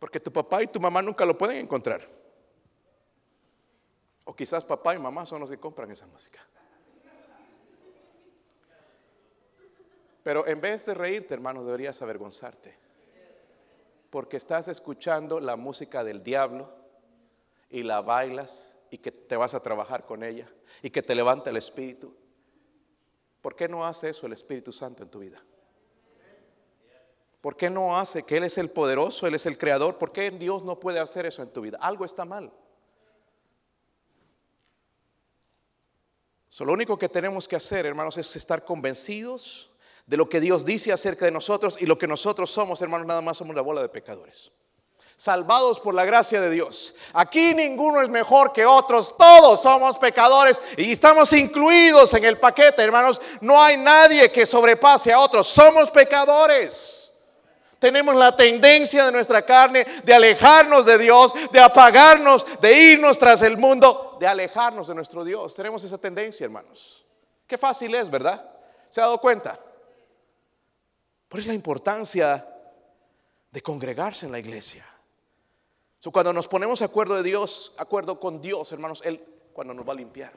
Porque 0.00 0.18
tu 0.18 0.32
papá 0.32 0.60
y 0.64 0.66
tu 0.66 0.80
mamá 0.80 1.00
nunca 1.02 1.24
lo 1.24 1.38
pueden 1.38 1.58
encontrar. 1.58 2.08
O 4.24 4.34
quizás 4.34 4.64
papá 4.64 4.96
y 4.96 4.98
mamá 4.98 5.24
son 5.24 5.40
los 5.40 5.48
que 5.48 5.60
compran 5.60 5.88
esa 5.92 6.08
música. 6.08 6.40
Pero 10.22 10.46
en 10.46 10.60
vez 10.60 10.86
de 10.86 10.94
reírte, 10.94 11.34
hermano, 11.34 11.64
deberías 11.64 12.00
avergonzarte. 12.02 12.76
Porque 14.10 14.36
estás 14.36 14.68
escuchando 14.68 15.40
la 15.40 15.56
música 15.56 16.04
del 16.04 16.22
diablo 16.22 16.70
y 17.70 17.82
la 17.82 18.02
bailas 18.02 18.76
y 18.90 18.98
que 18.98 19.10
te 19.10 19.36
vas 19.36 19.54
a 19.54 19.62
trabajar 19.62 20.04
con 20.04 20.22
ella 20.22 20.48
y 20.82 20.90
que 20.90 21.02
te 21.02 21.14
levanta 21.14 21.50
el 21.50 21.56
espíritu. 21.56 22.14
¿Por 23.40 23.56
qué 23.56 23.68
no 23.68 23.84
hace 23.84 24.10
eso 24.10 24.26
el 24.26 24.34
Espíritu 24.34 24.72
Santo 24.72 25.02
en 25.02 25.10
tu 25.10 25.18
vida? 25.18 25.42
¿Por 27.40 27.56
qué 27.56 27.68
no 27.68 27.98
hace 27.98 28.22
que 28.22 28.36
Él 28.36 28.44
es 28.44 28.56
el 28.56 28.70
poderoso, 28.70 29.26
Él 29.26 29.34
es 29.34 29.46
el 29.46 29.58
creador? 29.58 29.98
¿Por 29.98 30.12
qué 30.12 30.30
Dios 30.30 30.62
no 30.62 30.78
puede 30.78 31.00
hacer 31.00 31.26
eso 31.26 31.42
en 31.42 31.52
tu 31.52 31.60
vida? 31.60 31.76
Algo 31.80 32.04
está 32.04 32.24
mal. 32.24 32.52
lo 36.60 36.72
único 36.72 36.96
que 36.96 37.08
tenemos 37.08 37.48
que 37.48 37.56
hacer, 37.56 37.86
hermanos, 37.86 38.16
es 38.18 38.36
estar 38.36 38.64
convencidos 38.64 39.71
de 40.06 40.16
lo 40.16 40.28
que 40.28 40.40
Dios 40.40 40.64
dice 40.64 40.92
acerca 40.92 41.24
de 41.24 41.30
nosotros 41.30 41.76
y 41.80 41.86
lo 41.86 41.98
que 41.98 42.06
nosotros 42.06 42.50
somos, 42.50 42.82
hermanos, 42.82 43.06
nada 43.06 43.20
más 43.20 43.36
somos 43.38 43.54
la 43.54 43.62
bola 43.62 43.82
de 43.82 43.88
pecadores. 43.88 44.50
Salvados 45.16 45.78
por 45.78 45.94
la 45.94 46.04
gracia 46.04 46.40
de 46.40 46.50
Dios. 46.50 46.94
Aquí 47.12 47.54
ninguno 47.54 48.00
es 48.02 48.08
mejor 48.08 48.52
que 48.52 48.66
otros, 48.66 49.16
todos 49.16 49.62
somos 49.62 49.98
pecadores 49.98 50.60
y 50.76 50.92
estamos 50.92 51.32
incluidos 51.32 52.12
en 52.14 52.24
el 52.24 52.38
paquete, 52.38 52.82
hermanos. 52.82 53.20
No 53.40 53.62
hay 53.62 53.76
nadie 53.76 54.32
que 54.32 54.46
sobrepase 54.46 55.12
a 55.12 55.20
otros, 55.20 55.46
somos 55.46 55.90
pecadores 55.90 57.02
tenemos 57.82 58.14
la 58.14 58.36
tendencia 58.36 59.04
de 59.06 59.10
nuestra 59.10 59.42
carne 59.42 59.84
de 60.04 60.14
alejarnos 60.14 60.84
de 60.84 60.98
Dios, 60.98 61.34
de 61.50 61.58
apagarnos, 61.58 62.46
de 62.60 62.92
irnos 62.92 63.18
tras 63.18 63.42
el 63.42 63.56
mundo, 63.56 64.18
de 64.20 64.26
alejarnos 64.28 64.86
de 64.86 64.94
nuestro 64.94 65.24
Dios. 65.24 65.52
Tenemos 65.56 65.82
esa 65.82 65.98
tendencia, 65.98 66.44
hermanos. 66.44 67.04
Qué 67.44 67.58
fácil 67.58 67.92
es, 67.96 68.08
¿verdad? 68.08 68.48
¿Se 68.88 69.00
ha 69.00 69.06
dado 69.06 69.18
cuenta? 69.18 69.58
Por 71.32 71.40
eso 71.40 71.48
la 71.48 71.54
importancia 71.54 72.46
de 73.50 73.62
congregarse 73.62 74.26
en 74.26 74.32
la 74.32 74.38
iglesia. 74.38 74.84
cuando 76.12 76.30
nos 76.30 76.46
ponemos 76.46 76.80
de 76.80 76.84
acuerdo 76.84 77.14
de 77.16 77.22
Dios, 77.22 77.72
acuerdo 77.78 78.20
con 78.20 78.42
Dios, 78.42 78.70
hermanos, 78.70 79.00
Él 79.02 79.18
cuando 79.54 79.72
nos 79.72 79.88
va 79.88 79.94
a 79.94 79.96
limpiar. 79.96 80.34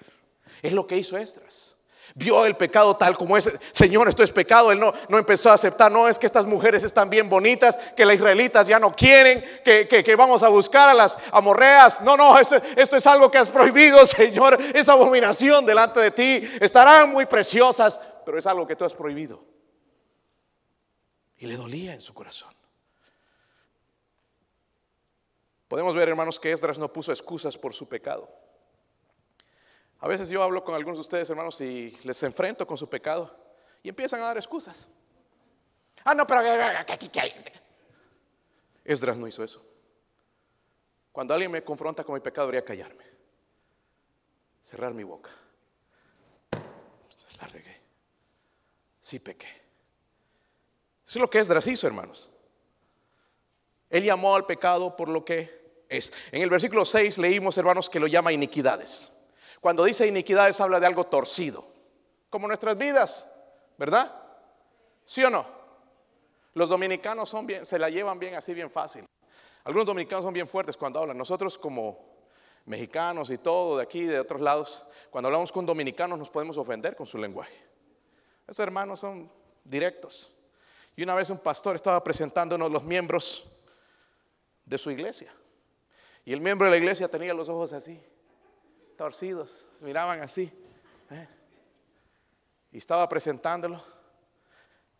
Es 0.61 0.71
lo 0.71 0.87
que 0.87 0.95
hizo 0.95 1.17
Estras. 1.17 1.75
Vio 2.13 2.45
el 2.45 2.55
pecado 2.55 2.95
tal 2.95 3.17
como 3.17 3.35
es. 3.35 3.51
Señor, 3.73 4.07
esto 4.07 4.23
es 4.23 4.31
pecado. 4.31 4.71
Él 4.71 4.79
no, 4.79 4.93
no 5.09 5.17
empezó 5.17 5.51
a 5.51 5.55
aceptar. 5.55 5.91
No 5.91 6.07
es 6.07 6.17
que 6.17 6.27
estas 6.27 6.45
mujeres 6.45 6.81
están 6.85 7.09
bien 7.09 7.27
bonitas, 7.29 7.77
que 7.93 8.05
las 8.05 8.15
israelitas 8.15 8.65
ya 8.65 8.79
no 8.79 8.95
quieren, 8.95 9.43
que, 9.65 10.15
vamos 10.17 10.43
a 10.43 10.47
buscar 10.47 10.87
a 10.87 10.93
las 10.93 11.17
amorreas. 11.33 11.99
No, 11.99 12.15
no, 12.15 12.39
esto, 12.39 12.55
esto 12.77 12.95
es 12.95 13.05
algo 13.05 13.29
que 13.29 13.37
has 13.37 13.49
prohibido, 13.49 14.05
Señor. 14.05 14.57
Es 14.73 14.87
abominación 14.87 15.65
delante 15.65 15.99
de 15.99 16.11
ti. 16.11 16.49
Estarán 16.61 17.11
muy 17.11 17.25
preciosas, 17.25 17.99
pero 18.25 18.39
es 18.39 18.47
algo 18.47 18.65
que 18.65 18.77
tú 18.77 18.85
has 18.85 18.93
prohibido. 18.93 19.54
Y 21.37 21.47
le 21.47 21.57
dolía 21.57 21.93
en 21.93 22.01
su 22.01 22.13
corazón. 22.13 22.53
Podemos 25.67 25.95
ver, 25.95 26.09
hermanos, 26.09 26.39
que 26.39 26.51
Esdras 26.51 26.77
no 26.77 26.91
puso 26.91 27.11
excusas 27.11 27.57
por 27.57 27.73
su 27.73 27.87
pecado. 27.87 28.29
A 29.99 30.07
veces 30.07 30.29
yo 30.29 30.43
hablo 30.43 30.63
con 30.63 30.75
algunos 30.75 30.97
de 30.97 31.01
ustedes, 31.01 31.29
hermanos, 31.29 31.59
y 31.61 31.97
les 32.03 32.21
enfrento 32.23 32.67
con 32.67 32.77
su 32.77 32.87
pecado 32.87 33.35
y 33.81 33.89
empiezan 33.89 34.21
a 34.21 34.25
dar 34.25 34.37
excusas. 34.37 34.87
Ah, 36.03 36.13
no, 36.13 36.27
pero 36.27 36.41
Esdras 38.83 39.17
no 39.17 39.27
hizo 39.27 39.43
eso. 39.43 39.65
Cuando 41.11 41.33
alguien 41.33 41.49
me 41.49 41.63
confronta 41.63 42.03
con 42.03 42.13
mi 42.13 42.21
pecado, 42.21 42.47
debería 42.47 42.65
callarme, 42.65 43.03
cerrar 44.61 44.93
mi 44.93 45.03
boca. 45.03 45.31
La 47.41 47.47
regué. 47.47 47.81
Sí 48.99 49.19
pequé. 49.19 49.64
Eso 51.07 51.19
es 51.19 51.21
lo 51.21 51.29
que 51.29 51.39
Esdras 51.39 51.67
hizo, 51.67 51.87
hermanos. 51.87 52.31
Él 53.89 54.03
llamó 54.03 54.35
al 54.35 54.45
pecado 54.45 54.95
por 54.95 55.07
lo 55.07 55.23
que 55.23 55.83
es. 55.87 56.11
En 56.31 56.41
el 56.41 56.49
versículo 56.49 56.83
6 56.83 57.17
leímos, 57.17 57.57
hermanos, 57.57 57.89
que 57.89 57.99
lo 57.99 58.07
llama 58.07 58.31
iniquidades. 58.31 59.11
Cuando 59.61 59.83
dice 59.83 60.07
iniquidades 60.07 60.59
habla 60.59 60.79
de 60.79 60.87
algo 60.87 61.05
torcido, 61.05 61.65
como 62.29 62.47
nuestras 62.47 62.77
vidas, 62.77 63.31
¿verdad? 63.77 64.13
¿Sí 65.05 65.23
o 65.23 65.29
no? 65.29 65.45
Los 66.53 66.69
dominicanos 66.69 67.35
se 67.63 67.79
la 67.79 67.89
llevan 67.89 68.19
bien 68.19 68.35
así, 68.35 68.53
bien 68.53 68.71
fácil. 68.71 69.05
Algunos 69.63 69.87
dominicanos 69.87 70.23
son 70.23 70.33
bien 70.33 70.47
fuertes 70.47 70.77
cuando 70.77 70.99
hablan. 70.99 71.17
Nosotros 71.17 71.57
como 71.57 72.15
mexicanos 72.65 73.29
y 73.29 73.37
todo 73.37 73.77
de 73.77 73.83
aquí 73.83 74.03
de 74.03 74.19
otros 74.19 74.41
lados, 74.41 74.85
cuando 75.09 75.27
hablamos 75.27 75.51
con 75.51 75.65
dominicanos 75.65 76.17
nos 76.17 76.29
podemos 76.29 76.57
ofender 76.57 76.95
con 76.95 77.05
su 77.05 77.17
lenguaje. 77.17 77.55
Esos 78.47 78.59
hermanos 78.59 78.99
son 78.99 79.31
directos. 79.63 80.34
Y 80.95 81.03
una 81.03 81.15
vez 81.15 81.29
un 81.29 81.39
pastor 81.39 81.75
estaba 81.75 82.03
presentándonos 82.03 82.71
los 82.71 82.83
miembros 82.83 83.49
de 84.65 84.77
su 84.77 84.91
iglesia. 84.91 85.33
Y 86.23 86.33
el 86.33 86.41
miembro 86.41 86.65
de 86.65 86.71
la 86.71 86.77
iglesia 86.77 87.07
tenía 87.07 87.33
los 87.33 87.49
ojos 87.49 87.73
así 87.73 88.01
torcidos, 88.95 89.67
miraban 89.81 90.21
así. 90.21 90.51
¿eh? 91.11 91.27
Y 92.71 92.77
estaba 92.77 93.07
presentándolo. 93.07 93.81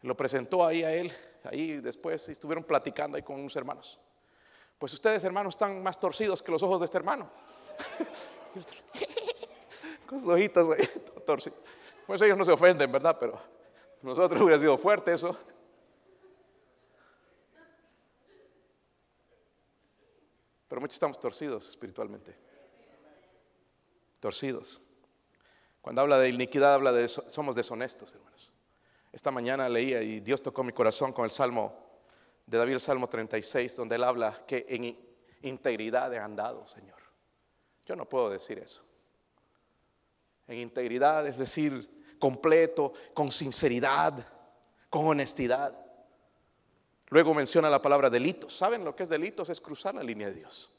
Lo 0.02 0.16
presentó 0.16 0.66
ahí 0.66 0.84
a 0.84 0.93
él. 0.93 1.12
Ahí 1.43 1.80
después 1.80 2.28
estuvieron 2.30 2.64
platicando 2.64 3.18
ahí 3.18 3.24
con 3.24 3.39
unos 3.39 3.56
hermanos. 3.56 4.00
Pues 4.78 4.93
ustedes, 4.93 5.24
hermanos, 5.24 5.56
están 5.56 5.82
más 5.82 6.00
torcidos 6.00 6.43
que 6.43 6.52
los 6.52 6.62
ojos 6.64 6.80
de 6.82 6.86
este 6.86 6.98
hermano. 6.98 7.30
con 10.08 10.20
sus 10.20 10.30
ojitos 10.30 10.76
ahí, 10.78 10.89
torcidos. 11.26 11.60
Pues 12.06 12.22
ellos 12.22 12.38
no 12.38 12.46
se 12.46 12.52
ofenden, 12.52 12.91
¿verdad? 12.91 13.18
Pero 13.20 13.39
nosotros 14.02 14.41
hubiera 14.41 14.60
sido 14.60 14.78
fuerte 14.78 15.14
eso. 15.14 15.38
Pero 20.76 20.82
muchos 20.82 20.95
estamos 20.97 21.17
torcidos 21.17 21.69
espiritualmente 21.69 22.36
torcidos. 24.19 24.82
Cuando 25.80 26.01
habla 26.01 26.19
de 26.19 26.28
iniquidad, 26.28 26.73
habla 26.73 26.91
de 26.91 27.07
somos 27.07 27.55
deshonestos, 27.55 28.13
hermanos. 28.13 28.51
Esta 29.13 29.32
mañana 29.32 29.69
leía 29.69 30.01
y 30.01 30.19
Dios 30.19 30.41
tocó 30.41 30.65
mi 30.65 30.73
corazón 30.73 31.13
con 31.13 31.23
el 31.23 31.32
Salmo 31.32 31.73
de 32.45 32.57
David, 32.57 32.73
el 32.73 32.80
Salmo 32.82 33.07
36, 33.07 33.73
donde 33.78 33.95
él 33.95 34.03
habla 34.03 34.43
que 34.45 34.65
en 34.67 34.97
integridad 35.43 36.13
he 36.13 36.19
andado, 36.19 36.67
Señor. 36.67 36.99
Yo 37.86 37.95
no 37.95 38.09
puedo 38.09 38.30
decir 38.30 38.59
eso. 38.59 38.84
En 40.45 40.57
integridad, 40.57 41.26
es 41.26 41.38
decir, 41.38 42.03
completo, 42.19 42.91
con 43.13 43.32
sinceridad, 43.32 44.28
con 44.89 45.07
honestidad. 45.07 45.84
Luego 47.10 47.34
menciona 47.34 47.70
la 47.70 47.82
palabra 47.82 48.10
delitos. 48.10 48.56
¿Saben 48.56 48.84
lo 48.84 48.95
que 48.95 49.03
es 49.03 49.10
delitos? 49.10 49.49
Es 49.49 49.62
cruzar 49.62 49.95
la 49.95 50.03
línea 50.03 50.28
de 50.28 50.36
Dios. 50.36 50.70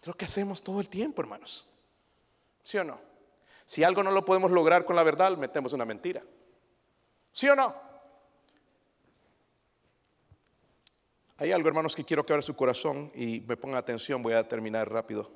Es 0.00 0.06
lo 0.06 0.14
que 0.14 0.24
hacemos 0.24 0.62
todo 0.62 0.80
el 0.80 0.88
tiempo, 0.88 1.22
hermanos. 1.22 1.68
¿Sí 2.62 2.78
o 2.78 2.84
no? 2.84 3.00
Si 3.64 3.84
algo 3.84 4.02
no 4.02 4.10
lo 4.10 4.24
podemos 4.24 4.50
lograr 4.50 4.84
con 4.84 4.96
la 4.96 5.02
verdad, 5.02 5.36
metemos 5.36 5.72
una 5.72 5.84
mentira. 5.84 6.22
¿Sí 7.32 7.48
o 7.48 7.56
no? 7.56 7.74
Hay 11.38 11.52
algo, 11.52 11.68
hermanos, 11.68 11.94
que 11.94 12.04
quiero 12.04 12.24
que 12.24 12.32
abra 12.32 12.42
su 12.42 12.54
corazón 12.54 13.10
y 13.14 13.40
me 13.40 13.56
ponga 13.56 13.78
atención. 13.78 14.22
Voy 14.22 14.34
a 14.34 14.46
terminar 14.46 14.90
rápido. 14.90 15.30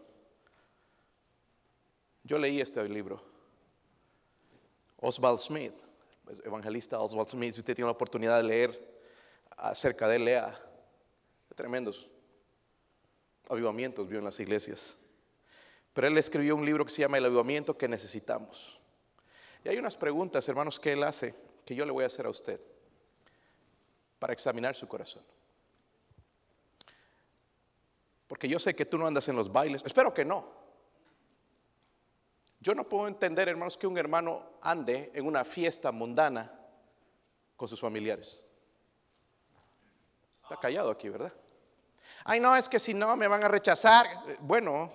Yo 2.23 2.39
leí 2.39 2.61
este 2.61 2.87
libro. 2.89 3.23
Oswald 5.01 5.39
Smith, 5.39 5.75
evangelista 6.45 7.01
Oswald 7.01 7.29
Smith. 7.29 7.55
Si 7.55 7.61
usted 7.61 7.75
tiene 7.75 7.87
la 7.87 7.93
oportunidad 7.93 8.37
de 8.37 8.43
leer 8.43 8.88
acerca 9.59 10.09
de 10.09 10.19
lea. 10.19 10.65
Tremendos. 11.55 12.09
avivamientos 13.49 14.09
vio 14.09 14.19
en 14.19 14.25
las 14.25 14.39
iglesias. 14.39 14.97
Pero 15.93 16.07
él 16.07 16.17
escribió 16.19 16.55
un 16.55 16.65
libro 16.65 16.85
que 16.85 16.93
se 16.93 17.03
llama 17.03 17.19
El 17.19 17.25
avivamiento 17.25 17.77
que 17.77 17.89
necesitamos. 17.89 18.81
Y 19.65 19.69
hay 19.69 19.79
unas 19.79 19.97
preguntas, 19.97 20.49
hermanos, 20.49 20.79
que 20.79 20.93
él 20.93 21.03
hace 21.03 21.35
que 21.65 21.75
yo 21.75 21.85
le 21.85 21.93
voy 21.93 22.05
a 22.05 22.07
hacer 22.07 22.27
a 22.27 22.31
usted 22.31 22.61
para 24.19 24.33
examinar 24.33 24.77
su 24.77 24.87
corazón. 24.87 25.23
Porque 28.29 28.49
yo 28.49 28.59
sé 28.59 28.77
que 28.77 28.87
tú 28.87 28.99
no 28.99 29.07
andas 29.07 29.29
en 29.29 29.37
los 29.37 29.51
bailes, 29.51 29.83
espero 29.85 30.15
que 30.15 30.25
no. 30.25 30.47
Yo 32.61 32.75
no 32.75 32.89
puedo 32.89 33.09
entender, 33.09 33.49
hermanos, 33.49 33.79
que 33.79 33.87
un 33.87 33.99
hermano 33.99 34.59
ande 34.61 35.11
en 35.15 35.27
una 35.27 35.45
fiesta 35.45 35.91
mundana 35.91 36.53
con 37.57 37.69
sus 37.69 37.81
familiares. 37.81 38.48
Está 40.49 40.57
callado 40.57 40.91
aquí, 40.91 41.11
¿verdad? 41.11 41.31
Ay, 42.25 42.41
no, 42.41 42.57
es 42.57 42.71
que 42.71 42.81
si 42.81 42.95
no 42.95 43.15
me 43.17 43.29
van 43.29 43.45
a 43.45 43.49
rechazar. 43.49 44.07
Bueno, 44.41 44.91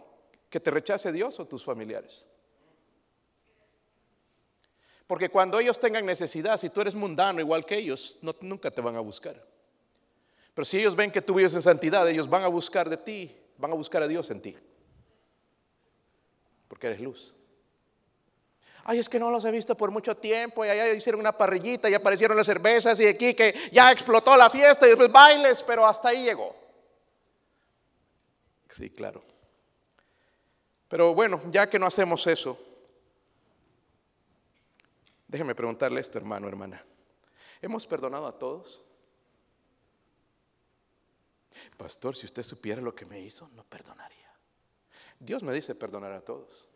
que 0.49 0.60
te 0.60 0.72
rechace 0.72 1.12
Dios 1.12 1.39
o 1.39 1.45
tus 1.45 1.64
familiares. 1.64 2.28
Porque 5.06 5.30
cuando 5.30 5.60
ellos 5.60 5.80
tengan 5.80 6.08
necesidad, 6.08 6.58
si 6.58 6.72
tú 6.72 6.82
eres 6.82 6.95
mundano 6.95 7.39
igual 7.39 7.68
que 7.68 7.78
ellos, 7.78 8.18
nunca 8.41 8.72
te 8.72 8.82
van 8.82 8.95
a 8.95 8.99
buscar. 8.99 9.45
Pero 10.56 10.66
si 10.66 10.80
ellos 10.80 10.95
ven 10.95 11.12
que 11.12 11.22
tú 11.22 11.36
vives 11.36 11.54
en 11.54 11.62
santidad, 11.62 12.10
ellos 12.10 12.28
van 12.28 12.43
a 12.43 12.47
buscar 12.47 12.89
de 12.89 12.97
ti, 12.97 13.38
van 13.60 13.72
a 13.72 13.76
buscar 13.76 14.01
a 14.01 14.08
Dios 14.08 14.32
en 14.32 14.41
ti. 14.41 14.58
Porque 16.68 16.88
eres 16.88 16.99
luz. 16.99 17.36
Ay, 18.86 19.00
es 19.00 19.08
que 19.08 19.20
no 19.20 19.32
los 19.32 19.46
he 19.46 19.52
visto 19.52 19.76
por 19.76 19.92
mucho 19.92 20.16
tiempo 20.16 20.66
y 20.66 20.70
allá 20.70 20.92
hicieron 20.94 21.22
una 21.22 21.38
parrillita 21.38 21.90
y 21.90 21.94
aparecieron 21.94 22.36
las 22.36 22.46
cervezas 22.46 23.00
y 23.00 23.08
aquí 23.08 23.34
que 23.34 23.56
ya 23.72 23.92
explotó 23.92 24.36
la 24.36 24.50
fiesta 24.50 24.86
y 24.86 24.90
después 24.90 25.12
bailes, 25.12 25.64
pero 25.64 25.86
hasta 25.86 26.10
ahí 26.10 26.24
llegó. 26.24 26.54
Sí, 28.70 28.90
claro. 28.90 29.24
Pero 30.90 31.14
bueno, 31.14 31.42
ya 31.50 31.70
que 31.70 31.80
no 31.80 31.86
hacemos 31.86 32.28
eso, 32.28 32.60
déjeme 35.28 35.56
preguntarle 35.56 36.02
esto, 36.02 36.18
hermano, 36.18 36.48
hermana. 36.48 36.84
¿Hemos 37.62 37.88
perdonado 37.88 38.28
a 38.28 38.38
todos? 38.38 38.84
Pastor, 41.78 42.16
si 42.16 42.26
usted 42.26 42.44
supiera 42.44 42.82
lo 42.82 42.94
que 42.94 43.06
me 43.06 43.22
hizo, 43.22 43.48
no 43.56 43.64
perdonaría. 43.64 44.30
Dios 45.20 45.42
me 45.42 45.54
dice 45.54 45.74
perdonar 45.74 46.12
a 46.12 46.22
todos. 46.22 46.68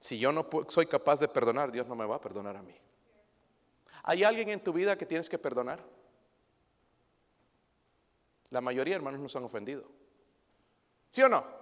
Si 0.00 0.18
yo 0.18 0.32
no 0.32 0.48
soy 0.68 0.86
capaz 0.86 1.20
de 1.20 1.28
perdonar, 1.28 1.70
Dios 1.70 1.86
no 1.86 1.94
me 1.94 2.06
va 2.06 2.16
a 2.16 2.20
perdonar 2.20 2.56
a 2.56 2.62
mí. 2.62 2.74
¿Hay 4.02 4.24
alguien 4.24 4.48
en 4.48 4.60
tu 4.60 4.72
vida 4.72 4.96
que 4.96 5.04
tienes 5.04 5.28
que 5.28 5.38
perdonar? 5.38 5.78
La 8.48 8.60
mayoría, 8.60 8.96
hermanos, 8.96 9.20
nos 9.20 9.36
han 9.36 9.44
ofendido. 9.44 9.84
¿Sí 11.10 11.22
o 11.22 11.28
no? 11.28 11.60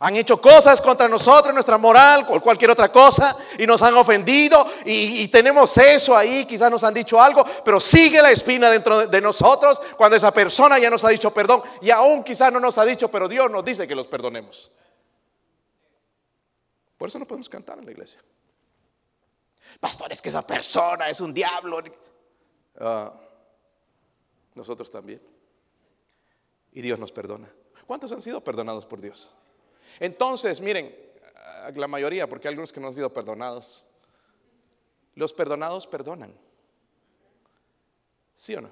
Han 0.00 0.16
hecho 0.16 0.38
cosas 0.38 0.82
contra 0.82 1.08
nosotros, 1.08 1.54
nuestra 1.54 1.78
moral, 1.78 2.26
o 2.28 2.40
cualquier 2.40 2.70
otra 2.70 2.92
cosa, 2.92 3.36
y 3.58 3.66
nos 3.66 3.82
han 3.82 3.94
ofendido, 3.94 4.66
y, 4.84 5.22
y, 5.22 5.28
tenemos 5.28 5.76
eso 5.78 6.14
ahí, 6.14 6.44
quizás 6.44 6.70
nos 6.70 6.84
han 6.84 6.92
dicho 6.92 7.20
algo, 7.20 7.44
pero 7.64 7.80
sigue 7.80 8.20
la 8.20 8.30
espina 8.30 8.70
dentro 8.70 9.06
de 9.06 9.20
nosotros 9.20 9.80
cuando 9.96 10.16
esa 10.16 10.30
persona 10.30 10.78
ya 10.78 10.90
nos 10.90 11.04
ha 11.04 11.08
dicho 11.08 11.32
perdón, 11.32 11.62
y 11.80 11.90
aún 11.90 12.22
quizás 12.22 12.52
no 12.52 12.60
nos 12.60 12.76
ha 12.76 12.84
dicho, 12.84 13.08
pero 13.08 13.28
Dios 13.28 13.50
nos 13.50 13.64
dice 13.64 13.88
que 13.88 13.94
los 13.94 14.06
perdonemos. 14.06 14.70
Por 16.98 17.08
eso 17.08 17.18
no 17.18 17.26
podemos 17.26 17.48
cantar 17.48 17.78
en 17.78 17.86
la 17.86 17.92
iglesia. 17.92 18.20
Pastor, 19.80 20.12
es 20.12 20.20
que 20.20 20.28
esa 20.28 20.46
persona 20.46 21.08
es 21.08 21.20
un 21.20 21.32
diablo. 21.32 21.82
Ah, 22.78 23.14
nosotros 24.54 24.90
también. 24.90 25.22
Y 26.72 26.82
Dios 26.82 26.98
nos 26.98 27.12
perdona. 27.12 27.50
¿Cuántos 27.86 28.12
han 28.12 28.20
sido 28.20 28.42
perdonados 28.42 28.84
por 28.84 29.00
Dios? 29.00 29.32
Entonces, 30.00 30.60
miren, 30.60 30.94
la 31.74 31.88
mayoría, 31.88 32.28
porque 32.28 32.48
hay 32.48 32.52
algunos 32.52 32.72
que 32.72 32.80
no 32.80 32.88
han 32.88 32.94
sido 32.94 33.12
perdonados. 33.12 33.84
Los 35.14 35.32
perdonados 35.32 35.86
perdonan. 35.86 36.34
¿Sí 38.34 38.54
o 38.54 38.60
no? 38.60 38.70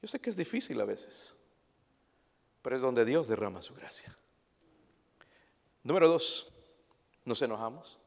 Yo 0.00 0.08
sé 0.08 0.20
que 0.20 0.30
es 0.30 0.36
difícil 0.36 0.80
a 0.80 0.84
veces, 0.84 1.34
pero 2.60 2.74
es 2.74 2.82
donde 2.82 3.04
Dios 3.04 3.28
derrama 3.28 3.62
su 3.62 3.74
gracia. 3.74 4.16
Número 5.84 6.08
dos, 6.08 6.51
¿nos 7.24 7.40
enojamos? 7.42 7.98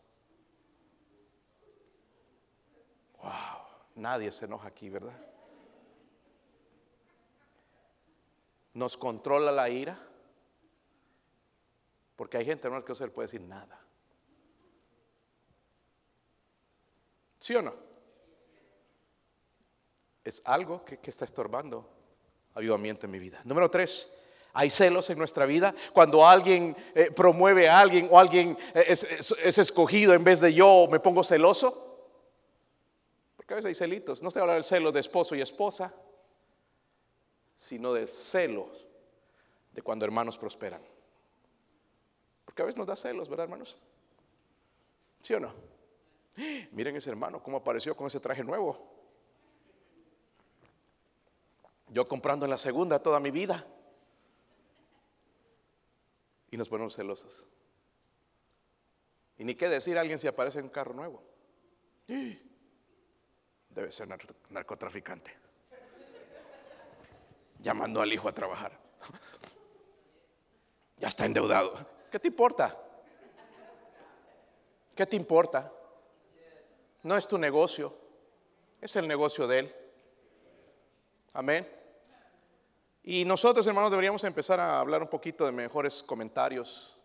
Wow, 3.21 3.31
nadie 3.95 4.31
se 4.31 4.45
enoja 4.45 4.67
aquí, 4.67 4.89
¿verdad? 4.89 5.19
¿Nos 8.73 8.97
controla 8.97 9.51
la 9.51 9.69
ira? 9.69 9.97
Porque 12.15 12.37
hay 12.37 12.45
gente, 12.45 12.67
hermano, 12.67 12.83
que 12.83 12.91
no 12.91 12.95
se 12.95 13.05
le 13.05 13.11
puede 13.11 13.27
decir 13.27 13.41
nada. 13.41 13.79
¿Sí 17.39 17.55
o 17.55 17.61
no? 17.61 17.73
Es 20.23 20.41
algo 20.45 20.83
que, 20.83 20.99
está 21.03 21.25
estorbando 21.25 21.87
avivamiento 22.55 23.05
en 23.05 23.11
mi 23.11 23.19
vida. 23.19 23.41
Número 23.43 23.69
tres, 23.69 24.11
hay 24.55 24.69
celos 24.69 25.09
en 25.09 25.17
nuestra 25.17 25.45
vida. 25.45 25.75
Cuando 25.93 26.25
alguien 26.25 26.75
eh, 26.95 27.11
promueve 27.11 27.67
a 27.67 27.79
alguien 27.79 28.07
o 28.09 28.17
alguien 28.17 28.57
eh, 28.73 28.85
es, 28.87 29.57
escogido 29.57 30.13
en 30.13 30.23
vez 30.23 30.39
de 30.39 30.53
yo, 30.53 30.87
me 30.89 30.99
pongo 31.01 31.23
celoso. 31.23 32.07
Porque 33.35 33.53
a 33.53 33.57
veces 33.57 33.67
hay 33.67 33.75
celitos. 33.75 34.23
No 34.23 34.29
estoy 34.29 34.41
hablando 34.41 34.55
del 34.55 34.63
celo 34.63 34.91
de 34.93 35.01
esposo 35.01 35.35
y 35.35 35.41
esposa, 35.41 35.93
sino 37.53 37.91
del 37.91 38.07
celo 38.07 38.69
de 39.73 39.81
cuando 39.81 40.05
hermanos 40.05 40.37
prosperan. 40.37 40.81
Porque 42.45 42.61
a 42.61 42.65
veces 42.65 42.77
nos 42.77 42.87
da 42.87 42.95
celos, 42.95 43.27
¿verdad, 43.27 43.43
hermanos? 43.43 43.77
¿Sí 45.21 45.33
o 45.33 45.39
no? 45.41 45.51
Miren 46.71 46.95
ese 46.95 47.09
hermano, 47.09 47.43
cómo 47.43 47.57
apareció 47.57 47.93
con 47.93 48.07
ese 48.07 48.21
traje 48.21 48.43
nuevo. 48.43 48.79
Yo 51.89 52.07
comprando 52.07 52.45
en 52.45 52.51
la 52.51 52.57
segunda 52.57 52.99
toda 52.99 53.19
mi 53.19 53.31
vida 53.31 53.65
y 56.55 56.57
nos 56.57 56.69
ponemos 56.69 56.95
celosos. 56.95 57.45
Y 59.37 59.43
ni 59.43 59.55
qué 59.55 59.67
decir 59.67 59.97
a 59.97 60.01
alguien 60.01 60.17
si 60.17 60.25
aparece 60.25 60.61
un 60.61 60.69
carro 60.69 60.93
nuevo. 60.93 61.21
Debe 63.69 63.91
ser 63.91 64.07
narcotraficante. 64.49 65.35
Llamando 67.59 68.01
al 68.01 68.13
hijo 68.13 68.29
a 68.29 68.33
trabajar. 68.33 68.71
Ya 70.97 71.09
está 71.09 71.25
endeudado. 71.25 71.75
¿Qué 72.09 72.19
te 72.19 72.29
importa? 72.29 72.73
¿Qué 74.95 75.05
te 75.05 75.17
importa? 75.17 75.73
No 77.03 77.17
es 77.17 77.27
tu 77.27 77.37
negocio. 77.37 77.93
Es 78.79 78.95
el 78.95 79.05
negocio 79.05 79.45
de 79.45 79.59
él. 79.59 79.75
Amén. 81.33 81.69
Y 83.07 83.23
nosotros, 83.23 83.67
hermanos, 83.67 83.91
deberíamos 83.91 84.23
empezar 84.23 84.59
a 84.59 84.79
hablar 84.79 84.99
un 84.99 85.07
poquito 85.07 85.45
de 85.45 85.51
mejores 85.51 86.01
comentarios, 86.01 86.99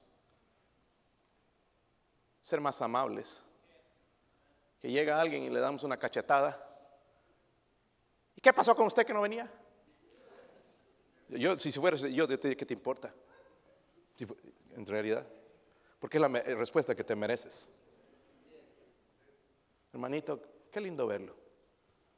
ser 2.40 2.58
más 2.58 2.80
amables. 2.80 3.42
Que 4.80 4.90
llega 4.90 5.20
alguien 5.20 5.42
y 5.42 5.50
le 5.50 5.60
damos 5.60 5.84
una 5.84 5.98
cachetada. 5.98 6.66
¿Y 8.34 8.40
qué 8.40 8.50
pasó 8.50 8.74
con 8.74 8.86
usted 8.86 9.04
que 9.04 9.12
no 9.12 9.20
venía? 9.20 9.52
Yo, 11.28 11.58
si 11.58 11.70
fuera 11.70 11.98
yo, 11.98 12.26
te 12.26 12.56
¿qué 12.56 12.64
te 12.64 12.72
importa? 12.72 13.12
en 14.76 14.86
realidad, 14.86 15.26
porque 15.98 16.16
es 16.16 16.20
la 16.22 16.28
respuesta 16.28 16.94
que 16.94 17.04
te 17.04 17.14
mereces. 17.14 17.70
Hermanito, 19.92 20.40
qué 20.70 20.80
lindo 20.80 21.06
verlo. 21.06 21.36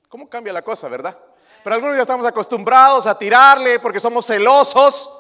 ¿Cómo 0.09 0.29
cambia 0.29 0.53
la 0.53 0.63
cosa, 0.63 0.89
verdad? 0.89 1.32
Pero 1.63 1.75
algunos 1.75 1.97
ya 1.97 2.03
estamos 2.03 2.27
acostumbrados 2.27 3.07
a 3.07 3.17
tirarle 3.17 3.79
porque 3.79 4.01
somos 4.01 4.27
celosos. 4.27 5.19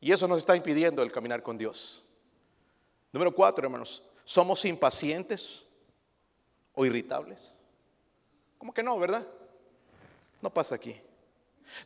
Y 0.00 0.12
eso 0.12 0.28
nos 0.28 0.38
está 0.38 0.54
impidiendo 0.54 1.02
el 1.02 1.10
caminar 1.10 1.42
con 1.42 1.56
Dios. 1.56 2.04
Número 3.12 3.34
cuatro, 3.34 3.64
hermanos, 3.64 4.02
¿somos 4.24 4.64
impacientes 4.64 5.64
o 6.74 6.84
irritables? 6.84 7.54
¿Cómo 8.58 8.74
que 8.74 8.82
no, 8.82 8.98
verdad? 8.98 9.26
No 10.42 10.52
pasa 10.52 10.74
aquí. 10.74 11.00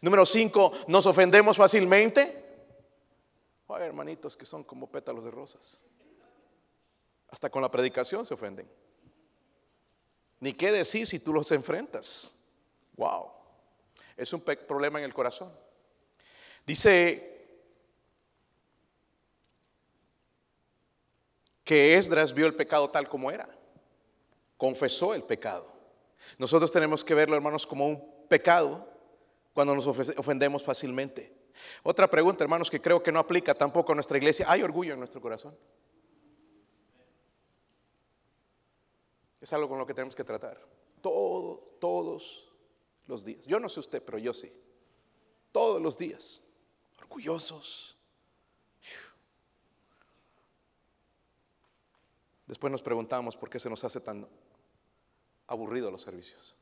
Número 0.01 0.27
cinco, 0.27 0.73
¿nos 0.89 1.07
ofendemos 1.07 1.57
fácilmente? 1.57 2.47
Hay 3.69 3.85
hermanitos 3.85 4.37
que 4.37 4.45
son 4.45 4.65
como 4.65 4.91
pétalos 4.91 5.25
de 5.25 5.31
rosas. 5.31 5.81
Hasta 7.29 7.49
con 7.49 7.63
la 7.63 7.71
predicación 7.71 8.27
se 8.27 8.35
ofenden. 8.35 8.69
Ni 10.41 10.53
qué 10.55 10.73
decir 10.73 11.07
si 11.07 11.21
tú 11.21 11.33
los 11.33 11.53
enfrentas. 11.53 12.40
Wow. 13.01 13.31
Es 14.15 14.31
un 14.35 14.43
problema 14.43 14.99
en 14.99 15.07
el 15.07 15.15
corazón. 15.15 15.51
Dice 16.67 17.49
que 21.65 21.97
Esdras 21.97 22.35
vio 22.35 22.47
el 22.47 22.55
pecado 22.55 22.91
tal 22.91 23.09
como 23.09 23.31
era. 23.31 23.49
Confesó 24.59 25.15
el 25.15 25.23
pecado. 25.23 25.73
Nosotros 26.37 26.71
tenemos 26.71 27.03
que 27.03 27.15
verlo, 27.15 27.37
hermanos, 27.37 27.67
como 27.67 27.87
un 27.87 28.27
pecado 28.29 28.87
cuando 29.55 29.75
nos 29.75 29.87
ofendemos 29.87 30.63
fácilmente. 30.63 31.35
Otra 31.83 32.07
pregunta, 32.11 32.45
hermanos, 32.45 32.71
que 32.71 32.83
creo 32.83 33.03
que 33.03 33.11
no 33.11 33.19
aplica 33.19 33.55
tampoco 33.55 33.93
a 33.93 33.95
nuestra 33.95 34.19
iglesia. 34.19 34.45
¿Hay 34.47 34.63
orgullo 34.63 34.93
en 34.93 34.99
nuestro 34.99 35.23
corazón? 35.23 35.57
Es 39.41 39.51
algo 39.55 39.71
con 39.71 39.79
lo 39.79 39.87
que 39.87 39.95
tenemos 39.95 40.15
que 40.15 40.23
tratar. 40.23 40.61
Todo, 41.01 41.79
todos 41.81 42.50
los 43.11 43.25
días. 43.25 43.45
Yo 43.47 43.61
no 43.61 43.69
sé 43.69 43.81
usted, 43.81 44.03
pero 44.03 44.17
yo 44.17 44.33
sí. 44.33 44.51
Todos 45.53 45.83
los 45.83 45.99
días. 45.99 46.43
Orgullosos. 47.01 47.97
Después 52.47 52.71
nos 52.71 52.83
preguntamos 52.83 53.37
por 53.37 53.51
qué 53.51 53.61
se 53.61 53.71
nos 53.71 53.85
hace 53.85 54.01
tan 54.01 54.27
aburrido 55.47 55.91
los 55.91 56.03
servicios. 56.03 56.55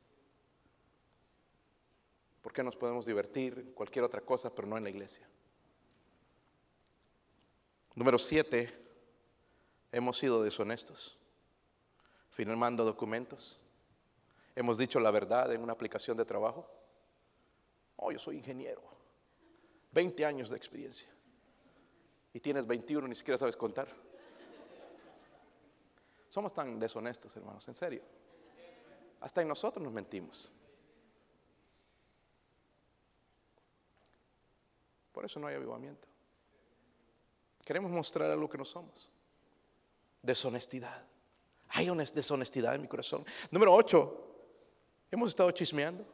¿Por 2.41 2.53
qué 2.53 2.63
nos 2.63 2.75
podemos 2.75 3.05
divertir 3.05 3.57
en 3.59 3.71
cualquier 3.73 4.05
otra 4.05 4.21
cosa, 4.21 4.49
pero 4.53 4.67
no 4.67 4.77
en 4.77 4.83
la 4.83 4.89
iglesia? 4.89 5.27
Número 7.95 8.17
siete, 8.17 8.71
hemos 9.91 10.17
sido 10.17 10.43
deshonestos, 10.43 11.17
firmando 12.29 12.85
documentos. 12.85 13.59
Hemos 14.59 14.77
dicho 14.77 14.99
la 14.99 15.09
verdad 15.09 15.53
en 15.53 15.61
una 15.61 15.71
aplicación 15.71 16.17
de 16.17 16.25
trabajo. 16.25 16.69
Oh, 17.95 18.11
yo 18.11 18.19
soy 18.19 18.35
ingeniero, 18.35 18.83
20 19.93 20.25
años 20.25 20.49
de 20.49 20.57
experiencia. 20.57 21.07
Y 22.33 22.41
tienes 22.41 22.67
21, 22.67 23.07
ni 23.07 23.15
siquiera 23.15 23.37
sabes 23.37 23.55
contar. 23.55 23.87
Somos 26.27 26.53
tan 26.53 26.77
deshonestos, 26.77 27.33
hermanos, 27.37 27.65
en 27.69 27.73
serio. 27.73 28.01
Hasta 29.21 29.41
en 29.41 29.47
nosotros 29.47 29.81
nos 29.81 29.93
mentimos. 29.93 30.51
Por 35.13 35.23
eso 35.23 35.39
no 35.39 35.47
hay 35.47 35.55
avivamiento. 35.55 36.05
Queremos 37.63 37.91
mostrar 37.91 38.29
algo 38.29 38.49
que 38.49 38.57
no 38.57 38.65
somos. 38.65 39.09
Deshonestidad. 40.21 41.01
Hay 41.69 41.89
una 41.89 42.03
deshonestidad 42.03 42.75
en 42.75 42.81
mi 42.81 42.89
corazón. 42.89 43.25
Número 43.51 43.73
8. 43.73 44.25
Hemos 45.11 45.29
estado 45.29 45.51
chismeando. 45.51 46.05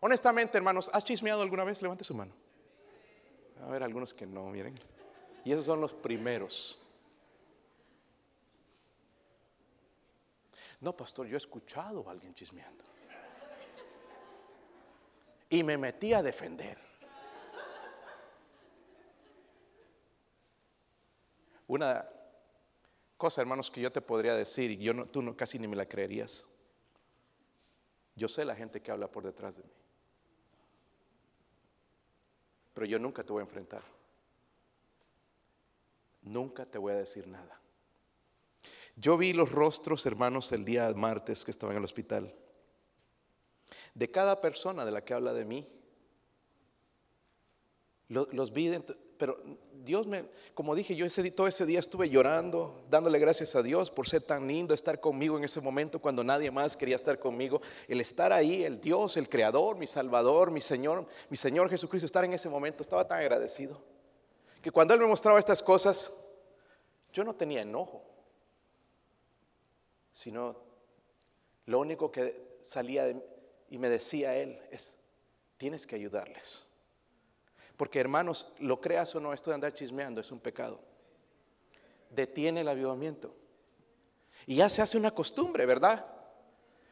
Honestamente, 0.00 0.56
hermanos, 0.56 0.90
¿has 0.92 1.04
chismeado 1.04 1.42
alguna 1.42 1.64
vez? 1.64 1.80
Levante 1.82 2.04
su 2.04 2.14
mano. 2.14 2.32
A 3.62 3.66
ver, 3.66 3.82
algunos 3.82 4.12
que 4.12 4.26
no, 4.26 4.46
miren. 4.46 4.74
Y 5.44 5.52
esos 5.52 5.64
son 5.64 5.80
los 5.80 5.94
primeros. 5.94 6.78
No, 10.80 10.96
pastor, 10.96 11.28
yo 11.28 11.34
he 11.34 11.38
escuchado 11.38 12.08
a 12.08 12.10
alguien 12.10 12.34
chismeando. 12.34 12.84
Y 15.48 15.62
me 15.62 15.78
metí 15.78 16.12
a 16.12 16.22
defender. 16.22 16.78
Una 21.68 22.08
cosa, 23.16 23.40
hermanos, 23.40 23.70
que 23.70 23.80
yo 23.80 23.92
te 23.92 24.00
podría 24.00 24.34
decir, 24.34 24.72
y 24.72 24.78
yo 24.78 24.92
no, 24.92 25.06
tú 25.06 25.22
no, 25.22 25.36
casi 25.36 25.58
ni 25.58 25.68
me 25.68 25.76
la 25.76 25.86
creerías. 25.86 26.51
Yo 28.14 28.28
sé 28.28 28.44
la 28.44 28.54
gente 28.54 28.80
que 28.80 28.90
habla 28.90 29.08
por 29.08 29.24
detrás 29.24 29.56
de 29.56 29.64
mí. 29.64 29.72
Pero 32.74 32.86
yo 32.86 32.98
nunca 32.98 33.24
te 33.24 33.32
voy 33.32 33.40
a 33.40 33.44
enfrentar. 33.44 33.82
Nunca 36.22 36.64
te 36.64 36.78
voy 36.78 36.92
a 36.92 36.96
decir 36.96 37.26
nada. 37.26 37.60
Yo 38.96 39.16
vi 39.16 39.32
los 39.32 39.50
rostros, 39.50 40.04
hermanos, 40.06 40.52
el 40.52 40.64
día 40.64 40.92
martes 40.94 41.44
que 41.44 41.50
estaba 41.50 41.72
en 41.72 41.78
el 41.78 41.84
hospital. 41.84 42.34
De 43.94 44.10
cada 44.10 44.40
persona 44.40 44.84
de 44.84 44.90
la 44.90 45.04
que 45.04 45.14
habla 45.14 45.32
de 45.32 45.44
mí. 45.44 45.68
Los, 48.08 48.52
vi, 48.52 48.70
pero 49.22 49.38
Dios 49.84 50.08
me, 50.08 50.24
como 50.52 50.74
dije, 50.74 50.96
yo 50.96 51.06
ese, 51.06 51.30
todo 51.30 51.46
ese 51.46 51.64
día 51.64 51.78
estuve 51.78 52.10
llorando, 52.10 52.82
dándole 52.90 53.20
gracias 53.20 53.54
a 53.54 53.62
Dios 53.62 53.88
por 53.88 54.08
ser 54.08 54.22
tan 54.22 54.48
lindo, 54.48 54.74
estar 54.74 54.98
conmigo 54.98 55.38
en 55.38 55.44
ese 55.44 55.60
momento 55.60 56.00
cuando 56.00 56.24
nadie 56.24 56.50
más 56.50 56.76
quería 56.76 56.96
estar 56.96 57.20
conmigo. 57.20 57.62
El 57.86 58.00
estar 58.00 58.32
ahí, 58.32 58.64
el 58.64 58.80
Dios, 58.80 59.16
el 59.16 59.28
Creador, 59.28 59.76
mi 59.76 59.86
Salvador, 59.86 60.50
mi 60.50 60.60
Señor, 60.60 61.06
mi 61.30 61.36
Señor 61.36 61.70
Jesucristo, 61.70 62.06
estar 62.06 62.24
en 62.24 62.32
ese 62.32 62.48
momento, 62.48 62.82
estaba 62.82 63.06
tan 63.06 63.20
agradecido. 63.20 63.80
Que 64.60 64.72
cuando 64.72 64.92
Él 64.92 64.98
me 64.98 65.06
mostraba 65.06 65.38
estas 65.38 65.62
cosas, 65.62 66.12
yo 67.12 67.22
no 67.22 67.36
tenía 67.36 67.62
enojo 67.62 68.02
sino 70.12 70.56
lo 71.66 71.78
único 71.78 72.10
que 72.10 72.56
salía 72.60 73.08
y 73.70 73.78
me 73.78 73.88
decía 73.88 74.36
él 74.36 74.60
es, 74.72 74.98
tienes 75.56 75.86
que 75.86 75.94
ayudarles. 75.94 76.66
Porque 77.82 77.98
hermanos, 77.98 78.52
lo 78.60 78.80
creas 78.80 79.12
o 79.16 79.18
no, 79.18 79.32
esto 79.32 79.50
de 79.50 79.56
andar 79.56 79.74
chismeando 79.74 80.20
es 80.20 80.30
un 80.30 80.38
pecado. 80.38 80.78
Detiene 82.10 82.60
el 82.60 82.68
avivamiento. 82.68 83.34
Y 84.46 84.54
ya 84.54 84.68
se 84.68 84.82
hace 84.82 84.96
una 84.96 85.10
costumbre, 85.10 85.66
¿verdad? 85.66 86.06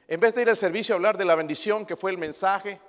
En 0.08 0.18
vez 0.18 0.34
de 0.34 0.42
ir 0.42 0.48
al 0.48 0.56
servicio 0.56 0.92
a 0.92 0.96
hablar 0.96 1.16
de 1.16 1.24
la 1.24 1.36
bendición 1.36 1.86
que 1.86 1.94
fue 1.94 2.10
el 2.10 2.18
mensaje, 2.18 2.80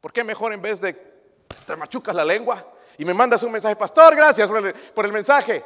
¿por 0.00 0.14
qué 0.14 0.24
mejor 0.24 0.54
en 0.54 0.62
vez 0.62 0.80
de 0.80 0.94
te 0.94 1.76
machucas 1.76 2.14
la 2.14 2.24
lengua 2.24 2.72
y 2.96 3.04
me 3.04 3.12
mandas 3.12 3.42
un 3.42 3.52
mensaje, 3.52 3.76
pastor, 3.76 4.16
gracias 4.16 4.48
por 4.94 5.04
el 5.04 5.12
mensaje? 5.12 5.62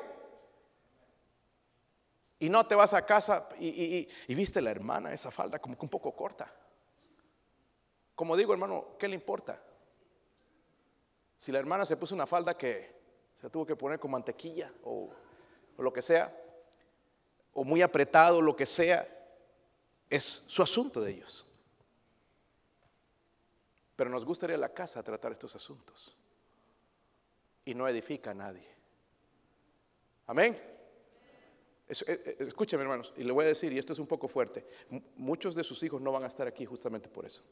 y 2.41 2.49
no 2.49 2.66
te 2.66 2.75
vas 2.75 2.95
a 2.95 3.07
casa 3.07 3.49
y, 3.61 4.09
viste 4.35 4.61
la 4.61 4.73
hermana 4.73 5.12
esa 5.12 5.31
falda 5.31 5.61
como 5.61 5.79
que 5.79 5.85
un 5.85 5.89
poco 5.89 6.16
corta. 6.16 6.53
Como 8.16 8.37
digo, 8.37 8.55
hermano, 8.55 8.97
¿qué 8.99 9.07
le 9.07 9.14
importa? 9.14 9.62
Si 11.41 11.51
la 11.51 11.59
hermana 11.59 11.86
se 11.86 11.97
puso 11.97 12.14
una 12.14 12.26
falda 12.26 12.55
que 12.55 13.01
se 13.34 13.49
tuvo 13.49 13.64
que 13.64 13.74
poner 13.74 13.99
con 13.99 14.11
mantequilla 14.11 14.70
o, 14.84 15.11
lo 15.78 15.91
que 15.91 16.03
sea, 16.03 16.38
o 17.55 17.64
muy 17.64 17.80
apretado, 17.80 18.43
lo 18.43 18.55
que 18.55 18.66
sea, 18.66 19.09
es 20.11 20.22
su 20.22 20.62
asunto 20.62 21.01
de 21.01 21.12
ellos. 21.12 21.47
Pero 23.97 24.11
nos 24.11 24.26
gustaría 24.26 24.59
la 24.59 24.68
casa 24.68 25.03
tratar 25.03 25.32
estos 25.32 25.57
asuntos 25.57 26.14
y 27.64 27.74
no 27.74 27.88
edifica 27.88 28.32
a 28.32 28.34
nadie. 28.34 28.68
Amén. 30.26 30.61
Escúcheme 31.88 32.82
hermanos, 32.82 33.14
y 33.16 33.24
le 33.24 33.32
voy 33.32 33.47
a 33.47 33.49
decir, 33.49 33.72
y 33.72 33.78
esto 33.78 33.95
es 33.95 33.99
un 33.99 34.07
poco 34.07 34.28
fuerte, 34.28 34.66
muchos 35.16 35.55
de 35.55 35.64
sus 35.64 35.82
hijos 35.84 36.03
no 36.03 36.12
van 36.12 36.24
a 36.24 36.26
estar 36.26 36.47
aquí 36.47 36.66
justamente 36.66 37.09
por 37.09 37.24
eso. 37.24 37.43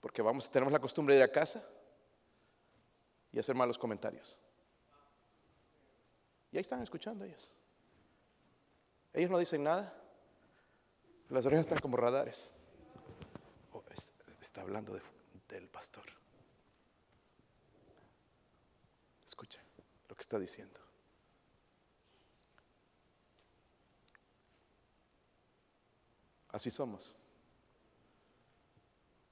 Porque 0.00 0.22
vamos, 0.22 0.50
tenemos 0.50 0.72
la 0.72 0.80
costumbre 0.80 1.14
de 1.14 1.20
ir 1.20 1.24
a 1.24 1.30
casa 1.30 1.68
y 3.32 3.38
hacer 3.38 3.54
malos 3.54 3.78
comentarios. 3.78 4.36
Y 6.50 6.56
ahí 6.58 6.60
están 6.60 6.82
escuchando 6.82 7.24
ellos. 7.24 7.52
Ellos 9.14 9.30
no 9.30 9.38
dicen 9.38 9.62
nada. 9.62 9.94
Las 11.28 11.46
orejas 11.46 11.66
están 11.66 11.80
como 11.80 11.96
radares. 11.96 12.52
Oh, 13.72 13.82
está 14.40 14.60
hablando 14.60 14.98
del 15.48 15.68
pastor. 15.68 16.04
Escucha 19.26 19.60
lo 20.08 20.14
que 20.14 20.20
está 20.20 20.38
diciendo. 20.38 20.78
Así 26.48 26.70
somos. 26.70 27.16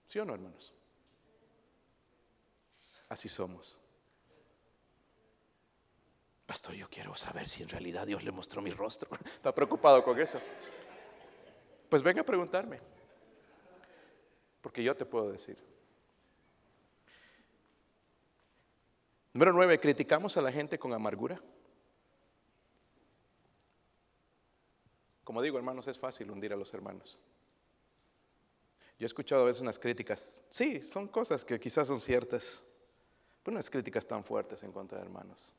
¿Sí 0.06 0.18
o 0.18 0.24
no, 0.24 0.32
hermanos? 0.32 0.72
Así 3.10 3.28
somos. 3.28 3.79
Pastor, 6.50 6.74
yo 6.74 6.88
quiero 6.90 7.14
saber 7.14 7.48
si 7.48 7.62
en 7.62 7.68
realidad 7.68 8.08
Dios 8.08 8.24
le 8.24 8.32
mostró 8.32 8.60
mi 8.60 8.72
rostro. 8.72 9.08
Está 9.24 9.54
preocupado 9.54 10.02
con 10.02 10.18
eso. 10.18 10.40
Pues 11.88 12.02
venga 12.02 12.22
a 12.22 12.24
preguntarme. 12.24 12.80
Porque 14.60 14.82
yo 14.82 14.96
te 14.96 15.06
puedo 15.06 15.30
decir. 15.30 15.56
Número 19.32 19.52
nueve, 19.52 19.78
criticamos 19.78 20.36
a 20.38 20.42
la 20.42 20.50
gente 20.50 20.76
con 20.76 20.92
amargura. 20.92 21.40
Como 25.22 25.42
digo, 25.42 25.56
hermanos, 25.56 25.86
es 25.86 26.00
fácil 26.00 26.32
hundir 26.32 26.52
a 26.52 26.56
los 26.56 26.74
hermanos. 26.74 27.20
Yo 28.98 29.04
he 29.04 29.06
escuchado 29.06 29.42
a 29.42 29.46
veces 29.46 29.62
unas 29.62 29.78
críticas, 29.78 30.44
sí, 30.50 30.82
son 30.82 31.06
cosas 31.06 31.44
que 31.44 31.60
quizás 31.60 31.86
son 31.86 32.00
ciertas, 32.00 32.66
pero 33.44 33.54
unas 33.54 33.70
críticas 33.70 34.04
tan 34.04 34.24
fuertes 34.24 34.64
en 34.64 34.72
contra 34.72 34.98
de 34.98 35.04
hermanos, 35.04 35.54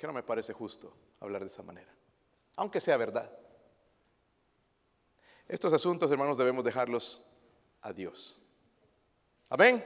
que 0.00 0.06
no 0.06 0.14
me 0.14 0.22
parece 0.22 0.54
justo 0.54 0.90
hablar 1.20 1.42
de 1.42 1.48
esa 1.48 1.62
manera, 1.62 1.92
aunque 2.56 2.80
sea 2.80 2.96
verdad. 2.96 3.30
Estos 5.46 5.74
asuntos, 5.74 6.10
hermanos, 6.10 6.38
debemos 6.38 6.64
dejarlos 6.64 7.26
a 7.82 7.92
Dios. 7.92 8.40
Amén. 9.50 9.84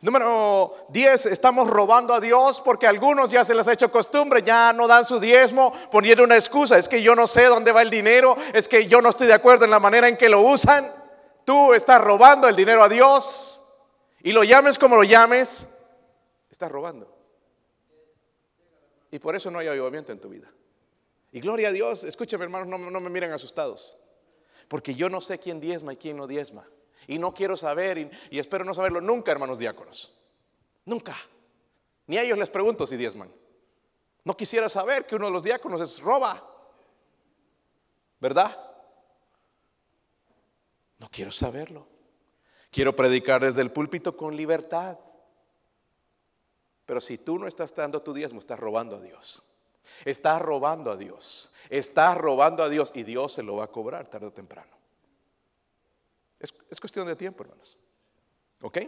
Número 0.00 0.74
10, 0.88 1.26
estamos 1.26 1.70
robando 1.70 2.12
a 2.14 2.18
Dios 2.18 2.60
porque 2.62 2.88
algunos 2.88 3.30
ya 3.30 3.44
se 3.44 3.54
les 3.54 3.68
ha 3.68 3.74
hecho 3.74 3.92
costumbre, 3.92 4.42
ya 4.42 4.72
no 4.72 4.88
dan 4.88 5.06
su 5.06 5.20
diezmo 5.20 5.72
poniendo 5.92 6.24
una 6.24 6.34
excusa, 6.34 6.76
es 6.76 6.88
que 6.88 7.00
yo 7.00 7.14
no 7.14 7.28
sé 7.28 7.44
dónde 7.44 7.70
va 7.70 7.82
el 7.82 7.90
dinero, 7.90 8.36
es 8.52 8.66
que 8.66 8.88
yo 8.88 9.00
no 9.00 9.10
estoy 9.10 9.28
de 9.28 9.34
acuerdo 9.34 9.64
en 9.64 9.70
la 9.70 9.78
manera 9.78 10.08
en 10.08 10.16
que 10.16 10.28
lo 10.28 10.40
usan. 10.40 10.92
Tú 11.44 11.74
estás 11.74 12.02
robando 12.02 12.48
el 12.48 12.56
dinero 12.56 12.82
a 12.82 12.88
Dios. 12.88 13.62
Y 14.24 14.32
lo 14.32 14.42
llames 14.42 14.80
como 14.80 14.96
lo 14.96 15.04
llames, 15.04 15.64
estás 16.50 16.72
robando. 16.72 17.21
Y 19.12 19.18
por 19.18 19.36
eso 19.36 19.50
no 19.50 19.58
hay 19.58 19.68
avivamiento 19.68 20.10
en 20.10 20.18
tu 20.18 20.30
vida. 20.30 20.50
Y 21.30 21.40
gloria 21.40 21.68
a 21.68 21.72
Dios, 21.72 22.02
escúchame 22.02 22.44
hermanos, 22.44 22.66
no, 22.66 23.00
me 23.00 23.10
miren 23.10 23.30
asustados. 23.30 23.98
Porque 24.68 24.94
yo 24.94 25.10
no 25.10 25.20
sé 25.20 25.38
quién 25.38 25.60
diezma 25.60 25.92
y 25.92 25.98
quién 25.98 26.16
no 26.16 26.26
diezma. 26.26 26.66
Y 27.06 27.18
no 27.18 27.34
quiero 27.34 27.56
saber 27.58 28.10
y, 28.30 28.38
espero 28.38 28.64
no 28.64 28.72
saberlo 28.72 29.02
nunca, 29.02 29.30
hermanos 29.30 29.58
diáconos. 29.58 30.18
Nunca. 30.86 31.14
Ni 32.06 32.16
a 32.16 32.22
ellos 32.22 32.38
les 32.38 32.48
pregunto 32.48 32.86
si 32.86 32.96
diezman. 32.96 33.30
No 34.24 34.34
quisiera 34.34 34.70
saber 34.70 35.04
que 35.04 35.14
uno 35.14 35.26
de 35.26 35.32
los 35.32 35.42
diáconos 35.42 35.82
es 35.82 36.00
roba. 36.00 36.42
¿Verdad? 38.18 38.56
No 40.98 41.08
quiero 41.10 41.30
saberlo. 41.30 41.86
Quiero 42.70 42.96
predicar 42.96 43.42
desde 43.42 43.60
el 43.60 43.72
púlpito 43.72 44.16
con 44.16 44.34
libertad. 44.34 44.98
Pero 46.92 47.00
si 47.00 47.16
tú 47.16 47.38
no 47.38 47.46
estás 47.46 47.74
dando 47.74 48.02
tu 48.02 48.12
diezmo, 48.12 48.38
estás 48.38 48.60
robando 48.60 48.96
a 48.96 49.00
Dios. 49.00 49.42
Estás 50.04 50.42
robando 50.42 50.90
a 50.90 50.96
Dios. 50.98 51.50
Estás 51.70 52.18
robando 52.18 52.62
a 52.62 52.68
Dios 52.68 52.92
y 52.94 53.02
Dios 53.02 53.32
se 53.32 53.42
lo 53.42 53.56
va 53.56 53.64
a 53.64 53.68
cobrar 53.68 54.08
tarde 54.08 54.26
o 54.26 54.30
temprano. 54.30 54.76
Es, 56.38 56.52
cuestión 56.78 57.06
de 57.06 57.16
tiempo, 57.16 57.44
hermanos. 57.44 57.78
¿Ok? 58.60 58.78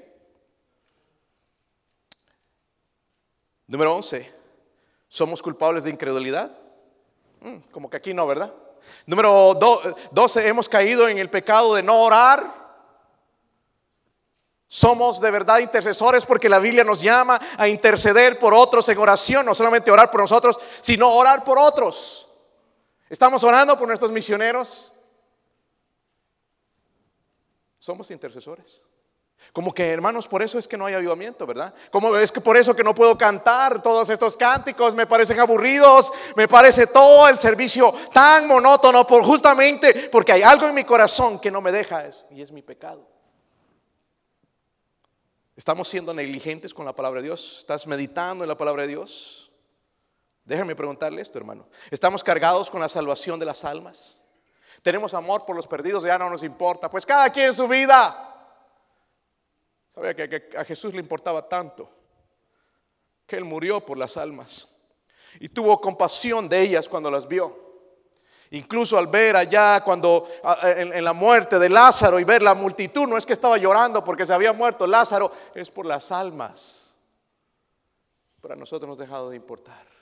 Número 3.69 3.95
11. 3.97 4.31
¿Somos 5.09 5.41
culpables 5.41 5.85
de 5.85 5.91
incredulidad? 5.91 6.55
Mm, 7.41 7.57
como 7.71 7.89
que 7.89 7.97
aquí 7.97 8.13
no, 8.13 8.27
¿verdad? 8.27 8.53
Número 9.07 9.55
12. 10.13 10.47
Hemos 10.47 10.69
caído 10.69 11.09
en 11.09 11.17
el 11.17 11.31
pecado 11.31 11.75
de 11.75 11.83
no 11.83 12.03
orar. 12.03 12.64
Somos 14.75 15.20
de 15.20 15.31
verdad 15.31 15.61
intercesores 15.61 16.27
porque 16.27 16.49
la 16.49 16.59
Biblia 16.59 16.83
nos 16.83 17.01
llama 17.01 17.41
a 17.57 17.68
interceder 17.68 18.41
por 18.41 18.53
otros 18.53 18.89
en 18.89 18.99
oración, 18.99 19.47
no 19.47 19.55
solamente 19.55 19.89
orar 19.89 20.11
por 20.11 20.20
nosotros, 20.20 20.59
sino 20.81 21.14
orar 21.14 21.45
por 21.45 21.61
otros. 21.61 22.29
Estamos 23.09 23.45
orando 23.45 23.79
por 23.79 23.87
nuestros 23.87 24.11
misioneros, 24.11 24.93
somos 27.79 28.11
intercesores. 28.11 28.83
Como 29.53 29.72
que 29.72 29.89
hermanos, 29.89 30.27
por 30.27 30.43
eso 30.43 30.59
es 30.59 30.66
que 30.66 30.77
no 30.77 30.87
hay 30.87 30.95
avivamiento, 30.95 31.47
¿verdad? 31.47 31.72
Como 31.93 32.16
es 32.16 32.33
que 32.33 32.41
por 32.41 32.57
eso 32.57 32.75
que 32.75 32.83
no 32.83 32.97
puedo 32.97 33.16
cantar 33.16 33.81
todos 33.81 34.11
estos 34.11 34.37
cánticos, 34.37 34.93
me 34.93 35.07
parecen 35.07 35.39
aburridos, 35.39 36.12
me 36.35 36.49
parece 36.49 36.89
todo 36.89 37.29
el 37.29 37.39
servicio 37.39 37.95
tan 38.12 38.49
monótono, 38.49 39.07
por 39.07 39.22
justamente 39.22 40.09
porque 40.11 40.33
hay 40.33 40.43
algo 40.43 40.66
en 40.66 40.75
mi 40.75 40.83
corazón 40.83 41.39
que 41.39 41.53
no 41.53 41.61
me 41.61 41.70
deja 41.70 42.05
eso, 42.05 42.27
y 42.31 42.43
es 42.43 42.51
mi 42.51 42.62
pecado. 42.62 43.14
¿Estamos 45.57 45.89
siendo 45.89 46.13
negligentes 46.13 46.75
con 46.75 46.85
la 46.85 46.95
palabra 46.95 47.21
de 47.21 47.29
Dios? 47.29 47.59
¿Estás 47.61 47.87
meditando 47.87 48.45
en 48.45 48.49
la 48.49 48.57
palabra 48.57 48.83
de 48.83 48.89
Dios? 48.89 49.53
Déjame 50.45 50.77
preguntarle 50.77 51.23
esto, 51.23 51.39
hermano. 51.39 51.69
¿Estamos 51.91 52.23
cargados 52.25 52.71
con 52.71 52.81
la 52.81 52.89
salvación 52.89 53.39
de 53.39 53.47
las 53.47 53.65
almas? 53.65 54.21
tenemos 54.85 55.15
amor 55.15 55.47
por 55.47 55.57
los 55.57 55.67
perdidos, 55.67 56.05
ya 56.05 56.19
no 56.19 56.29
nos 56.29 56.43
importa. 56.43 56.91
Pues 56.91 57.07
cada 57.07 57.31
quien 57.31 57.55
su 57.55 57.67
vida. 57.67 58.31
Sabía 59.89 60.15
que, 60.15 60.51
a 60.59 60.65
Jesús 60.65 60.93
le 60.93 61.01
importaba 61.01 61.49
tanto 61.49 61.91
que 63.27 63.37
Él 63.37 63.45
murió 63.45 63.81
por 63.81 63.97
las 63.97 64.19
almas 64.19 64.69
y 65.41 65.49
tuvo 65.49 65.81
compasión 65.81 66.51
de 66.51 66.61
ellas 66.61 66.87
cuando 66.87 67.11
las 67.11 67.27
vio. 67.27 67.64
Incluso 68.51 68.97
al 68.99 69.07
ver 69.09 69.36
allá 69.36 69.82
cuando 69.82 70.28
en, 70.62 71.03
la 71.03 71.12
muerte 71.12 71.59
de 71.59 71.68
Lázaro 71.68 72.20
y 72.20 72.24
ver 72.24 72.42
la 72.42 72.55
multitud, 72.55 73.07
no 73.09 73.16
es 73.16 73.26
que 73.26 73.32
estaba 73.32 73.59
llorando 73.59 74.05
porque 74.05 74.26
se 74.26 74.32
había 74.32 74.53
muerto 74.53 74.86
Lázaro, 74.86 75.32
es 75.55 75.70
por 75.70 75.86
las 75.86 76.12
almas. 76.12 76.95
Pero 78.40 78.55
a 78.55 78.57
nosotros 78.57 78.88
nos 78.88 78.99
ha 78.99 79.03
dejado 79.03 79.30
de 79.30 79.36
importar. 79.36 79.95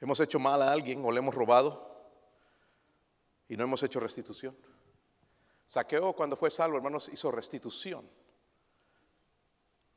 Hemos 0.00 0.20
hecho 0.20 0.38
mal 0.38 0.62
a 0.62 0.70
alguien 0.70 1.04
o 1.04 1.10
le 1.10 1.18
hemos 1.18 1.34
robado 1.34 1.86
y 3.48 3.56
no 3.56 3.64
hemos 3.64 3.82
hecho 3.82 3.98
restitución. 3.98 4.56
Saqueo 5.66 6.12
cuando 6.12 6.36
fue 6.36 6.50
salvo, 6.50 6.76
hermanos, 6.76 7.08
hizo 7.12 7.30
restitución. 7.30 8.08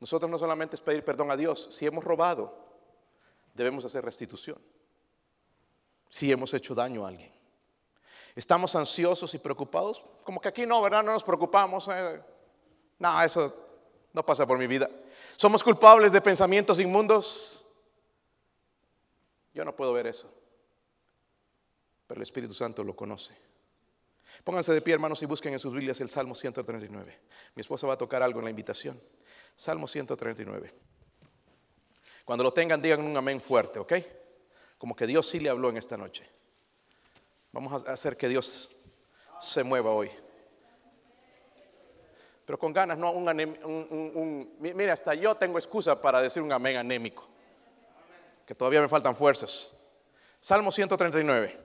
Nosotros 0.00 0.30
no 0.30 0.38
solamente 0.38 0.76
es 0.76 0.82
pedir 0.82 1.04
perdón 1.04 1.30
a 1.30 1.36
Dios, 1.36 1.68
si 1.70 1.86
hemos 1.86 2.02
robado, 2.02 2.52
debemos 3.54 3.84
hacer 3.84 4.04
restitución. 4.04 4.58
Si 6.08 6.32
hemos 6.32 6.52
hecho 6.54 6.74
daño 6.74 7.04
a 7.04 7.08
alguien. 7.08 7.32
Estamos 8.34 8.74
ansiosos 8.74 9.34
y 9.34 9.38
preocupados, 9.38 10.02
como 10.24 10.40
que 10.40 10.48
aquí 10.48 10.66
no, 10.66 10.80
¿verdad? 10.80 11.02
No 11.02 11.12
nos 11.12 11.22
preocupamos. 11.22 11.88
Eh. 11.88 12.20
No, 12.98 13.22
eso 13.22 13.54
no 14.12 14.24
pasa 14.24 14.46
por 14.46 14.58
mi 14.58 14.66
vida. 14.66 14.88
Somos 15.36 15.62
culpables 15.62 16.12
de 16.12 16.20
pensamientos 16.20 16.80
inmundos. 16.80 17.64
Yo 19.52 19.64
no 19.64 19.74
puedo 19.74 19.92
ver 19.92 20.06
eso, 20.06 20.32
pero 22.06 22.18
el 22.18 22.22
Espíritu 22.22 22.54
Santo 22.54 22.84
lo 22.84 22.94
conoce. 22.94 23.36
Pónganse 24.44 24.72
de 24.72 24.80
pie, 24.80 24.94
hermanos, 24.94 25.22
y 25.22 25.26
busquen 25.26 25.52
en 25.52 25.58
sus 25.58 25.72
Biblias 25.72 26.00
el 26.00 26.08
Salmo 26.08 26.34
139. 26.34 27.20
Mi 27.54 27.60
esposa 27.60 27.86
va 27.86 27.94
a 27.94 27.98
tocar 27.98 28.22
algo 28.22 28.38
en 28.38 28.44
la 28.44 28.50
invitación. 28.50 29.00
Salmo 29.56 29.86
139. 29.86 30.74
Cuando 32.24 32.44
lo 32.44 32.52
tengan, 32.52 32.80
digan 32.80 33.00
un 33.02 33.16
amén 33.16 33.40
fuerte, 33.40 33.78
¿ok? 33.78 33.92
Como 34.78 34.94
que 34.94 35.06
Dios 35.06 35.28
sí 35.28 35.40
le 35.40 35.50
habló 35.50 35.68
en 35.68 35.76
esta 35.76 35.96
noche. 35.96 36.28
Vamos 37.52 37.86
a 37.86 37.92
hacer 37.92 38.16
que 38.16 38.28
Dios 38.28 38.74
se 39.40 39.64
mueva 39.64 39.90
hoy. 39.90 40.10
Pero 42.46 42.58
con 42.58 42.72
ganas, 42.72 42.98
no 42.98 43.12
un, 43.12 43.28
un, 43.28 44.56
Mira, 44.58 44.92
hasta 44.92 45.14
yo 45.14 45.34
tengo 45.36 45.58
excusa 45.58 46.00
para 46.00 46.20
decir 46.20 46.42
un 46.42 46.52
amén 46.52 46.76
anémico 46.76 47.28
que 48.46 48.54
todavía 48.54 48.80
me 48.80 48.88
faltan 48.88 49.14
fuerzas. 49.14 49.72
Salmo 50.40 50.72
139, 50.72 51.60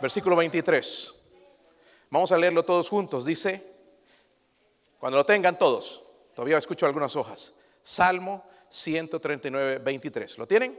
versículo 0.00 0.36
23. 0.36 1.14
Vamos 2.08 2.32
a 2.32 2.38
leerlo 2.38 2.64
todos 2.64 2.88
juntos. 2.88 3.24
Dice, 3.24 3.74
cuando 4.98 5.18
lo 5.18 5.26
tengan 5.26 5.58
todos, 5.58 6.02
todavía 6.34 6.58
escucho 6.58 6.86
algunas 6.86 7.14
hojas. 7.16 7.58
Salmo 7.82 8.44
139, 8.68 9.78
23. 9.78 10.38
¿Lo 10.38 10.46
tienen? 10.46 10.78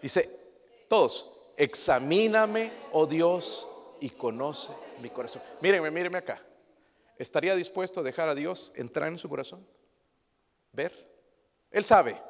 Dice, 0.00 0.84
todos, 0.88 1.34
examíname, 1.56 2.72
oh 2.92 3.06
Dios, 3.06 3.68
y 4.00 4.10
conoce 4.10 4.72
mi 5.00 5.10
corazón. 5.10 5.42
Mírenme, 5.60 5.90
mírenme 5.90 6.18
acá. 6.18 6.42
¿Estaría 7.18 7.54
dispuesto 7.54 8.00
a 8.00 8.02
dejar 8.02 8.28
a 8.28 8.34
Dios 8.34 8.72
entrar 8.76 9.08
en 9.08 9.18
su 9.18 9.28
corazón? 9.28 9.66
¿Ver? 10.72 10.92
Él 11.70 11.84
sabe. 11.84 12.20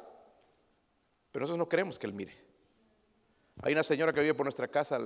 Pero 1.31 1.43
nosotros 1.43 1.59
no 1.59 1.69
queremos 1.69 1.99
que 1.99 2.07
Él 2.07 2.13
mire. 2.13 2.37
Hay 3.61 3.73
una 3.73 3.83
señora 3.83 4.13
que 4.13 4.21
vive 4.21 4.33
por 4.33 4.45
nuestra 4.45 4.67
casa 4.67 4.99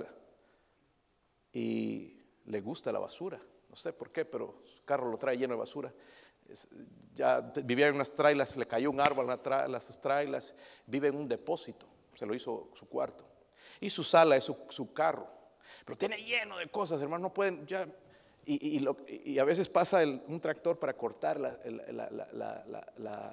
y 1.52 2.22
le 2.46 2.62
gusta 2.62 2.92
la 2.92 3.00
basura. 3.00 3.42
No 3.70 3.76
sé 3.76 3.94
por 3.94 4.12
qué, 4.12 4.26
pero 4.26 4.62
su 4.66 4.84
carro 4.84 5.10
lo 5.10 5.18
trae 5.18 5.38
lleno 5.38 5.54
de 5.56 5.60
basura. 5.60 5.92
Ya 7.14 7.42
vivía 7.42 7.88
en 7.88 7.96
unas 7.96 8.12
trailas, 8.12 8.56
le 8.58 8.66
cayó 8.66 8.90
un 8.90 9.02
árbol 9.02 9.28
en 9.30 9.72
las 9.72 10.02
trailas, 10.02 10.56
vive 10.86 11.10
en 11.10 11.16
un 11.16 11.28
depósito, 11.28 11.86
se 12.16 12.26
lo 12.26 12.34
hizo 12.34 12.70
su 12.74 12.88
cuarto. 12.88 13.26
Y 13.80 13.90
su 13.90 14.04
sala 14.04 14.38
es 14.38 14.44
su, 14.44 14.94
carro. 14.94 15.28
Pero 15.86 15.98
tiene 15.98 16.18
lleno 16.18 16.58
de 16.58 16.68
cosas, 16.68 17.02
hermano, 17.02 17.24
no 17.24 17.34
pueden, 17.34 17.66
ya, 17.66 17.88
y, 18.46 19.38
a 19.38 19.44
veces 19.44 19.70
pasa 19.70 20.02
un 20.04 20.40
tractor 20.40 20.80
para 20.80 20.96
cortar 20.96 21.40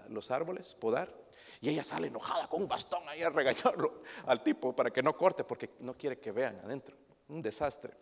los 0.08 0.30
árboles, 0.30 0.74
podar. 0.74 1.12
Y 1.60 1.70
ella 1.70 1.82
sale 1.82 2.06
enojada 2.06 2.46
con 2.48 2.62
un 2.62 2.68
bastón 2.68 3.08
ahí 3.08 3.22
a 3.22 3.30
regañarlo 3.30 4.02
al 4.26 4.42
tipo 4.42 4.76
para 4.76 4.90
que 4.90 5.02
no 5.02 5.16
corte 5.16 5.44
porque 5.44 5.70
no 5.80 5.96
quiere 5.96 6.18
que 6.18 6.30
vean 6.30 6.60
adentro. 6.64 6.96
Un 7.28 7.42
desastre. 7.42 7.94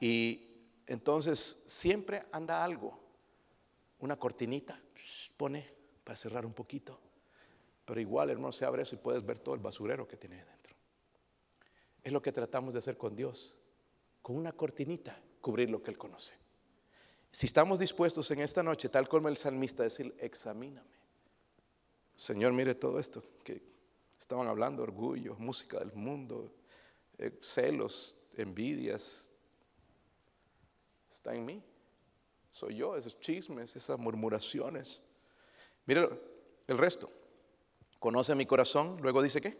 Y 0.00 0.54
entonces 0.86 1.62
siempre 1.66 2.24
anda 2.32 2.62
algo. 2.62 3.03
Una 4.04 4.18
cortinita 4.18 4.78
pone 5.34 5.66
para 6.04 6.14
cerrar 6.14 6.44
un 6.44 6.52
poquito. 6.52 7.00
Pero 7.86 7.98
igual, 7.98 8.28
hermano, 8.28 8.52
se 8.52 8.66
abre 8.66 8.82
eso 8.82 8.96
y 8.96 8.98
puedes 8.98 9.24
ver 9.24 9.38
todo 9.38 9.54
el 9.54 9.62
basurero 9.62 10.06
que 10.06 10.18
tiene 10.18 10.42
adentro. 10.42 10.76
Es 12.02 12.12
lo 12.12 12.20
que 12.20 12.30
tratamos 12.30 12.74
de 12.74 12.80
hacer 12.80 12.98
con 12.98 13.16
Dios. 13.16 13.58
Con 14.20 14.36
una 14.36 14.52
cortinita 14.52 15.18
cubrir 15.40 15.70
lo 15.70 15.82
que 15.82 15.90
Él 15.90 15.96
conoce. 15.96 16.34
Si 17.30 17.46
estamos 17.46 17.78
dispuestos 17.78 18.30
en 18.30 18.42
esta 18.42 18.62
noche, 18.62 18.90
tal 18.90 19.08
como 19.08 19.28
el 19.28 19.38
salmista, 19.38 19.84
decir, 19.84 20.14
examíname. 20.18 20.86
Señor, 22.14 22.52
mire 22.52 22.74
todo 22.74 22.98
esto 22.98 23.22
que 23.42 23.62
estaban 24.20 24.48
hablando, 24.48 24.82
orgullo, 24.82 25.34
música 25.36 25.78
del 25.78 25.94
mundo, 25.94 26.52
eh, 27.16 27.38
celos, 27.40 28.22
envidias. 28.36 29.30
Está 31.08 31.34
en 31.34 31.46
mí. 31.46 31.62
Soy 32.54 32.76
yo, 32.76 32.96
esos 32.96 33.18
chismes, 33.18 33.74
esas 33.74 33.98
murmuraciones. 33.98 35.00
Mire 35.86 36.08
el 36.68 36.78
resto. 36.78 37.10
Conoce 37.98 38.34
mi 38.36 38.46
corazón, 38.46 38.98
luego 39.02 39.20
dice 39.20 39.40
qué. 39.40 39.58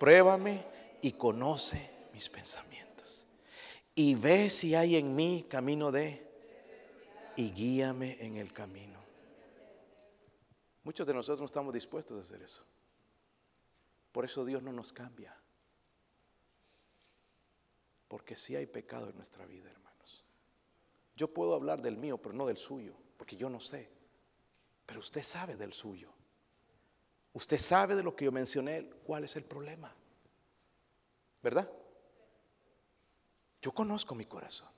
Pruébame 0.00 0.64
y 1.02 1.12
conoce 1.12 1.90
mis 2.14 2.30
pensamientos. 2.30 3.26
Y 3.94 4.14
ve 4.14 4.48
si 4.48 4.74
hay 4.74 4.96
en 4.96 5.14
mí 5.14 5.44
camino 5.48 5.92
de 5.92 6.26
y 7.36 7.50
guíame 7.50 8.16
en 8.24 8.38
el 8.38 8.50
camino. 8.50 8.98
Muchos 10.84 11.06
de 11.06 11.12
nosotros 11.12 11.40
no 11.40 11.46
estamos 11.46 11.74
dispuestos 11.74 12.16
a 12.18 12.22
hacer 12.22 12.42
eso. 12.42 12.62
Por 14.10 14.24
eso 14.24 14.42
Dios 14.46 14.62
no 14.62 14.72
nos 14.72 14.90
cambia. 14.90 15.36
Porque 18.08 18.36
si 18.36 18.56
hay 18.56 18.66
pecado 18.66 19.10
en 19.10 19.16
nuestra 19.16 19.44
vida, 19.44 19.70
hermanos. 19.70 19.85
Yo 21.16 21.32
puedo 21.32 21.54
hablar 21.54 21.80
del 21.80 21.96
mío, 21.96 22.18
pero 22.18 22.34
no 22.34 22.46
del 22.46 22.58
suyo, 22.58 22.94
porque 23.16 23.36
yo 23.36 23.48
no 23.48 23.58
sé. 23.58 23.88
Pero 24.84 25.00
usted 25.00 25.22
sabe 25.22 25.56
del 25.56 25.72
suyo. 25.72 26.12
Usted 27.32 27.58
sabe 27.58 27.96
de 27.96 28.02
lo 28.02 28.14
que 28.14 28.26
yo 28.26 28.32
mencioné, 28.32 28.88
cuál 29.04 29.24
es 29.24 29.34
el 29.36 29.44
problema. 29.44 29.94
¿Verdad? 31.42 31.70
Yo 33.62 33.72
conozco 33.72 34.14
mi 34.14 34.26
corazón. 34.26 34.70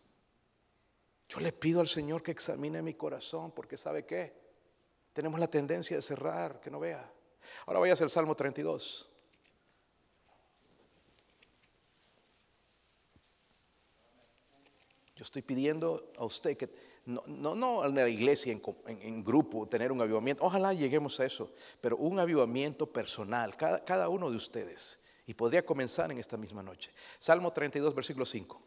Yo 1.29 1.41
le 1.41 1.53
pido 1.53 1.81
al 1.81 1.89
Señor 1.89 2.23
que 2.23 2.31
examine 2.31 2.81
mi 2.83 2.95
corazón, 2.95 3.53
porque 3.53 3.77
¿sabe 3.77 4.07
qué? 4.07 4.35
Tenemos 5.13 5.39
la 5.39 5.49
tendencia 5.49 5.97
de 5.97 6.03
cerrar, 6.03 6.61
que 6.61 6.71
no 6.71 6.81
vea. 6.81 7.13
Ahora 7.67 7.81
vayas 7.81 8.01
al 8.01 8.11
Salmo 8.11 8.35
32. 8.35 9.18
Yo 15.19 15.25
estoy 15.25 15.43
pidiendo 15.43 16.13
a 16.17 16.25
usted 16.25 16.57
que, 16.57 16.71
no, 17.05 17.25
no, 17.27 17.57
no 17.57 17.85
en 17.85 17.97
la 17.97 18.09
iglesia, 18.09 18.57
en, 18.87 19.25
grupo, 19.25 19.67
tener 19.67 19.91
un 19.91 20.01
avivamiento. 20.01 20.45
Ojalá 20.45 20.73
lleguemos 20.73 21.19
a 21.19 21.27
eso, 21.27 21.51
pero 21.81 21.97
un 21.97 22.21
avivamiento 22.21 22.87
personal, 22.87 23.57
cada, 23.57 23.85
cada 23.85 24.09
uno 24.09 24.31
de 24.31 24.37
ustedes. 24.37 25.01
Y 25.27 25.35
podría 25.35 25.67
comenzar 25.67 26.13
en 26.13 26.19
esta 26.19 26.37
misma 26.37 26.63
noche. 26.63 26.93
Salmo 27.19 27.53
32, 27.53 27.97
versículo 27.97 28.25
5. 28.25 28.63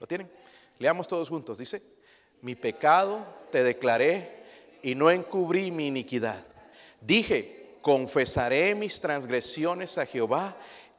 ¿Lo 0.00 0.06
tienen? 0.08 0.28
Leamos 0.80 1.06
todos 1.06 1.28
juntos. 1.28 1.58
Dice, 1.58 1.80
mi 2.42 2.56
pecado 2.56 3.24
te 3.52 3.62
declaré 3.62 4.42
y 4.82 4.96
no 4.96 5.12
encubrí 5.12 5.70
mi 5.70 5.86
iniquidad. 5.86 6.44
Dije, 7.00 7.76
confesaré 7.82 8.74
mis 8.74 9.00
transgresiones 9.00 9.96
a 9.96 10.06
Jehová 10.06 10.56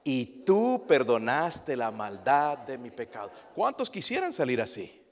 y 0.08 0.44
tú 0.46 0.86
perdonaste 0.88 1.76
la 1.76 1.90
maldad 1.90 2.60
de 2.60 2.78
mi 2.78 2.92
pecado. 2.92 3.32
¿Cuántos 3.56 3.90
quisieran 3.90 4.34
salir 4.34 4.62
así? 4.62 5.05